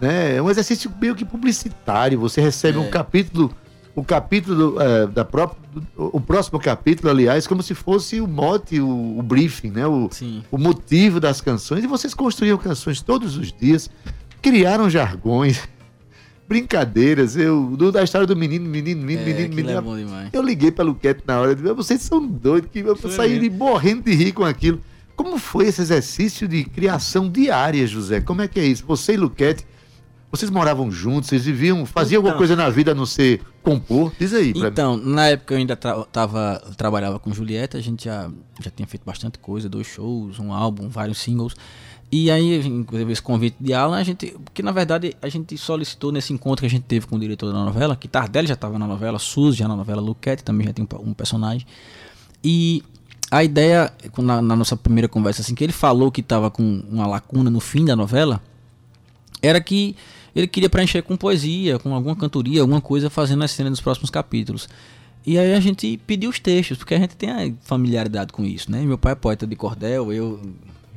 né? 0.00 0.36
É 0.36 0.42
um 0.42 0.50
exercício 0.50 0.90
meio 1.00 1.14
que 1.14 1.24
publicitário. 1.24 2.18
Você 2.20 2.40
recebe 2.40 2.78
um 2.78 2.90
capítulo, 2.90 3.54
o 3.94 4.02
capítulo 4.02 4.76
eh, 4.80 5.06
da 5.06 5.24
própria, 5.24 5.60
o 5.96 6.20
próximo 6.20 6.58
capítulo, 6.58 7.08
aliás, 7.10 7.46
como 7.46 7.62
se 7.62 7.74
fosse 7.74 8.20
o 8.20 8.26
mote, 8.26 8.80
o, 8.80 9.18
o 9.18 9.22
briefing, 9.22 9.70
né? 9.70 9.86
O, 9.86 10.08
o 10.50 10.58
motivo 10.58 11.20
das 11.20 11.40
canções. 11.40 11.84
E 11.84 11.86
vocês 11.86 12.14
construíam 12.14 12.58
canções 12.58 13.00
todos 13.00 13.36
os 13.36 13.52
dias, 13.52 13.88
criaram 14.40 14.90
jargões. 14.90 15.62
Brincadeiras, 16.48 17.36
eu, 17.36 17.76
da 17.92 18.02
história 18.02 18.26
do 18.26 18.36
menino, 18.36 18.68
menino, 18.68 19.00
menino, 19.02 19.22
É, 19.22 19.24
menino, 19.24 19.54
menino. 19.54 19.78
é 19.78 19.80
bom 19.80 19.96
demais. 19.96 20.28
Eu 20.32 20.42
liguei 20.42 20.70
pra 20.70 20.84
Luquete 20.84 21.22
na 21.26 21.40
hora, 21.40 21.54
vocês 21.74 22.02
são 22.02 22.26
doidos, 22.26 22.68
que 22.70 22.80
eu 22.80 22.96
saí 22.96 23.48
morrendo 23.48 24.02
de 24.02 24.12
rir 24.12 24.32
com 24.32 24.44
aquilo. 24.44 24.80
Como 25.16 25.38
foi 25.38 25.66
esse 25.66 25.80
exercício 25.80 26.48
de 26.48 26.64
criação 26.64 27.28
diária, 27.28 27.86
José? 27.86 28.20
Como 28.20 28.42
é 28.42 28.48
que 28.48 28.58
é 28.58 28.64
isso? 28.64 28.84
Você 28.86 29.14
e 29.14 29.16
Luquete, 29.16 29.66
vocês 30.30 30.50
moravam 30.50 30.90
juntos, 30.90 31.28
vocês 31.28 31.44
viviam, 31.44 31.84
faziam 31.84 32.18
alguma 32.18 32.30
Então. 32.32 32.38
coisa 32.38 32.56
na 32.56 32.70
vida 32.70 32.92
a 32.92 32.94
não 32.94 33.04
ser 33.06 33.40
compor? 33.62 34.12
Diz 34.18 34.32
aí 34.32 34.52
Então, 34.56 34.96
na 34.96 35.28
época 35.28 35.54
eu 35.54 35.58
ainda 35.58 35.76
tra 35.76 36.02
tava, 36.04 36.62
trabalhava 36.76 37.18
com 37.18 37.32
Julieta, 37.32 37.76
a 37.76 37.80
gente 37.82 38.06
já, 38.06 38.30
já 38.60 38.70
tinha 38.70 38.86
feito 38.86 39.04
bastante 39.04 39.38
coisa, 39.38 39.68
dois 39.68 39.86
shows, 39.86 40.38
um 40.38 40.52
álbum, 40.52 40.88
vários 40.88 41.18
singles. 41.18 41.54
E 42.10 42.30
aí, 42.30 42.66
inclusive, 42.66 43.10
esse 43.12 43.22
convite 43.22 43.56
de 43.58 43.72
Alan, 43.72 43.96
a 43.96 44.02
gente. 44.02 44.34
Porque 44.44 44.62
na 44.62 44.70
verdade 44.72 45.14
a 45.22 45.28
gente 45.30 45.56
solicitou 45.56 46.12
nesse 46.12 46.30
encontro 46.32 46.60
que 46.60 46.66
a 46.66 46.70
gente 46.70 46.84
teve 46.84 47.06
com 47.06 47.16
o 47.16 47.18
diretor 47.18 47.50
da 47.52 47.64
novela, 47.64 47.96
que 47.96 48.06
Tardelli 48.06 48.48
já 48.48 48.52
estava 48.54 48.78
na 48.78 48.86
novela, 48.86 49.18
Suzy 49.18 49.58
já 49.58 49.68
na 49.68 49.76
novela, 49.76 50.00
Luquete 50.00 50.44
também 50.44 50.66
já 50.66 50.72
tem 50.74 50.84
um, 50.84 51.08
um 51.10 51.14
personagem. 51.14 51.66
E 52.44 52.82
a 53.32 53.42
ideia, 53.42 53.90
na, 54.18 54.42
na 54.42 54.54
nossa 54.54 54.76
primeira 54.76 55.08
conversa, 55.08 55.40
assim, 55.40 55.54
que 55.54 55.64
ele 55.64 55.72
falou 55.72 56.12
que 56.12 56.20
estava 56.20 56.50
com 56.50 56.82
uma 56.90 57.06
lacuna 57.06 57.48
no 57.48 57.60
fim 57.60 57.82
da 57.82 57.96
novela, 57.96 58.42
era 59.40 59.58
que 59.58 59.96
ele 60.36 60.46
queria 60.46 60.68
preencher 60.68 61.00
com 61.00 61.16
poesia, 61.16 61.78
com 61.78 61.94
alguma 61.94 62.14
cantoria, 62.14 62.60
alguma 62.60 62.82
coisa, 62.82 63.08
fazendo 63.08 63.42
as 63.42 63.50
cenas 63.50 63.72
dos 63.72 63.80
próximos 63.80 64.10
capítulos. 64.10 64.68
E 65.24 65.38
aí 65.38 65.54
a 65.54 65.60
gente 65.60 65.98
pediu 66.06 66.28
os 66.28 66.38
textos, 66.38 66.76
porque 66.76 66.94
a 66.94 66.98
gente 66.98 67.16
tem 67.16 67.30
a 67.30 67.50
familiaridade 67.62 68.34
com 68.34 68.44
isso, 68.44 68.70
né? 68.70 68.82
Meu 68.82 68.98
pai 68.98 69.12
é 69.12 69.16
poeta 69.16 69.46
de 69.46 69.56
cordel, 69.56 70.12
eu. 70.12 70.38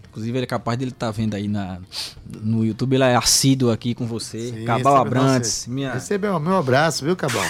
Inclusive, 0.10 0.38
ele 0.38 0.44
é 0.44 0.48
capaz 0.48 0.78
de 0.78 0.84
ele 0.84 0.92
estar 0.92 1.12
vendo 1.12 1.36
aí 1.36 1.48
na, 1.48 1.80
no 2.42 2.66
YouTube, 2.66 2.96
ele 2.96 3.04
é 3.04 3.16
assíduo 3.16 3.72
aqui 3.72 3.94
com 3.94 4.06
você. 4.06 4.50
Sim, 4.50 4.66
Cabal 4.66 4.98
Abrantes. 4.98 5.68
Minha... 5.68 5.94
Recebeu 5.94 6.36
o 6.36 6.40
meu 6.40 6.58
abraço, 6.58 7.06
viu, 7.06 7.16
Cabal? 7.16 7.46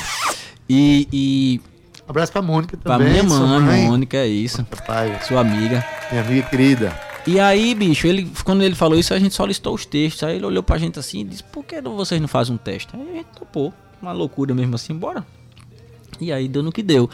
E. 0.69 1.07
e... 1.11 1.74
Abraço 2.07 2.31
pra 2.31 2.41
Mônica 2.41 2.77
Pra 2.77 2.97
também. 2.97 3.13
minha 3.13 3.27
sua 3.29 3.59
mãe, 3.59 3.85
Mônica, 3.87 4.17
é 4.17 4.27
isso. 4.27 4.63
pai. 4.85 5.19
Sua 5.27 5.41
amiga. 5.41 5.83
Minha 6.11 6.23
amiga 6.23 6.47
querida. 6.49 6.99
E 7.27 7.39
aí, 7.39 7.73
bicho, 7.73 8.05
ele, 8.05 8.31
quando 8.43 8.61
ele 8.61 8.75
falou 8.75 8.97
isso, 8.99 9.13
a 9.13 9.19
gente 9.19 9.33
solicitou 9.33 9.73
os 9.73 9.85
textos. 9.85 10.21
Aí 10.23 10.35
ele 10.35 10.45
olhou 10.45 10.61
pra 10.61 10.77
gente 10.77 10.99
assim 10.99 11.21
e 11.21 11.23
disse: 11.23 11.43
Por 11.43 11.63
que 11.65 11.81
vocês 11.81 12.21
não 12.21 12.27
fazem 12.27 12.53
um 12.53 12.57
teste? 12.57 12.89
Aí 12.95 13.01
a 13.01 13.13
gente 13.15 13.27
topou. 13.37 13.73
Uma 14.01 14.11
loucura 14.11 14.53
mesmo 14.53 14.75
assim, 14.75 14.93
bora. 14.93 15.25
E 16.21 16.31
aí 16.31 16.47
deu 16.47 16.61
no 16.61 16.71
que 16.71 16.83
deu. 16.83 17.09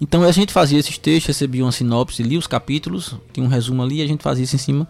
Então 0.00 0.24
a 0.24 0.32
gente 0.32 0.52
fazia 0.52 0.80
esses 0.80 0.98
textos, 0.98 1.26
recebia 1.28 1.64
uma 1.64 1.70
sinopse, 1.70 2.22
lia 2.24 2.38
os 2.38 2.48
capítulos, 2.48 3.14
tinha 3.32 3.46
um 3.46 3.48
resumo 3.48 3.82
ali 3.84 3.98
e 4.00 4.02
a 4.02 4.06
gente 4.08 4.22
fazia 4.22 4.42
isso 4.42 4.56
em 4.56 4.58
cima. 4.58 4.88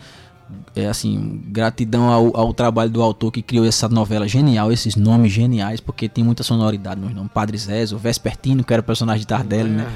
É 0.75 0.87
assim, 0.87 1.43
gratidão 1.49 2.09
ao, 2.09 2.37
ao 2.37 2.55
trabalho 2.55 2.91
do 2.91 3.03
autor 3.03 3.31
que 3.31 3.43
criou 3.43 3.67
essa 3.67 3.89
novela 3.89 4.27
genial, 4.27 4.73
esses 4.73 4.97
nomes 4.97 5.33
geniais, 5.33 5.81
porque 5.81 6.09
tem 6.09 6.25
muita 6.25 6.43
sonoridade 6.43 7.01
nos 7.01 7.15
nomes. 7.15 7.31
Padre 7.33 7.59
Zezo, 7.59 7.99
Vespertino, 7.99 8.65
que 8.65 8.73
era 8.73 8.81
o 8.81 8.85
personagem 8.85 9.21
de 9.21 9.27
Tardelli, 9.27 9.71
né? 9.71 9.87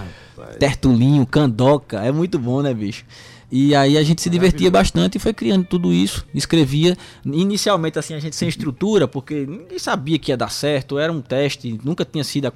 Tertulinho, 0.59 1.25
Candoca, 1.27 2.01
é 2.01 2.13
muito 2.13 2.39
bom, 2.39 2.61
né, 2.61 2.75
bicho? 2.75 3.05
E 3.51 3.77
aí 3.77 3.97
a 3.97 4.03
gente 4.03 4.21
se 4.21 4.29
divertia 4.29 4.71
bastante 4.71 5.17
e 5.17 5.19
foi 5.21 5.33
criando 5.33 5.65
tudo 5.65 5.93
isso, 5.93 6.27
escrevia. 6.35 6.97
Inicialmente, 7.25 7.99
assim, 7.99 8.15
a 8.15 8.19
gente 8.19 8.35
sem 8.35 8.49
estrutura, 8.49 9.07
porque 9.07 9.47
ninguém 9.47 9.79
sabia 9.79 10.19
que 10.19 10.33
ia 10.33 10.37
dar 10.37 10.51
certo, 10.51 10.99
era 10.99 11.13
um 11.13 11.21
teste, 11.21 11.79
nunca 11.85 12.05
tinha 12.05 12.25
sido 12.25 12.53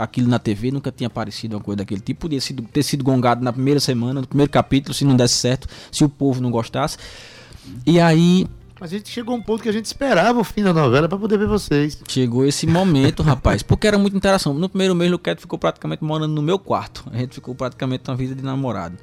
aquilo 0.00 0.28
na 0.28 0.38
TV, 0.40 0.72
nunca 0.72 0.90
tinha 0.90 1.06
aparecido 1.06 1.56
uma 1.56 1.62
coisa 1.62 1.78
daquele 1.78 2.00
tipo. 2.00 2.22
Podia 2.22 2.40
ter 2.72 2.82
sido 2.82 3.04
gongado 3.04 3.44
na 3.44 3.52
primeira 3.52 3.78
semana, 3.78 4.20
no 4.20 4.26
primeiro 4.26 4.50
capítulo, 4.50 4.92
se 4.94 5.04
não 5.04 5.16
desse 5.16 5.34
certo, 5.34 5.68
se 5.90 6.04
o 6.04 6.08
povo 6.08 6.40
não 6.40 6.50
gostasse. 6.50 6.98
E 7.86 8.00
aí 8.00 8.46
Mas 8.82 8.92
a 8.92 8.96
gente 8.96 9.10
chegou 9.10 9.34
a 9.34 9.38
um 9.38 9.40
ponto 9.40 9.62
que 9.62 9.68
a 9.68 9.72
gente 9.72 9.84
esperava 9.84 10.40
o 10.40 10.42
fim 10.44 10.62
da 10.62 10.72
novela 10.72 11.08
pra 11.08 11.16
poder 11.16 11.38
ver 11.38 11.46
vocês. 11.46 12.02
Chegou 12.08 12.44
esse 12.44 12.66
momento, 12.66 13.22
rapaz, 13.22 13.62
porque 13.62 13.86
era 13.86 13.96
muita 13.96 14.16
interação. 14.16 14.52
No 14.54 14.68
primeiro 14.68 14.92
mês, 14.92 15.08
o 15.08 15.12
Luquete 15.12 15.40
ficou 15.40 15.56
praticamente 15.56 16.02
morando 16.02 16.32
no 16.32 16.42
meu 16.42 16.58
quarto. 16.58 17.04
A 17.12 17.16
gente 17.16 17.34
ficou 17.34 17.54
praticamente 17.54 18.10
uma 18.10 18.16
vida 18.16 18.34
de 18.34 18.42
namorado. 18.42 18.98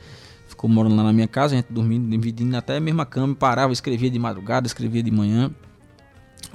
ficou 0.47 0.70
morando 0.70 0.97
lá 0.97 1.03
na 1.03 1.13
minha 1.13 1.30
casa, 1.30 1.55
a 1.55 1.57
gente 1.57 1.72
dormindo, 1.72 2.09
dividindo 2.09 2.57
até 2.57 2.76
a 2.76 2.80
mesma 2.82 3.05
cama, 3.05 3.34
parava, 3.34 3.72
escrevia 3.72 4.09
de 4.09 4.20
madrugada, 4.20 4.67
escrevia 4.67 5.01
de 5.01 5.11
manhã. 5.11 5.49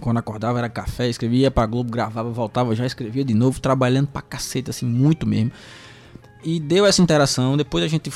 Quando 0.01 0.19
acordava 0.19 0.59
era 0.59 0.69
café, 0.69 1.09
escrevia, 1.09 1.45
ia 1.45 1.51
pra 1.51 1.65
Globo, 1.65 1.91
gravava, 1.91 2.29
voltava, 2.31 2.75
já 2.75 2.85
escrevia 2.85 3.25
de 3.25 3.33
novo, 3.33 3.59
trabalhando 3.59 4.09
pra 4.09 4.21
cacete, 4.21 4.69
assim, 4.69 4.85
muito 4.85 5.27
mesmo. 5.27 5.51
E 6.43 6.61
deu 6.61 6.85
essa 6.85 7.01
interação, 7.01 7.57
depois 7.57 7.83
a 7.83 7.89
gente 7.89 8.12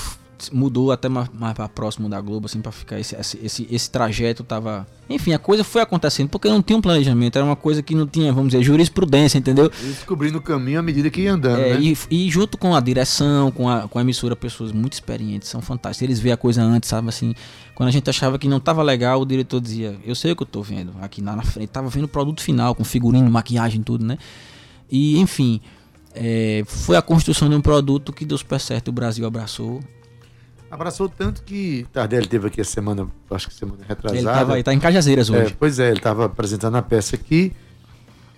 mudou 0.52 0.92
até 0.92 1.08
mais, 1.08 1.28
mais 1.32 1.54
pra 1.54 1.68
próximo 1.68 2.08
da 2.08 2.20
Globo, 2.20 2.46
assim, 2.46 2.60
pra 2.60 2.70
ficar 2.72 2.98
esse, 3.00 3.14
esse, 3.16 3.38
esse, 3.42 3.68
esse 3.70 3.90
trajeto 3.90 4.42
tava... 4.44 4.86
Enfim, 5.10 5.32
a 5.32 5.38
coisa 5.38 5.64
foi 5.64 5.80
acontecendo, 5.80 6.28
porque 6.28 6.48
não 6.48 6.62
tinha 6.62 6.76
um 6.76 6.82
planejamento, 6.82 7.36
era 7.36 7.44
uma 7.44 7.56
coisa 7.56 7.82
que 7.82 7.94
não 7.94 8.06
tinha, 8.06 8.30
vamos 8.32 8.52
dizer, 8.52 8.62
jurisprudência, 8.62 9.38
entendeu? 9.38 9.70
E 9.82 9.86
descobrindo 9.86 10.36
o 10.38 10.42
caminho 10.42 10.78
à 10.78 10.82
medida 10.82 11.08
que 11.08 11.22
ia 11.22 11.32
andando, 11.32 11.60
É, 11.60 11.74
né? 11.74 11.80
e, 11.80 11.96
e 12.10 12.30
junto 12.30 12.58
com 12.58 12.74
a 12.74 12.80
direção, 12.80 13.50
com 13.50 13.68
a, 13.68 13.88
com 13.88 13.98
a 13.98 14.02
emissora, 14.02 14.36
pessoas 14.36 14.70
muito 14.70 14.92
experientes, 14.92 15.48
são 15.48 15.62
fantásticos. 15.62 16.02
Eles 16.02 16.20
veem 16.20 16.34
a 16.34 16.36
coisa 16.36 16.62
antes, 16.62 16.90
sabe 16.90 17.08
assim. 17.08 17.34
Quando 17.74 17.88
a 17.88 17.92
gente 17.92 18.10
achava 18.10 18.38
que 18.38 18.48
não 18.48 18.60
tava 18.60 18.82
legal, 18.82 19.20
o 19.20 19.24
diretor 19.24 19.60
dizia: 19.60 19.96
Eu 20.04 20.14
sei 20.14 20.32
o 20.32 20.36
que 20.36 20.42
eu 20.42 20.46
tô 20.46 20.62
vendo 20.62 20.92
aqui 21.00 21.22
na, 21.22 21.34
na 21.34 21.42
frente. 21.42 21.68
Tava 21.68 21.88
vendo 21.88 22.04
o 22.04 22.08
produto 22.08 22.42
final, 22.42 22.74
com 22.74 22.84
figurino, 22.84 23.30
maquiagem, 23.30 23.82
tudo, 23.82 24.04
né? 24.04 24.18
E, 24.90 25.18
enfim, 25.18 25.60
é, 26.14 26.64
foi 26.66 26.96
a 26.96 27.02
construção 27.02 27.48
de 27.48 27.54
um 27.54 27.60
produto 27.60 28.12
que 28.12 28.24
deu 28.26 28.36
super 28.36 28.60
certo. 28.60 28.88
O 28.88 28.92
Brasil 28.92 29.26
abraçou. 29.26 29.80
Abraçou 30.70 31.08
tanto 31.08 31.42
que 31.42 31.86
Tardelli 31.92 32.26
teve 32.26 32.46
aqui 32.48 32.60
a 32.60 32.64
semana, 32.64 33.08
acho 33.30 33.48
que 33.48 33.54
semana 33.54 33.78
retrasada. 33.88 34.18
Ele 34.20 34.26
tava 34.26 34.54
aí, 34.54 34.62
tá 34.62 34.74
em 34.74 34.78
Cajazeiras 34.78 35.30
hoje. 35.30 35.52
É, 35.52 35.56
pois 35.58 35.78
é, 35.78 35.88
ele 35.88 35.96
estava 35.98 36.26
apresentando 36.26 36.76
a 36.76 36.82
peça 36.82 37.16
aqui 37.16 37.52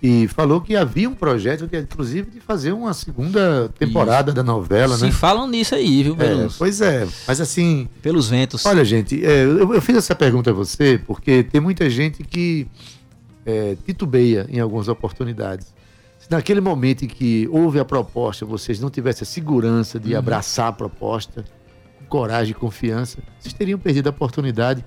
e 0.01 0.27
falou 0.29 0.61
que 0.61 0.75
havia 0.75 1.09
um 1.09 1.13
projeto, 1.13 1.67
que, 1.67 1.77
inclusive, 1.77 2.31
de 2.31 2.39
fazer 2.39 2.71
uma 2.71 2.93
segunda 2.93 3.69
temporada 3.77 4.31
da 4.31 4.41
novela, 4.41 4.97
Se 4.97 5.05
né? 5.05 5.11
falam 5.11 5.45
nisso 5.47 5.75
aí, 5.75 6.03
viu, 6.03 6.15
É, 6.19 6.47
pois 6.57 6.79
é, 6.81 7.07
mas 7.27 7.39
assim. 7.41 7.87
pelos 8.01 8.29
ventos. 8.29 8.65
Olha, 8.65 8.83
gente, 8.85 9.23
é, 9.23 9.43
eu, 9.43 9.73
eu 9.73 9.81
fiz 9.81 9.95
essa 9.97 10.15
pergunta 10.15 10.49
a 10.51 10.53
você 10.53 10.99
porque 11.05 11.43
tem 11.43 11.59
muita 11.61 11.89
gente 11.89 12.23
que 12.23 12.65
é, 13.45 13.75
titubeia 13.85 14.47
em 14.49 14.59
algumas 14.59 14.87
oportunidades. 14.87 15.67
Se 16.17 16.31
naquele 16.31 16.61
momento 16.61 17.03
em 17.03 17.07
que 17.07 17.47
houve 17.51 17.77
a 17.79 17.85
proposta, 17.85 18.45
vocês 18.45 18.79
não 18.79 18.89
tivessem 18.89 19.23
a 19.23 19.25
segurança 19.27 19.99
de 19.99 20.13
Uhum. 20.13 20.19
abraçar 20.19 20.67
a 20.69 20.71
proposta, 20.71 21.43
coragem 22.11 22.51
e 22.51 22.53
confiança, 22.53 23.19
vocês 23.39 23.53
teriam 23.53 23.79
perdido 23.79 24.07
a 24.07 24.09
oportunidade 24.09 24.83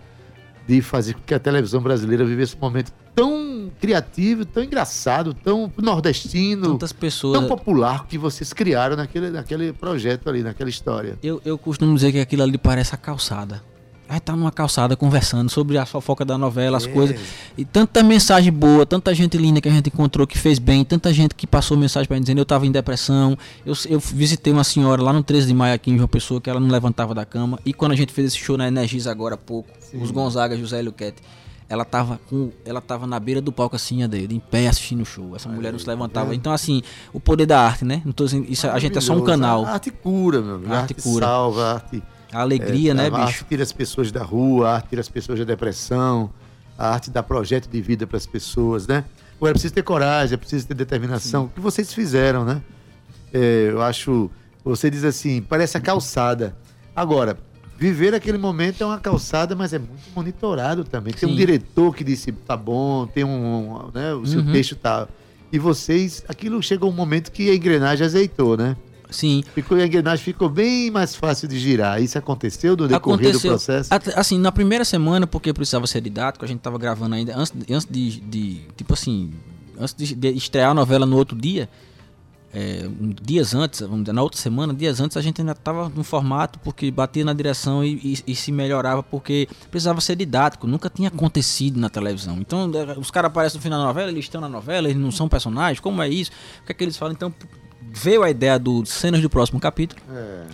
de 0.68 0.83
fazer 0.83 1.14
com 1.14 1.20
que 1.22 1.33
a 1.33 1.39
televisão 1.39 1.81
brasileira 1.81 2.22
vivesse 2.22 2.55
um 2.55 2.61
momento 2.61 2.93
tão 3.14 3.70
criativo, 3.81 4.45
tão 4.45 4.62
engraçado, 4.62 5.33
tão 5.33 5.72
nordestino, 5.79 6.72
Tantas 6.72 6.93
pessoas. 6.93 7.39
tão 7.39 7.49
popular 7.49 8.07
que 8.07 8.18
vocês 8.18 8.53
criaram 8.53 8.95
naquele, 8.95 9.31
naquele 9.31 9.72
projeto 9.72 10.29
ali, 10.29 10.43
naquela 10.43 10.68
história. 10.68 11.18
Eu, 11.22 11.41
eu 11.47 11.57
costumo 11.57 11.95
dizer 11.95 12.12
que 12.12 12.20
aquilo 12.20 12.43
ali 12.43 12.59
parece 12.59 12.95
a 12.95 12.99
calçada. 12.99 13.62
Aí 14.07 14.20
tá 14.20 14.36
numa 14.36 14.52
calçada 14.52 14.94
conversando 14.96 15.48
sobre 15.50 15.78
a 15.78 15.86
fofoca 15.86 16.24
da 16.24 16.36
novela, 16.36 16.76
as 16.76 16.84
É. 16.84 16.88
coisas. 16.88 17.18
E 17.57 17.64
tanta 17.64 18.02
mensagem 18.02 18.52
boa, 18.52 18.84
tanta 18.84 19.14
gente 19.14 19.36
linda 19.38 19.61
que 19.61 19.68
a 19.68 19.72
gente 19.72 19.86
encontrou 19.88 20.26
que 20.26 20.36
fez 20.38 20.59
bem, 20.59 20.84
tanta 20.84 21.12
gente 21.12 21.34
que 21.34 21.46
passou 21.46 21.76
mensagem 21.76 22.07
pra 22.07 22.16
gente 22.16 22.24
dizendo 22.26 22.38
eu 22.38 22.44
tava 22.44 22.66
em 22.66 22.70
depressão. 22.70 23.36
Eu, 23.64 23.74
eu 23.88 23.98
visitei 23.98 24.52
uma 24.52 24.62
senhora 24.64 25.02
lá 25.02 25.12
no 25.12 25.22
13 25.22 25.46
de 25.46 25.55
maio 25.55 25.74
aqui 25.74 25.90
em 25.90 25.96
João 25.96 26.07
Pessoa 26.09 26.40
que 26.40 26.50
ela 26.50 26.61
não 26.61 26.68
levantava 26.68 27.14
da 27.14 27.24
cama. 27.24 27.59
E 27.64 27.72
quando 27.72 27.92
a 27.92 27.96
gente 27.96 28.12
fez 28.12 28.28
esse 28.28 28.38
show 28.38 28.59
na 28.59 28.68
Energisa 28.68 29.11
agora 29.11 29.36
há 29.36 29.38
pouco, 29.38 29.70
os 29.94 30.11
Gonzaga, 30.11 30.55
José 30.57 30.82
Luquete, 30.82 31.22
ela 31.66 31.84
tava 31.84 32.20
com. 32.28 32.50
Ela 32.66 32.82
tava 32.82 33.07
na 33.07 33.18
beira 33.18 33.40
do 33.40 33.50
palco 33.50 33.74
assim, 33.74 34.07
dele, 34.07 34.34
em 34.34 34.38
pé 34.38 34.68
assistindo 34.68 35.00
o 35.00 35.07
show. 35.07 35.34
Essa 35.34 35.48
mulher 35.48 35.72
não 35.72 35.78
se 35.78 35.88
levantava. 35.88 36.32
é. 36.32 36.36
Então, 36.36 36.52
assim, 36.52 36.82
o 37.11 37.18
poder 37.18 37.46
da 37.46 37.59
arte, 37.59 37.86
né? 37.86 38.02
Não 38.05 38.12
tô 38.12 38.26
dizendo, 38.26 38.44
isso, 38.50 38.68
a 38.68 38.78
gente 38.78 38.98
é 38.98 39.00
só 39.00 39.14
um 39.14 39.22
canal. 39.22 39.64
A 39.64 39.70
arte 39.70 39.90
cura, 39.90 40.42
meu 40.42 40.57
amigo. 40.57 40.72
A 40.72 40.80
arte, 40.80 40.92
cura. 40.92 41.24
salva, 41.24 41.64
a 41.64 41.72
arte. 41.74 42.02
A 42.35 42.41
alegria, 42.41 42.91
é, 42.91 42.95
né, 42.95 43.07
a 43.07 43.11
bicho? 43.11 43.22
arte 43.22 43.45
tira 43.49 43.62
as 43.62 43.72
pessoas 43.72 44.11
da 44.11 44.22
rua, 44.22 44.68
a 44.70 44.74
arte 44.76 44.89
tira 44.89 45.01
as 45.01 45.09
pessoas 45.09 45.39
da 45.39 45.45
depressão, 45.45 46.30
a 46.76 46.89
arte 46.91 47.11
dá 47.11 47.22
projeto 47.22 47.68
de 47.68 47.80
vida 47.80 48.07
para 48.07 48.16
as 48.16 48.26
pessoas, 48.26 48.87
né? 48.87 49.05
Agora, 49.37 49.51
é 49.51 49.55
preciso 49.55 49.74
ter 49.74 49.82
coragem, 49.82 50.35
é 50.35 50.37
preciso 50.37 50.66
ter 50.66 50.74
determinação. 50.74 51.45
O 51.45 51.49
que 51.49 51.61
vocês 51.61 51.93
fizeram, 51.93 52.45
né? 52.45 52.61
É, 53.32 53.68
eu 53.70 53.82
acho. 53.82 54.30
Você 54.64 54.91
diz 54.91 55.05
assim, 55.05 55.43
parece 55.43 55.76
a 55.76 55.80
calçada. 55.80 56.57
Agora, 56.97 57.37
viver 57.76 58.14
aquele 58.14 58.39
momento 58.39 58.82
é 58.82 58.87
uma 58.87 58.99
calçada, 58.99 59.55
mas 59.55 59.72
é 59.72 59.78
muito 59.78 60.03
monitorado 60.14 60.85
também. 60.85 61.12
Tem 61.12 61.28
um 61.28 61.32
Sim. 61.32 61.37
diretor 61.39 61.95
que 61.95 62.03
disse, 62.05 62.32
tá 62.32 62.57
bom, 62.57 63.07
tem 63.07 63.24
um. 63.24 63.91
né, 63.93 64.14
o 64.14 64.24
seu 64.24 64.41
Uhum. 64.41 64.53
texto 64.53 64.76
tá. 64.76 65.07
E 65.53 65.59
vocês, 65.59 66.24
aquilo 66.28 66.62
chegou 66.62 66.91
um 66.91 66.95
momento 66.95 67.30
que 67.30 67.51
a 67.51 67.55
engrenagem 67.55 68.05
azeitou, 68.07 68.57
né? 68.57 68.76
Sim. 69.15 69.43
Ficou, 69.55 69.79
a 69.79 69.87
engrenagem 69.87 70.25
ficou 70.25 70.49
bem 70.49 70.91
mais 70.91 71.15
fácil 71.15 71.47
de 71.49 71.59
girar. 71.59 72.03
Isso 72.03 72.19
aconteceu 72.19 72.77
no 72.77 72.89
decorrer 72.89 73.33
do 73.33 73.39
processo? 73.51 73.91
Assim, 74.17 74.39
na 74.39 74.51
primeira 74.51 74.85
semana, 74.85 75.27
porque 75.27 75.53
precisava 75.53 75.87
ser 75.87 76.01
didático, 76.01 76.45
a 76.45 76.49
gente 76.49 76.61
tava 76.61 76.77
gravando 76.79 77.15
ainda 77.15 77.37
antes, 77.37 77.53
antes 77.71 77.87
de, 77.91 78.21
de- 78.21 78.61
Tipo 78.77 78.93
assim. 78.95 79.33
Antes 79.79 79.95
de, 79.95 80.15
de 80.15 80.29
estrear 80.31 80.71
a 80.71 80.75
novela 80.75 81.05
no 81.07 81.17
outro 81.17 81.37
dia. 81.37 81.69
é, 82.53 82.89
dias 83.21 83.53
antes, 83.55 83.81
vamos 83.81 84.03
dizer, 84.05 84.12
na 84.12 84.23
outra 84.23 84.41
semana, 84.41 84.73
dias 84.73 85.01
antes, 85.01 85.17
a 85.17 85.21
gente 85.21 85.41
ainda 85.41 85.55
tava 85.57 85.89
no 85.89 86.05
formato, 86.05 86.59
porque 86.61 86.89
batia 86.91 87.25
na 87.25 87.33
direção 87.33 87.85
e, 87.85 87.95
e- 88.27 88.33
e 88.33 88.35
se 88.37 88.53
melhorava, 88.53 89.03
porque 89.03 89.49
precisava 89.73 90.01
ser 90.01 90.15
didático, 90.15 90.65
nunca 90.69 90.89
tinha 90.89 91.09
acontecido 91.09 91.81
na 91.81 91.91
televisão. 91.91 92.37
Então, 92.39 92.71
é, 92.73 92.97
os 92.97 93.11
caras 93.11 93.29
aparecem 93.33 93.59
no 93.59 93.62
final 93.62 93.81
da 93.81 93.87
novela, 93.87 94.09
eles 94.09 94.25
estão 94.27 94.41
na 94.41 94.49
novela, 94.49 94.89
eles 94.89 95.01
não 95.03 95.11
são 95.11 95.29
personagens, 95.29 95.81
como 95.81 96.01
é 96.01 96.09
isso? 96.09 96.31
O 96.62 96.67
que 96.67 96.71
é 96.71 96.75
que 96.77 96.85
eles 96.85 96.97
falam? 96.97 97.12
Então, 97.12 97.35
veio 97.95 98.22
a 98.22 98.30
ideia 98.30 98.59
do 98.59 98.84
cenas 98.84 99.20
do 99.20 99.30
próximo 99.30 99.61
capítulo 99.61 100.01
É. 100.11 100.45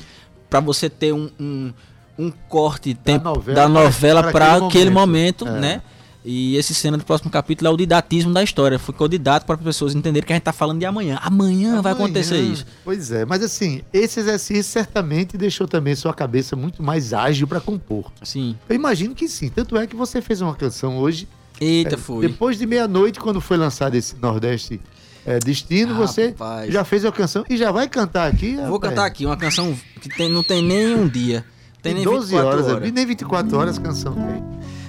para 0.48 0.60
você 0.60 0.90
ter 0.90 1.12
um, 1.12 1.30
um, 1.40 1.72
um 2.18 2.30
corte 2.48 2.94
tempo, 2.94 3.24
novela 3.24 3.54
da 3.54 3.68
novela 3.68 4.30
para 4.30 4.52
aquele 4.52 4.66
aquele 4.66 4.90
momento, 4.90 5.44
momento. 5.46 5.58
É. 5.58 5.60
né? 5.60 5.82
E 6.22 6.54
esse 6.56 6.74
cena 6.74 6.98
do 6.98 7.04
próximo 7.04 7.30
capítulo 7.30 7.68
é 7.68 7.70
o 7.70 7.76
didatismo 7.78 8.32
da 8.32 8.42
história. 8.42 8.78
Ficou 8.78 9.08
didático 9.08 9.46
para 9.46 9.56
as 9.56 9.62
pessoas 9.62 9.94
entenderem 9.94 10.26
que 10.26 10.32
a 10.32 10.36
gente 10.36 10.42
tá 10.42 10.52
falando 10.52 10.78
de 10.78 10.84
amanhã. 10.84 11.18
Amanhã, 11.22 11.80
vai 11.80 11.92
acontecer 11.92 12.34
Amanhã. 12.34 12.52
isso. 12.52 12.66
Pois 12.84 13.10
é, 13.10 13.24
mas 13.24 13.42
assim, 13.42 13.80
esse 13.90 14.20
exercício 14.20 14.64
certamente 14.64 15.38
deixou 15.38 15.66
também 15.66 15.94
sua 15.94 16.12
cabeça 16.12 16.54
muito 16.54 16.82
mais 16.82 17.14
ágil 17.14 17.48
para 17.48 17.58
compor. 17.58 18.12
Sim. 18.22 18.54
Eu 18.68 18.76
imagino 18.76 19.14
que 19.14 19.26
sim. 19.28 19.48
Tanto 19.48 19.78
é 19.78 19.86
que 19.86 19.96
você 19.96 20.20
fez 20.20 20.42
uma 20.42 20.54
canção 20.54 20.98
hoje. 20.98 21.26
Eita, 21.58 21.94
é, 21.94 21.98
foi. 21.98 22.28
Depois 22.28 22.58
de 22.58 22.66
meia-noite, 22.66 23.18
quando 23.18 23.40
foi 23.40 23.56
lançado 23.56 23.94
esse 23.94 24.14
Nordeste 24.16 24.78
é, 25.26 25.38
Destino, 25.38 25.94
você 25.94 26.28
Rapaz. 26.28 26.72
já 26.72 26.84
fez 26.84 27.04
a 27.04 27.12
canção 27.12 27.44
e 27.48 27.56
já 27.56 27.70
vai 27.72 27.88
cantar 27.88 28.28
aqui. 28.30 28.54
Vou 28.56 28.64
rapaz? 28.74 28.80
cantar 28.90 29.04
aqui 29.06 29.26
uma 29.26 29.36
canção 29.36 29.74
que 30.00 30.08
tem, 30.08 30.28
não 30.30 30.42
tem 30.42 30.62
nem 30.62 30.94
um 30.94 31.08
dia. 31.08 31.44
Tem 31.82 31.94
Tem 31.94 31.94
nem 31.94 32.04
12 32.04 32.26
24 32.32 32.48
horas, 32.48 32.66
horas. 32.68 32.92
nem 32.92 33.06
24 33.06 33.56
horas 33.56 33.78
a 33.78 33.80
canção 33.80 34.12
tem. 34.14 34.42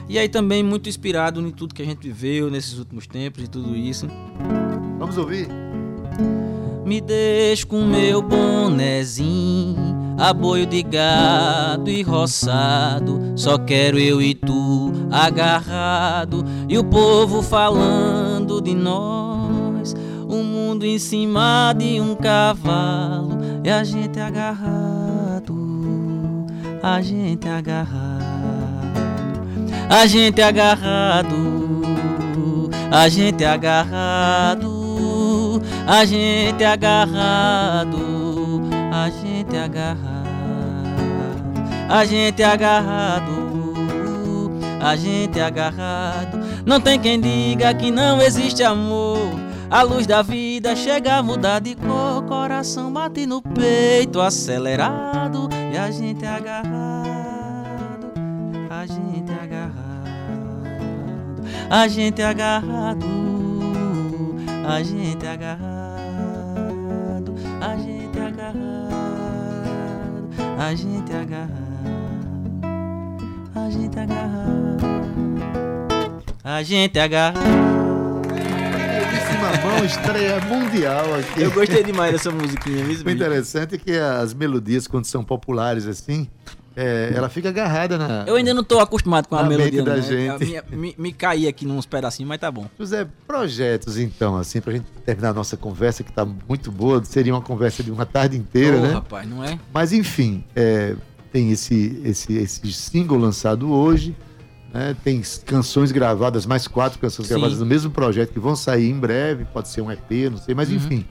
E 0.09 0.19
aí 0.19 0.27
também 0.27 0.61
muito 0.61 0.89
inspirado 0.89 1.39
em 1.39 1.51
tudo 1.51 1.73
que 1.73 1.81
a 1.81 1.85
gente 1.85 2.01
viveu 2.05 2.49
nesses 2.51 2.77
últimos 2.77 3.07
tempos 3.07 3.43
e 3.43 3.47
tudo 3.47 3.75
isso. 3.77 4.07
Vamos 4.99 5.17
ouvir? 5.17 5.47
Me 6.85 6.99
deixo 6.99 7.67
com 7.67 7.85
meu 7.85 8.21
bonezinho, 8.21 9.95
aboio 10.19 10.65
de 10.65 10.83
gado 10.83 11.89
e 11.89 12.01
roçado. 12.01 13.21
Só 13.37 13.57
quero 13.57 13.97
eu 13.97 14.21
e 14.21 14.35
tu 14.35 14.91
agarrado, 15.09 16.43
e 16.67 16.77
o 16.77 16.83
povo 16.83 17.41
falando 17.41 18.59
de 18.61 18.73
nós. 18.75 19.30
Em 20.83 20.97
cima 20.97 21.75
de 21.77 22.01
um 22.01 22.15
cavalo, 22.15 23.37
e 23.63 23.69
a 23.69 23.83
gente 23.83 24.19
agarrado, 24.19 25.55
a 26.81 26.99
gente 27.01 27.47
agarrado, 27.47 28.25
a 29.87 30.07
gente 30.07 30.41
agarrado, 30.41 31.35
a 32.91 33.07
gente 33.07 33.45
agarrado, 33.45 34.71
a 35.85 36.03
gente 36.03 36.63
agarrado, 36.63 37.99
a 38.91 39.09
gente 39.11 39.55
agarrado, 39.55 40.01
a 41.89 42.05
gente 42.05 42.41
agarrado, 42.41 43.31
a 44.81 44.95
gente 44.95 45.39
agarrado. 45.39 46.39
Não 46.65 46.81
tem 46.81 46.99
quem 46.99 47.21
diga 47.21 47.71
que 47.75 47.91
não 47.91 48.19
existe 48.19 48.63
amor. 48.63 49.50
A 49.71 49.83
luz 49.83 50.05
da 50.05 50.21
vida 50.21 50.75
chega 50.75 51.15
a 51.15 51.23
mudar 51.23 51.61
de 51.61 51.75
cor, 51.75 52.25
coração 52.25 52.91
bate 52.91 53.25
no 53.25 53.41
peito 53.41 54.19
acelerado 54.19 55.47
e 55.73 55.77
a 55.77 55.89
gente 55.89 56.25
agarrado, 56.25 58.11
a 58.69 58.85
gente 58.85 59.31
agarrado, 59.31 59.71
a 61.69 61.87
gente 61.87 62.21
agarrado, 62.21 63.05
a 64.67 64.83
gente 64.83 65.25
agarrado, 65.25 65.73
a 67.61 67.77
gente 67.77 68.19
agarrado, 68.19 68.59
a 70.59 70.75
gente 70.75 71.13
agarrado, 71.13 71.47
a 73.57 73.69
gente 73.69 73.97
agarrado, 73.97 74.85
a 76.43 76.61
gente 76.61 76.99
agarrado. 76.99 77.80
Mamão 79.41 79.83
estreia 79.85 80.39
mundial 80.41 81.15
aqui. 81.15 81.41
Eu 81.41 81.51
gostei 81.51 81.83
demais 81.83 82.11
dessa 82.11 82.29
musiquinha, 82.31 82.83
viu? 82.85 83.05
O 83.05 83.09
interessante 83.09 83.75
é 83.75 83.77
que 83.77 83.91
as 83.97 84.33
melodias, 84.33 84.87
quando 84.87 85.05
são 85.05 85.23
populares 85.23 85.87
assim, 85.87 86.27
é, 86.75 87.11
ela 87.15 87.27
fica 87.27 87.49
agarrada 87.49 87.97
na. 87.97 88.23
Eu 88.27 88.35
ainda 88.35 88.53
não 88.53 88.63
tô 88.63 88.79
acostumado 88.79 89.27
com 89.27 89.35
a 89.35 89.43
Na 89.43 89.49
melodia, 89.49 89.83
da 89.83 89.95
né? 89.95 90.01
gente. 90.01 90.45
Minha- 90.45 90.63
Me, 90.71 90.95
me 90.97 91.11
caí 91.11 91.47
aqui 91.47 91.65
nos 91.65 91.85
pedacinhos, 91.85 92.29
mas 92.29 92.39
tá 92.39 92.51
bom. 92.51 92.65
José, 92.79 93.07
projetos 93.27 93.97
então, 93.97 94.37
assim, 94.37 94.61
pra 94.61 94.73
gente 94.73 94.85
terminar 95.05 95.29
a 95.29 95.33
nossa 95.33 95.57
conversa, 95.57 96.03
que 96.03 96.11
tá 96.13 96.25
muito 96.25 96.71
boa, 96.71 97.03
seria 97.03 97.33
uma 97.33 97.41
conversa 97.41 97.83
de 97.83 97.91
uma 97.91 98.05
tarde 98.05 98.37
inteira, 98.37 98.77
Ô, 98.77 98.81
né? 98.81 98.93
rapaz, 98.93 99.27
não 99.27 99.43
é? 99.43 99.59
Mas 99.73 99.91
enfim, 99.91 100.43
é, 100.55 100.95
tem 101.31 101.51
esse, 101.51 101.99
esse, 102.05 102.33
esse 102.37 102.71
single 102.71 103.17
lançado 103.17 103.71
hoje, 103.71 104.15
né? 104.73 104.95
tem 105.03 105.21
canções 105.45 105.91
gravadas, 105.91 106.45
mais 106.45 106.67
quatro 106.67 106.99
canções 106.99 107.27
Sim. 107.27 107.33
gravadas 107.35 107.59
no 107.59 107.65
mesmo 107.65 107.91
projeto 107.91 108.31
que 108.31 108.39
vão 108.39 108.55
sair 108.55 108.89
em 108.89 108.97
breve, 108.99 109.45
pode 109.45 109.67
ser 109.69 109.81
um 109.81 109.91
EP, 109.91 110.29
não 110.29 110.37
sei, 110.37 110.53
mas 110.55 110.69
Uhum. 110.69 110.75
enfim. 110.75 111.05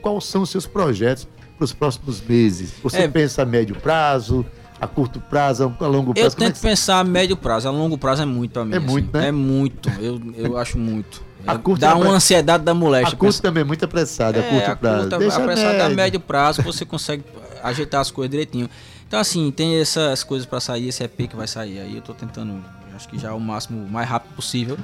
Quais 0.00 0.24
são 0.24 0.42
os 0.42 0.50
seus 0.50 0.66
projetos 0.66 1.28
para 1.56 1.64
os 1.64 1.72
próximos 1.72 2.20
meses? 2.20 2.72
Você 2.82 3.02
É. 3.02 3.08
pensa 3.08 3.42
a 3.42 3.44
médio 3.46 3.76
prazo, 3.76 4.44
a 4.80 4.86
curto 4.86 5.20
prazo, 5.20 5.72
a 5.78 5.86
longo 5.86 6.10
Eu 6.10 6.14
prazo? 6.14 6.36
Como 6.36 6.48
é 6.48 6.50
tento 6.50 6.60
pensar 6.60 6.98
a 6.98 7.04
médio 7.04 7.36
prazo, 7.36 7.68
a 7.68 7.70
longo 7.70 7.96
prazo 7.96 8.22
é 8.22 8.26
muito 8.26 8.50
pra 8.52 8.64
mim. 8.64 8.74
É 8.74 8.78
muito, 8.80 9.16
né? 9.16 9.28
É 9.28 9.32
muito, 9.32 9.88
eu, 10.00 10.20
eu 10.36 10.56
acho 10.58 10.76
muito. 10.78 11.22
A 11.46 11.54
É- 11.54 11.58
curta 11.58 11.86
Dá 11.86 11.90
é 11.92 11.94
uma 11.94 12.12
ansiedade 12.12 12.62
da 12.62 12.72
moléstia. 12.72 13.14
A 13.14 13.18
curto 13.18 13.42
também 13.42 13.62
é 13.62 13.64
muito 13.64 13.84
apressada, 13.84 14.38
a 14.38 14.42
É, 14.44 14.48
curto 14.48 14.70
a 14.70 14.76
prazo. 14.76 15.00
curta, 15.02 15.18
Deixa 15.18 15.36
apressada 15.42 15.70
a 15.70 15.82
médio. 15.88 15.96
médio 15.96 16.20
prazo, 16.20 16.62
você 16.62 16.84
consegue 16.84 17.24
ajeitar 17.64 18.00
as 18.00 18.10
coisas 18.12 18.30
direitinho. 18.30 18.68
Então, 19.08 19.18
assim, 19.18 19.50
tem 19.50 19.80
essas 19.80 20.22
coisas 20.24 20.46
pra 20.46 20.60
sair, 20.60 20.86
esse 20.88 21.02
EP 21.02 21.26
que 21.28 21.34
vai 21.36 21.48
sair 21.48 21.80
aí. 21.80 21.96
Eu 21.96 22.00
tô 22.02 22.14
tentando, 22.14 22.64
acho 23.02 23.08
que 23.08 23.18
já 23.18 23.34
o 23.34 23.40
máximo, 23.40 23.84
o 23.84 23.90
mais 23.90 24.08
rápido 24.08 24.34
possível, 24.34 24.78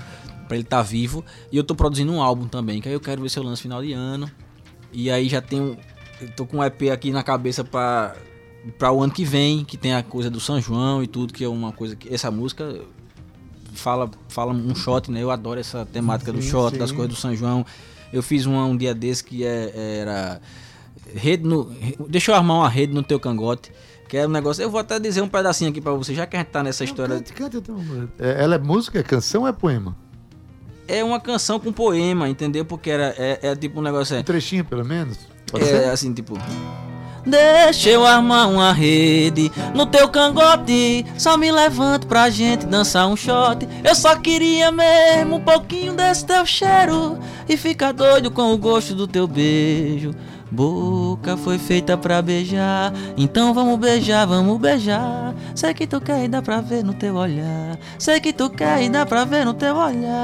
pra 0.47 0.57
ele 0.57 0.65
estar 0.65 0.83
vivo. 0.83 1.25
E 1.53 1.57
eu 1.57 1.65
tô 1.65 1.75
produzindo 1.75 2.13
um 2.13 2.21
álbum 2.21 2.47
também, 2.49 2.81
que 2.81 2.89
aí 2.89 2.95
eu 2.95 3.01
quero 3.01 3.23
ver 3.23 3.29
se 3.29 3.39
eu 3.39 3.43
lanço 3.43 3.63
final 3.63 3.83
de 3.83 3.93
ano. 3.93 4.31
E 4.93 5.11
aí 5.11 5.29
já 5.29 5.41
tenho. 5.41 5.77
Tô 6.37 6.45
com 6.45 6.59
um 6.59 6.65
EP 6.65 6.91
aqui 6.93 7.13
na 7.13 7.23
cabeça 7.23 7.63
pra, 7.63 8.17
pra 8.77 8.91
o 8.91 9.03
ano 9.03 9.13
que 9.13 9.25
vem, 9.25 9.65
que 9.65 9.77
tem 9.77 9.95
a 9.95 10.03
coisa 10.03 10.29
do 10.29 10.41
São 10.41 10.61
João 10.61 11.03
e 11.03 11.07
tudo, 11.07 11.33
que 11.33 11.45
é 11.45 11.49
uma 11.49 11.73
coisa 11.73 11.95
que. 11.95 12.13
Essa 12.13 12.31
música 12.31 12.81
fala, 13.73 14.11
fala 14.29 14.53
um 14.53 14.75
shot, 14.75 15.11
né? 15.11 15.23
Eu 15.23 15.31
adoro 15.31 15.61
essa 15.61 15.87
temática 15.87 16.33
do 16.33 16.43
Sim, 16.43 16.51
shot, 16.51 16.73
sim. 16.73 16.79
das 16.79 16.91
coisas 16.91 17.15
do 17.15 17.21
São 17.21 17.35
João. 17.37 17.65
Eu 18.13 18.23
fiz 18.23 18.47
uma 18.47 18.65
um 18.65 18.77
dia 18.77 18.95
desse 18.95 19.23
que 19.23 19.45
é- 19.45 19.99
era. 20.01 20.41
Rede 21.15 21.45
no. 21.45 21.73
Deixa 22.09 22.33
eu 22.33 22.35
armar 22.35 22.57
uma 22.59 22.69
rede 22.69 22.93
no 22.93 23.03
teu 23.03 23.21
cangote. 23.21 23.71
Que 24.09 24.17
é 24.17 24.27
um 24.27 24.31
negócio. 24.31 24.63
Eu 24.63 24.71
vou 24.71 24.81
até 24.81 24.99
dizer 24.99 25.21
um 25.21 25.29
pedacinho 25.29 25.71
aqui 25.71 25.81
pra 25.81 25.93
você, 25.93 26.15
já 26.15 26.27
que 26.27 26.35
a 26.37 26.39
gente 26.41 26.49
tá 26.49 26.63
nessa 26.63 26.83
história. 26.83 27.17
Cante, 27.17 27.33
cante, 27.33 27.57
então. 27.59 27.77
É, 28.19 28.43
Ela 28.43 28.55
é 28.55 28.59
música, 28.59 28.99
é 28.99 29.03
canção 29.03 29.43
ou 29.43 29.49
é 29.49 29.53
poema? 29.53 29.95
É 30.87 31.05
uma 31.05 31.21
canção 31.21 31.61
com 31.61 31.71
poema, 31.71 32.29
entendeu? 32.29 32.65
Porque 32.65 32.89
era, 32.91 33.15
é, 33.19 33.39
é 33.43 33.55
tipo 33.55 33.79
um 33.81 33.83
negócio. 33.83 34.17
Um 34.17 34.21
É, 34.21 34.23
trechinho, 34.23 34.65
pelo 34.65 34.85
menos? 34.85 35.19
Pode 35.51 35.65
é 35.65 35.67
ser? 35.67 35.85
assim, 35.91 36.15
tipo. 36.15 36.39
Deixa 37.27 37.91
eu 37.91 38.07
armar 38.07 38.49
uma 38.49 38.73
rede 38.73 39.53
no 39.75 39.85
teu 39.85 40.09
cangote. 40.09 41.05
Só 41.19 41.37
me 41.37 41.53
levanto 41.53 42.07
pra 42.07 42.31
gente 42.31 42.65
dançar 42.65 43.07
um 43.07 43.17
shot. 43.17 43.69
Eu 43.85 43.95
só 43.95 44.17
queria 44.17 44.73
mesmo 44.73 45.37
um 45.37 45.41
pouquinho 45.41 45.93
desse 45.93 46.25
teu 46.25 46.47
cheiro. 46.47 47.19
E 47.47 47.57
ficar 47.57 47.93
doido 47.93 48.31
com 48.31 48.55
o 48.55 48.57
gosto 48.57 48.95
do 48.95 49.07
teu 49.07 49.27
beijo. 49.27 50.13
Boca 50.51 51.37
foi 51.37 51.59
feita 51.59 51.97
pra 51.97 52.23
beijar. 52.23 52.93
Então 53.17 53.53
vamos 53.53 53.79
beijar, 53.79 54.27
vamos 54.27 54.59
beijar. 54.59 55.35
Sei 55.55 55.75
que 55.75 55.87
tu 55.87 56.01
quer 56.01 56.25
e 56.25 56.29
dá 56.29 56.41
pra 56.41 56.61
ver 56.61 56.83
no 56.83 56.95
teu 56.95 57.17
olhar. 57.17 57.79
Sei 57.99 58.19
que 58.21 58.33
tu 58.33 58.49
quer 58.49 58.83
e 58.83 58.89
dá 58.89 59.05
pra 59.05 59.25
ver 59.25 59.45
no 59.45 59.53
teu 59.55 59.77
olhar. 59.77 60.15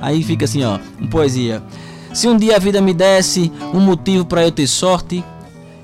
Aí 0.00 0.22
fica 0.22 0.44
assim, 0.44 0.62
ó, 0.64 0.78
um 1.00 1.06
poesia. 1.06 1.62
Se 2.12 2.28
um 2.28 2.36
dia 2.36 2.56
a 2.56 2.58
vida 2.58 2.80
me 2.80 2.94
desse 2.94 3.52
um 3.72 3.80
motivo 3.80 4.24
pra 4.24 4.42
eu 4.42 4.50
ter 4.50 4.66
sorte, 4.66 5.24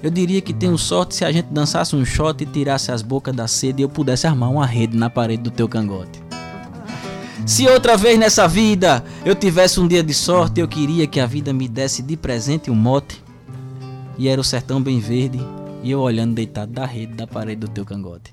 eu 0.02 0.10
diria 0.10 0.40
que 0.40 0.52
tenho 0.52 0.76
sorte 0.76 1.14
se 1.14 1.24
a 1.24 1.32
gente 1.32 1.46
dançasse 1.50 1.96
um 1.96 2.04
shot 2.04 2.42
e 2.42 2.46
tirasse 2.46 2.92
as 2.92 3.02
bocas 3.02 3.34
da 3.34 3.48
sede 3.48 3.80
e 3.80 3.84
eu 3.84 3.88
pudesse 3.88 4.26
armar 4.26 4.50
uma 4.50 4.66
rede 4.66 4.96
na 4.96 5.08
parede 5.08 5.42
do 5.42 5.50
teu 5.50 5.68
cangote. 5.68 6.23
Se 7.46 7.68
outra 7.68 7.94
vez 7.94 8.18
nessa 8.18 8.48
vida 8.48 9.04
eu 9.22 9.34
tivesse 9.34 9.78
um 9.78 9.86
dia 9.86 10.02
de 10.02 10.14
sorte, 10.14 10.60
eu 10.60 10.66
queria 10.66 11.06
que 11.06 11.20
a 11.20 11.26
vida 11.26 11.52
me 11.52 11.68
desse 11.68 12.02
de 12.02 12.16
presente 12.16 12.70
um 12.70 12.74
mote. 12.74 13.22
E 14.16 14.28
era 14.28 14.40
o 14.40 14.44
sertão 14.44 14.80
bem 14.80 14.98
verde, 14.98 15.40
e 15.82 15.90
eu 15.90 16.00
olhando 16.00 16.34
deitado 16.34 16.72
da 16.72 16.86
rede 16.86 17.12
da 17.12 17.26
parede 17.26 17.60
do 17.60 17.68
teu 17.68 17.84
cangote. 17.84 18.32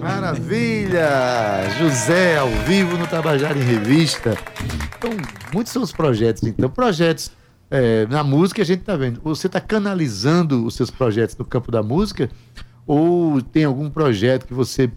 Maravilha! 0.00 1.08
José, 1.78 2.36
ao 2.36 2.48
vivo 2.66 2.98
no 2.98 3.06
Tabajara 3.06 3.56
em 3.56 3.62
Revista. 3.62 4.36
Então, 4.98 5.10
muitos 5.54 5.72
são 5.72 5.82
os 5.82 5.92
projetos. 5.92 6.42
Então, 6.42 6.68
projetos 6.68 7.30
é, 7.70 8.06
na 8.06 8.24
música 8.24 8.62
a 8.62 8.64
gente 8.64 8.82
tá 8.82 8.96
vendo. 8.96 9.20
Você 9.22 9.48
tá 9.48 9.60
canalizando 9.60 10.66
os 10.66 10.74
seus 10.74 10.90
projetos 10.90 11.36
no 11.36 11.44
campo 11.44 11.70
da 11.70 11.82
música? 11.82 12.28
Ou 12.88 13.40
tem 13.40 13.64
algum 13.64 13.88
projeto 13.88 14.48
que 14.48 14.54
você 14.54 14.90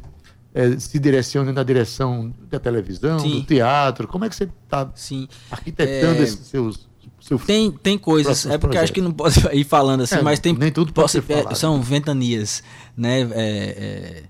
é, 0.55 0.79
se 0.79 0.97
direciona 0.97 1.51
na 1.51 1.61
direção 1.63 2.33
da 2.49 2.57
televisão, 2.59 3.19
Sim. 3.19 3.41
do 3.41 3.43
teatro? 3.43 4.07
Como 4.07 4.23
é 4.25 4.29
que 4.29 4.35
você 4.35 4.49
tá 4.69 4.89
Sim. 4.95 5.27
arquitetando 5.51 6.19
É, 6.21 6.23
esses 6.23 6.47
seus... 6.47 6.87
seu- 7.19 7.37
Tem, 7.37 7.69
tem 7.71 7.97
coisas, 7.97 8.45
é 8.45 8.57
porque 8.57 8.77
acho 8.77 8.93
que 8.93 9.01
não 9.01 9.11
pode 9.11 9.37
ir 9.53 9.65
falando 9.65 10.01
assim, 10.01 10.15
É, 10.15 10.21
mas 10.21 10.39
tem. 10.39 10.53
nem 10.53 10.71
tudo 10.71 10.93
pode 10.93 11.17
é. 11.17 11.55
São 11.55 11.81
ventanias, 11.81 12.63
né? 12.95 13.21
é, 13.21 13.27
é, 13.33 14.23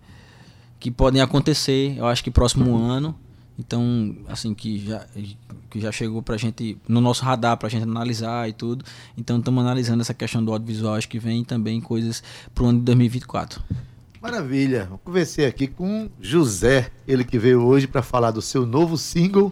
que 0.80 0.90
podem 0.92 1.22
acontecer, 1.22 1.96
eu 1.98 2.06
acho 2.08 2.24
que 2.24 2.32
próximo 2.32 2.76
ano. 2.78 3.16
Então, 3.58 4.14
assim, 4.28 4.54
que 4.54 4.86
já, 4.86 5.06
que 5.70 5.80
já 5.80 5.90
chegou 5.90 6.22
pra 6.22 6.36
gente, 6.36 6.78
no 6.90 7.00
nosso 7.00 7.24
radar, 7.24 7.56
pra 7.56 7.70
gente 7.70 7.84
analisar 7.84 8.50
e 8.50 8.54
tudo. 8.54 8.84
Então, 9.18 9.38
estamos 9.40 9.64
analisando 9.64 10.02
essa 10.02 10.14
questão 10.14 10.44
do 10.44 10.52
audiovisual. 10.52 10.96
Acho 10.96 11.08
que 11.08 11.18
vem 11.18 11.42
também 11.44 11.80
coisas 11.80 12.22
pro 12.54 12.66
ano 12.66 12.80
de 12.80 12.86
2024. 12.86 13.64
Maravilha. 14.32 14.88
Eu 14.92 14.98
conversei 15.04 15.46
aqui 15.46 15.68
com 15.68 16.10
José, 16.20 16.88
ele 17.08 17.24
que 17.24 17.38
veio 17.38 17.62
hoje 17.64 17.86
para 17.86 18.02
falar 18.02 18.32
do 18.32 18.42
seu 18.42 18.66
novo 18.66 18.98
single, 18.98 19.52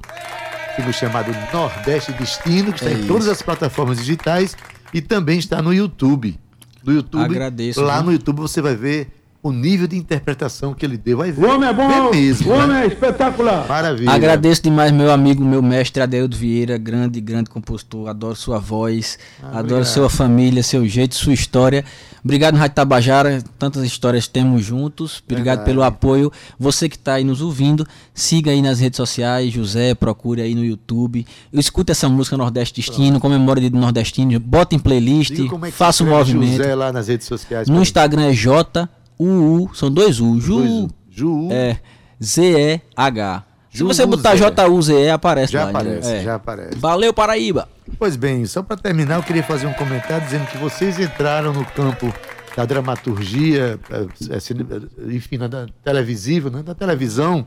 single 0.76 0.91
chamado 0.93 1.32
Nordeste 1.53 2.11
Destino, 2.13 2.74
que 2.74 2.80
está 2.80 2.89
É 2.89 2.93
em 2.93 2.99
isso. 2.99 3.07
todas 3.07 3.28
as 3.28 3.41
plataformas 3.41 3.97
digitais 3.99 4.55
e 4.91 4.99
também 4.99 5.38
está 5.38 5.61
no 5.61 5.71
YouTube. 5.71 6.39
No 6.84 6.91
YouTube, 6.91 7.24
Agradeço, 7.24 7.82
lá 7.82 7.97
viu? 7.97 8.05
no 8.07 8.11
YouTube 8.13 8.38
você 8.41 8.61
vai 8.61 8.76
ver 8.76 9.09
o 9.43 9.51
nível 9.51 9.88
de 9.88 9.95
interpretação 9.97 10.74
que 10.74 10.86
ele 10.86 10.97
deu. 10.97 11.17
Vai 11.17 11.32
ver. 11.32 11.45
O 11.45 11.49
homem 11.53 11.69
é 11.69 11.74
bom, 11.74 12.09
mesmo, 12.11 12.51
o 12.51 12.55
homem 12.55 12.67
né? 12.67 12.84
é 12.84 12.88
espetacular. 12.88 13.67
Maravilha. 13.67 14.09
Agradeço 14.11 14.63
demais 14.63 14.91
meu 14.91 15.11
amigo, 15.11 15.43
meu 15.45 15.61
mestre 15.61 16.01
Adeildo 16.01 16.36
Vieira, 16.36 16.78
grande, 16.78 17.21
grande 17.21 17.49
compositor. 17.49 18.07
Adoro 18.09 18.36
sua 18.36 18.57
voz, 18.57 19.19
adoro 19.41 19.59
obrigado. 19.59 19.86
sua 19.86 20.09
família, 20.09 20.63
seu 20.63 20.86
jeito, 20.88 21.13
sua 21.13 21.34
história. 21.34 21.86
Obrigado, 22.24 22.55
Rádio 22.55 22.76
Tabajara. 22.76 23.43
Tantas 23.59 23.84
histórias 23.84 24.28
temos 24.28 24.63
juntos. 24.63 25.21
Obrigado 25.26 25.57
Verdade. 25.57 25.65
pelo 25.65 25.84
apoio. 25.84 26.32
Você 26.57 26.88
que 26.88 26.95
está 26.95 27.15
aí 27.15 27.24
nos 27.24 27.41
ouvindo, 27.41 27.86
siga 28.13 28.51
aí 28.51 28.61
nas 28.61 28.80
redes 28.80 28.97
sociais. 28.97 29.51
José, 29.51 29.93
procure 29.93 30.41
aí 30.41 30.55
no 30.55 30.63
YouTube. 30.63 31.26
Escuta 31.51 31.91
essa 31.91 32.07
música 32.07 32.38
Nordeste 32.38 32.76
Destino, 32.76 33.19
dia 33.59 33.69
do 33.69 33.78
Nordestino. 33.78 34.39
Bota 34.39 34.74
em 34.74 34.80
playlist, 34.80 35.34
é 35.34 35.71
faça 35.71 36.03
o 36.03 36.07
escreve 36.07 36.34
movimento. 36.34 36.57
José 36.57 36.76
lá 36.76 36.93
nas 36.93 37.09
redes 37.09 37.28
sociais. 37.28 37.67
No 37.67 37.82
Instagram 37.82 38.24
é 38.24 38.34
J-U-U, 38.34 39.69
são 39.74 39.91
dois 39.91 40.21
U. 40.21 40.39
Ju, 40.39 40.88
Ju. 41.09 41.49
É, 41.51 41.78
Z-E-H. 42.24 43.53
Se 43.74 43.84
você 43.84 44.05
botar. 44.05 44.36
J-U-Z-E, 44.36 45.09
aparece 45.09 45.51
Já 45.53 45.63
lá. 45.63 45.69
aparece, 45.69 46.11
É. 46.11 46.24
já 46.24 46.36
aparece. 46.36 46.78
Valeu, 46.78 47.13
Paraíba. 47.13 47.67
Pois 47.97 48.15
bem, 48.15 48.45
só 48.45 48.61
para 48.61 48.78
terminar, 48.78 49.15
eu 49.15 49.24
queria 49.24 49.43
fazer 49.43 49.67
um 49.67 49.74
comentário 49.74 50.24
dizendo 50.26 50.45
que 50.47 50.57
vocês 50.57 50.99
entraram 50.99 51.53
no 51.53 51.65
campo 51.65 52.13
da 52.55 52.65
dramaturgia, 52.65 53.80
eh, 53.89 54.07
eh, 54.30 54.38
eh, 54.38 55.13
enfim, 55.15 55.38
na 55.38 55.47
da 55.47 55.65
televisível, 55.84 56.51
né, 56.51 56.61
da 56.63 56.76
televisão, 56.76 57.45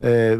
eh, 0.00 0.38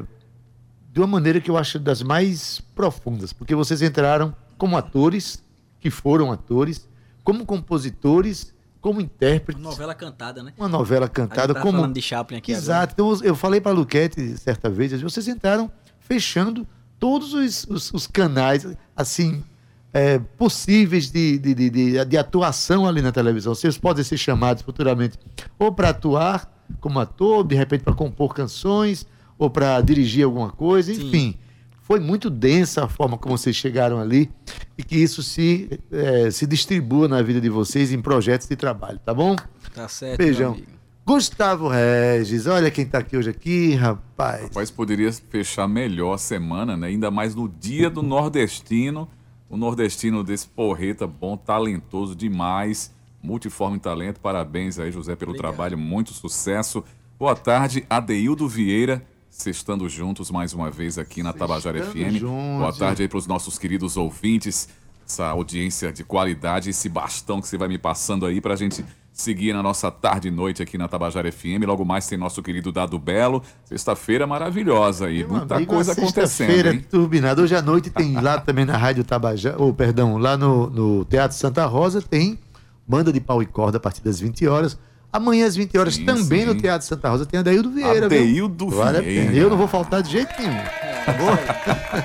de 0.92 1.00
uma 1.00 1.06
maneira 1.06 1.40
que 1.40 1.50
eu 1.50 1.56
acho 1.56 1.78
das 1.78 2.02
mais 2.02 2.60
profundas, 2.74 3.32
porque 3.32 3.54
vocês 3.54 3.82
entraram 3.82 4.34
como 4.56 4.76
atores, 4.76 5.42
que 5.80 5.90
foram 5.90 6.32
atores, 6.32 6.88
como 7.22 7.44
compositores, 7.44 8.53
como 8.84 9.00
intérpretes, 9.00 9.62
Novela 9.62 9.94
cantada, 9.94 10.42
né? 10.42 10.52
uma 10.58 10.68
novela 10.68 11.08
cantada, 11.08 11.54
tá 11.54 11.62
como 11.62 11.78
falando 11.78 11.94
de 11.94 12.02
Chaplin 12.02 12.36
aqui 12.36 12.52
Exato. 12.52 12.92
Então 12.92 13.18
eu- 13.26 13.34
falei 13.34 13.58
para 13.58 13.72
a 13.72 13.74
Luquete 13.74 14.36
certa 14.36 14.68
vez, 14.68 15.00
vocês 15.00 15.26
entraram 15.26 15.72
fechando 15.98 16.66
todos 17.00 17.32
os, 17.32 17.64
os- 17.70 17.90
os 17.94 18.06
canais 18.06 18.66
assim 18.94 19.42
é, 19.90 20.18
possíveis 20.18 21.10
de, 21.10 21.38
de, 21.38 21.54
de, 21.54 21.70
de- 21.70 22.04
de 22.04 22.18
atuação 22.18 22.86
ali 22.86 23.00
na 23.00 23.10
televisão. 23.10 23.54
Vocês 23.54 23.78
podem 23.78 24.04
ser 24.04 24.18
chamados 24.18 24.62
futuramente 24.62 25.18
ou 25.58 25.72
para 25.72 25.88
atuar 25.88 26.52
como 26.78 27.00
ator, 27.00 27.42
de 27.42 27.54
repente 27.54 27.84
para 27.84 27.94
compor 27.94 28.34
canções, 28.34 29.06
ou 29.38 29.48
para 29.48 29.80
dirigir 29.80 30.26
alguma 30.26 30.50
coisa, 30.50 30.92
enfim. 30.92 31.38
Foi 31.84 32.00
muito 32.00 32.30
densa 32.30 32.84
a 32.84 32.88
forma 32.88 33.18
como 33.18 33.36
vocês 33.36 33.54
chegaram 33.54 34.00
ali 34.00 34.30
e 34.76 34.82
que 34.82 34.96
isso 34.96 35.22
se, 35.22 35.78
é, 35.92 36.30
se 36.30 36.46
distribua 36.46 37.06
na 37.06 37.20
vida 37.20 37.42
de 37.42 37.50
vocês 37.50 37.92
em 37.92 38.00
projetos 38.00 38.48
de 38.48 38.56
trabalho, 38.56 38.98
tá 39.04 39.12
bom? 39.12 39.36
Tá 39.74 39.86
certo. 39.86 40.18
meu 40.18 40.26
Beijão. 40.26 40.52
amigo. 40.52 40.66
Gustavo 41.06 41.68
Regis, 41.68 42.46
olha 42.46 42.70
quem 42.70 42.86
tá 42.86 42.98
aqui 42.98 43.14
hoje 43.14 43.28
aqui, 43.28 43.74
rapaz. 43.74 44.44
Rapaz, 44.44 44.70
poderia 44.70 45.12
fechar 45.12 45.68
melhor 45.68 46.14
a 46.14 46.18
semana, 46.18 46.74
né? 46.74 46.86
Ainda 46.86 47.10
mais 47.10 47.34
no 47.34 47.46
dia 47.46 47.90
do 47.90 48.02
nordestino. 48.02 49.06
O 49.50 49.56
nordestino 49.58 50.24
desse 50.24 50.48
porreta 50.48 51.06
bom, 51.06 51.36
talentoso 51.36 52.14
demais. 52.14 52.90
multiforme 53.22 53.78
talento. 53.78 54.18
Parabéns 54.20 54.78
aí, 54.78 54.90
José, 54.90 55.14
pelo 55.14 55.34
trabalho, 55.34 55.76
muito 55.76 56.14
sucesso. 56.14 56.82
Boa 57.18 57.36
tarde, 57.36 57.84
Adeildo 57.90 58.48
Vieira. 58.48 59.04
Sextando 59.36 59.88
juntos 59.88 60.30
mais 60.30 60.52
uma 60.52 60.70
vez 60.70 60.96
aqui 60.96 61.20
na 61.20 61.32
Tabajara 61.32 61.82
FM. 61.82 62.18
juntos. 62.20 62.58
Boa 62.60 62.72
tarde 62.72 63.02
aí 63.02 63.08
para 63.08 63.18
os 63.18 63.26
nossos 63.26 63.58
queridos 63.58 63.96
ouvintes, 63.96 64.68
essa 65.04 65.26
audiência 65.26 65.92
de 65.92 66.04
qualidade, 66.04 66.70
esse 66.70 66.88
bastão 66.88 67.40
que 67.40 67.48
você 67.48 67.58
vai 67.58 67.66
me 67.66 67.76
passando 67.76 68.26
aí 68.26 68.40
para 68.40 68.54
a 68.54 68.56
gente 68.56 68.84
seguir 69.12 69.52
na 69.52 69.60
nossa 69.60 69.90
tarde 69.90 70.28
e 70.28 70.30
noite 70.30 70.62
aqui 70.62 70.78
na 70.78 70.86
Tabajara 70.86 71.32
FM. 71.32 71.66
Logo 71.66 71.84
mais 71.84 72.06
tem 72.06 72.16
nosso 72.16 72.44
querido 72.44 72.70
Dado 72.70 72.96
Belo. 72.96 73.42
Sexta-feira 73.64 74.24
maravilhosa 74.24 75.06
aí, 75.06 75.26
muita 75.26 75.56
Amigo, 75.56 75.74
coisa 75.74 75.92
acontecendo. 75.92 76.50
Sexta-feira 76.50 76.84
turbinada. 76.88 77.42
Hoje 77.42 77.56
à 77.56 77.60
noite 77.60 77.90
tem 77.90 78.14
lá 78.14 78.38
também 78.40 78.64
na 78.64 78.76
Rádio 78.76 79.02
Tabajara, 79.02 79.60
ou 79.60 79.74
perdão, 79.74 80.16
lá 80.16 80.36
no, 80.36 80.70
no 80.70 81.04
Teatro 81.06 81.36
Santa 81.36 81.66
Rosa 81.66 82.00
tem 82.00 82.38
banda 82.86 83.12
de 83.12 83.20
pau 83.20 83.42
e 83.42 83.46
corda 83.46 83.78
a 83.78 83.80
partir 83.80 84.00
das 84.00 84.20
20 84.20 84.46
horas. 84.46 84.78
Amanhã 85.14 85.46
às 85.46 85.54
20 85.54 85.78
horas 85.78 85.96
também 85.96 86.40
sim. 86.40 86.46
no 86.46 86.54
Teatro 86.56 86.86
Santa 86.86 87.08
Rosa 87.08 87.24
tem 87.24 87.38
Adeildo 87.38 87.70
Vieira. 87.70 88.08
viu? 88.08 88.18
Adeildo 88.18 88.68
Vale 88.68 88.98
a 88.98 89.00
Vieira. 89.00 89.26
pena. 89.30 89.38
Eu 89.38 89.48
não 89.48 89.56
vou 89.56 89.68
faltar 89.68 90.02
de 90.02 90.10
jeito 90.10 90.30
nenhum. 90.38 90.54
Tá 90.56 91.14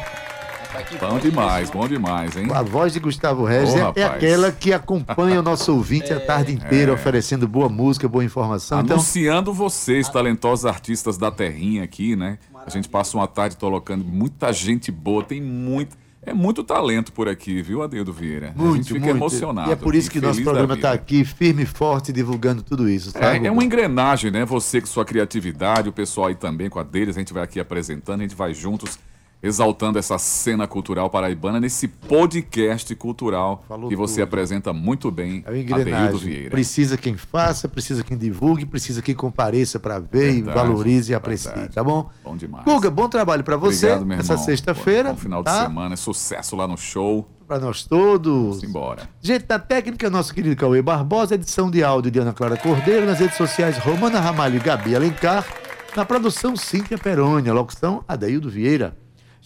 Bom 1.10 1.20
demais, 1.20 1.70
bom 1.70 1.88
demais, 1.88 2.36
hein? 2.38 2.48
A 2.54 2.62
voz 2.64 2.94
de 2.94 3.00
Gustavo 3.00 3.44
Regis 3.46 3.74
Ô, 3.76 3.78
é- 3.96 4.02
é, 4.02 4.04
aquela 4.06 4.52
que 4.52 4.72
acompanha 4.74 5.40
o 5.40 5.44
nosso 5.44 5.74
ouvinte 5.74 6.12
a 6.14 6.20
tarde 6.26 6.54
inteira, 6.54 6.92
É. 6.92 6.96
oferecendo 6.96 7.48
boa 7.48 7.68
música, 7.70 8.08
boa 8.08 8.24
informação. 8.24 8.80
Então, 8.82 8.96
Anunciando 8.98 9.54
vocês, 9.54 10.08
talentosos 10.10 10.66
artistas 10.66 11.18
da 11.18 11.30
terrinha 11.32 11.84
aqui, 11.84 12.16
né? 12.16 12.38
A 12.66 12.70
gente 12.70 12.88
passa 12.90 13.18
uma 13.18 13.28
tarde 13.28 13.56
colocando 13.58 14.04
muita 14.06 14.52
gente 14.54 14.92
boa, 14.92 15.24
tem 15.24 15.42
muito. 15.42 15.98
É 16.22 16.34
muito 16.34 16.64
talento 16.64 17.14
por 17.14 17.30
aqui, 17.30 17.62
viu, 17.62 17.82
Adeildo 17.82 18.12
Vieira? 18.12 18.54
a 18.54 18.62
muito, 18.62 18.76
gente 18.78 18.88
fica 18.88 19.00
muito. 19.00 19.18
emocionado. 19.18 19.70
E 19.70 19.74
é 19.74 19.76
por 19.76 19.96
isso 19.96 20.12
que 20.12 20.20
nosso 20.20 20.44
programa 20.44 20.74
está 20.74 20.92
aqui, 20.92 21.24
firme 21.24 21.64
e 21.64 21.66
forte, 21.66 22.12
divulgando 22.12 22.62
tudo 22.62 22.90
isso. 22.90 23.14
Tá, 23.14 23.36
É, 23.36 23.46
é 23.46 23.52
uma 23.52 23.64
engrenagem, 23.64 24.30
né? 24.30 24.44
Você 24.44 24.82
com 24.82 24.88
sua 24.88 25.06
criatividade, 25.06 25.88
o 25.88 25.94
pessoal 25.94 26.28
aí 26.28 26.36
também 26.36 26.70
com 26.70 26.78
a 26.78 26.84
deles, 26.84 27.16
a 27.16 27.20
gente 27.20 27.34
vai 27.34 27.44
aqui 27.44 27.60
apresentando, 27.60 28.20
a 28.20 28.24
gente 28.24 28.36
vai 28.36 28.54
juntos 28.54 29.00
exaltando 29.42 29.98
essa 29.98 30.18
cena 30.18 30.68
cultural 30.68 31.10
paraibana 31.10 31.60
nesse 31.60 31.88
podcast 31.88 32.94
cultural 32.96 33.64
que 33.88 33.96
você 33.96 34.16
tudo. 34.16 34.24
apresenta 34.24 34.74
muito 34.74 35.10
bem, 35.10 35.44
É 35.48 35.74
Adeildo. 35.74 36.18
Vieira. 36.18 36.50
Precisa 36.50 36.98
quem 36.98 37.16
faça, 37.16 37.70
precisa 37.70 38.04
quem 38.04 38.18
divulgue, 38.18 38.66
precisa 38.66 39.02
quem 39.02 39.16
compareça 39.16 39.80
para 39.80 39.98
ver 40.00 40.32
e 40.32 40.42
Verdade, 40.42 40.58
valorize 40.58 41.12
e 41.12 41.16
aprecie, 41.16 41.70
tá 41.74 41.84
bom? 41.84 42.10
Bom 42.24 42.36
demais. 42.36 42.66
Guga, 42.66 42.90
bom 42.90 43.08
trabalho 43.08 43.44
para 43.44 43.56
você 43.56 43.86
Obrigado, 43.88 44.06
meu 44.06 44.18
nessa 44.18 44.34
irmão. 44.34 44.46
sexta-feira. 44.46 45.10
Bom 45.12 45.18
final 45.18 45.40
de 45.42 45.46
tá? 45.46 45.64
semana, 45.64 45.96
sucesso 45.96 46.56
lá 46.56 46.68
no 46.68 46.78
show. 46.78 47.28
Para 47.48 47.60
nós 47.60 47.84
todos. 47.84 48.62
Embora. 48.62 49.10
Gente, 49.22 49.46
na 49.50 49.58
técnica, 49.58 50.08
nosso 50.10 50.34
querido 50.34 50.56
Cauê 50.56 50.82
Barbosa, 50.84 51.34
edição 51.36 51.72
de 51.72 51.84
áudio 51.84 52.12
de 52.12 52.20
Ana 52.20 52.34
Clara 52.34 52.58
Cordeiro, 52.58 53.06
nas 53.08 53.20
redes 53.20 53.38
sociais 53.38 53.78
Romana 53.80 54.20
Ramalho 54.20 54.58
e 54.58 54.60
Gabi 54.60 54.96
Alencar, 54.96 55.48
na 55.96 56.06
produção 56.06 56.56
Cíntia 56.56 56.96
Perônia, 56.98 57.52
locução 57.52 58.04
Adaildo 58.08 58.50
Vieira, 58.52 58.96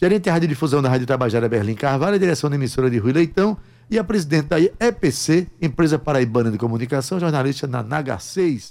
gerente 0.04 0.24
de 0.24 0.30
radiodifusão 0.30 0.82
da 0.82 0.89
Rádio 0.89 1.08
Tabajara 1.08 1.47
Berlim 1.47 1.76
Carvalho, 1.76 2.16
a 2.16 2.20
direção 2.20 2.49
da 2.49 2.58
emissora 2.58 2.89
de 2.89 2.97
Rui 2.97 3.14
Leitão 3.14 3.58
e 3.89 3.97
a 3.97 4.04
presidente 4.04 4.47
da 4.47 4.58
EPC, 4.60 5.47
Empresa 5.62 5.97
Paraibana 5.97 6.51
de 6.51 6.58
Comunicação, 6.58 7.22
jornalista 7.22 7.68
na 7.68 7.82
Naga 7.82 8.20
6. 8.20 8.70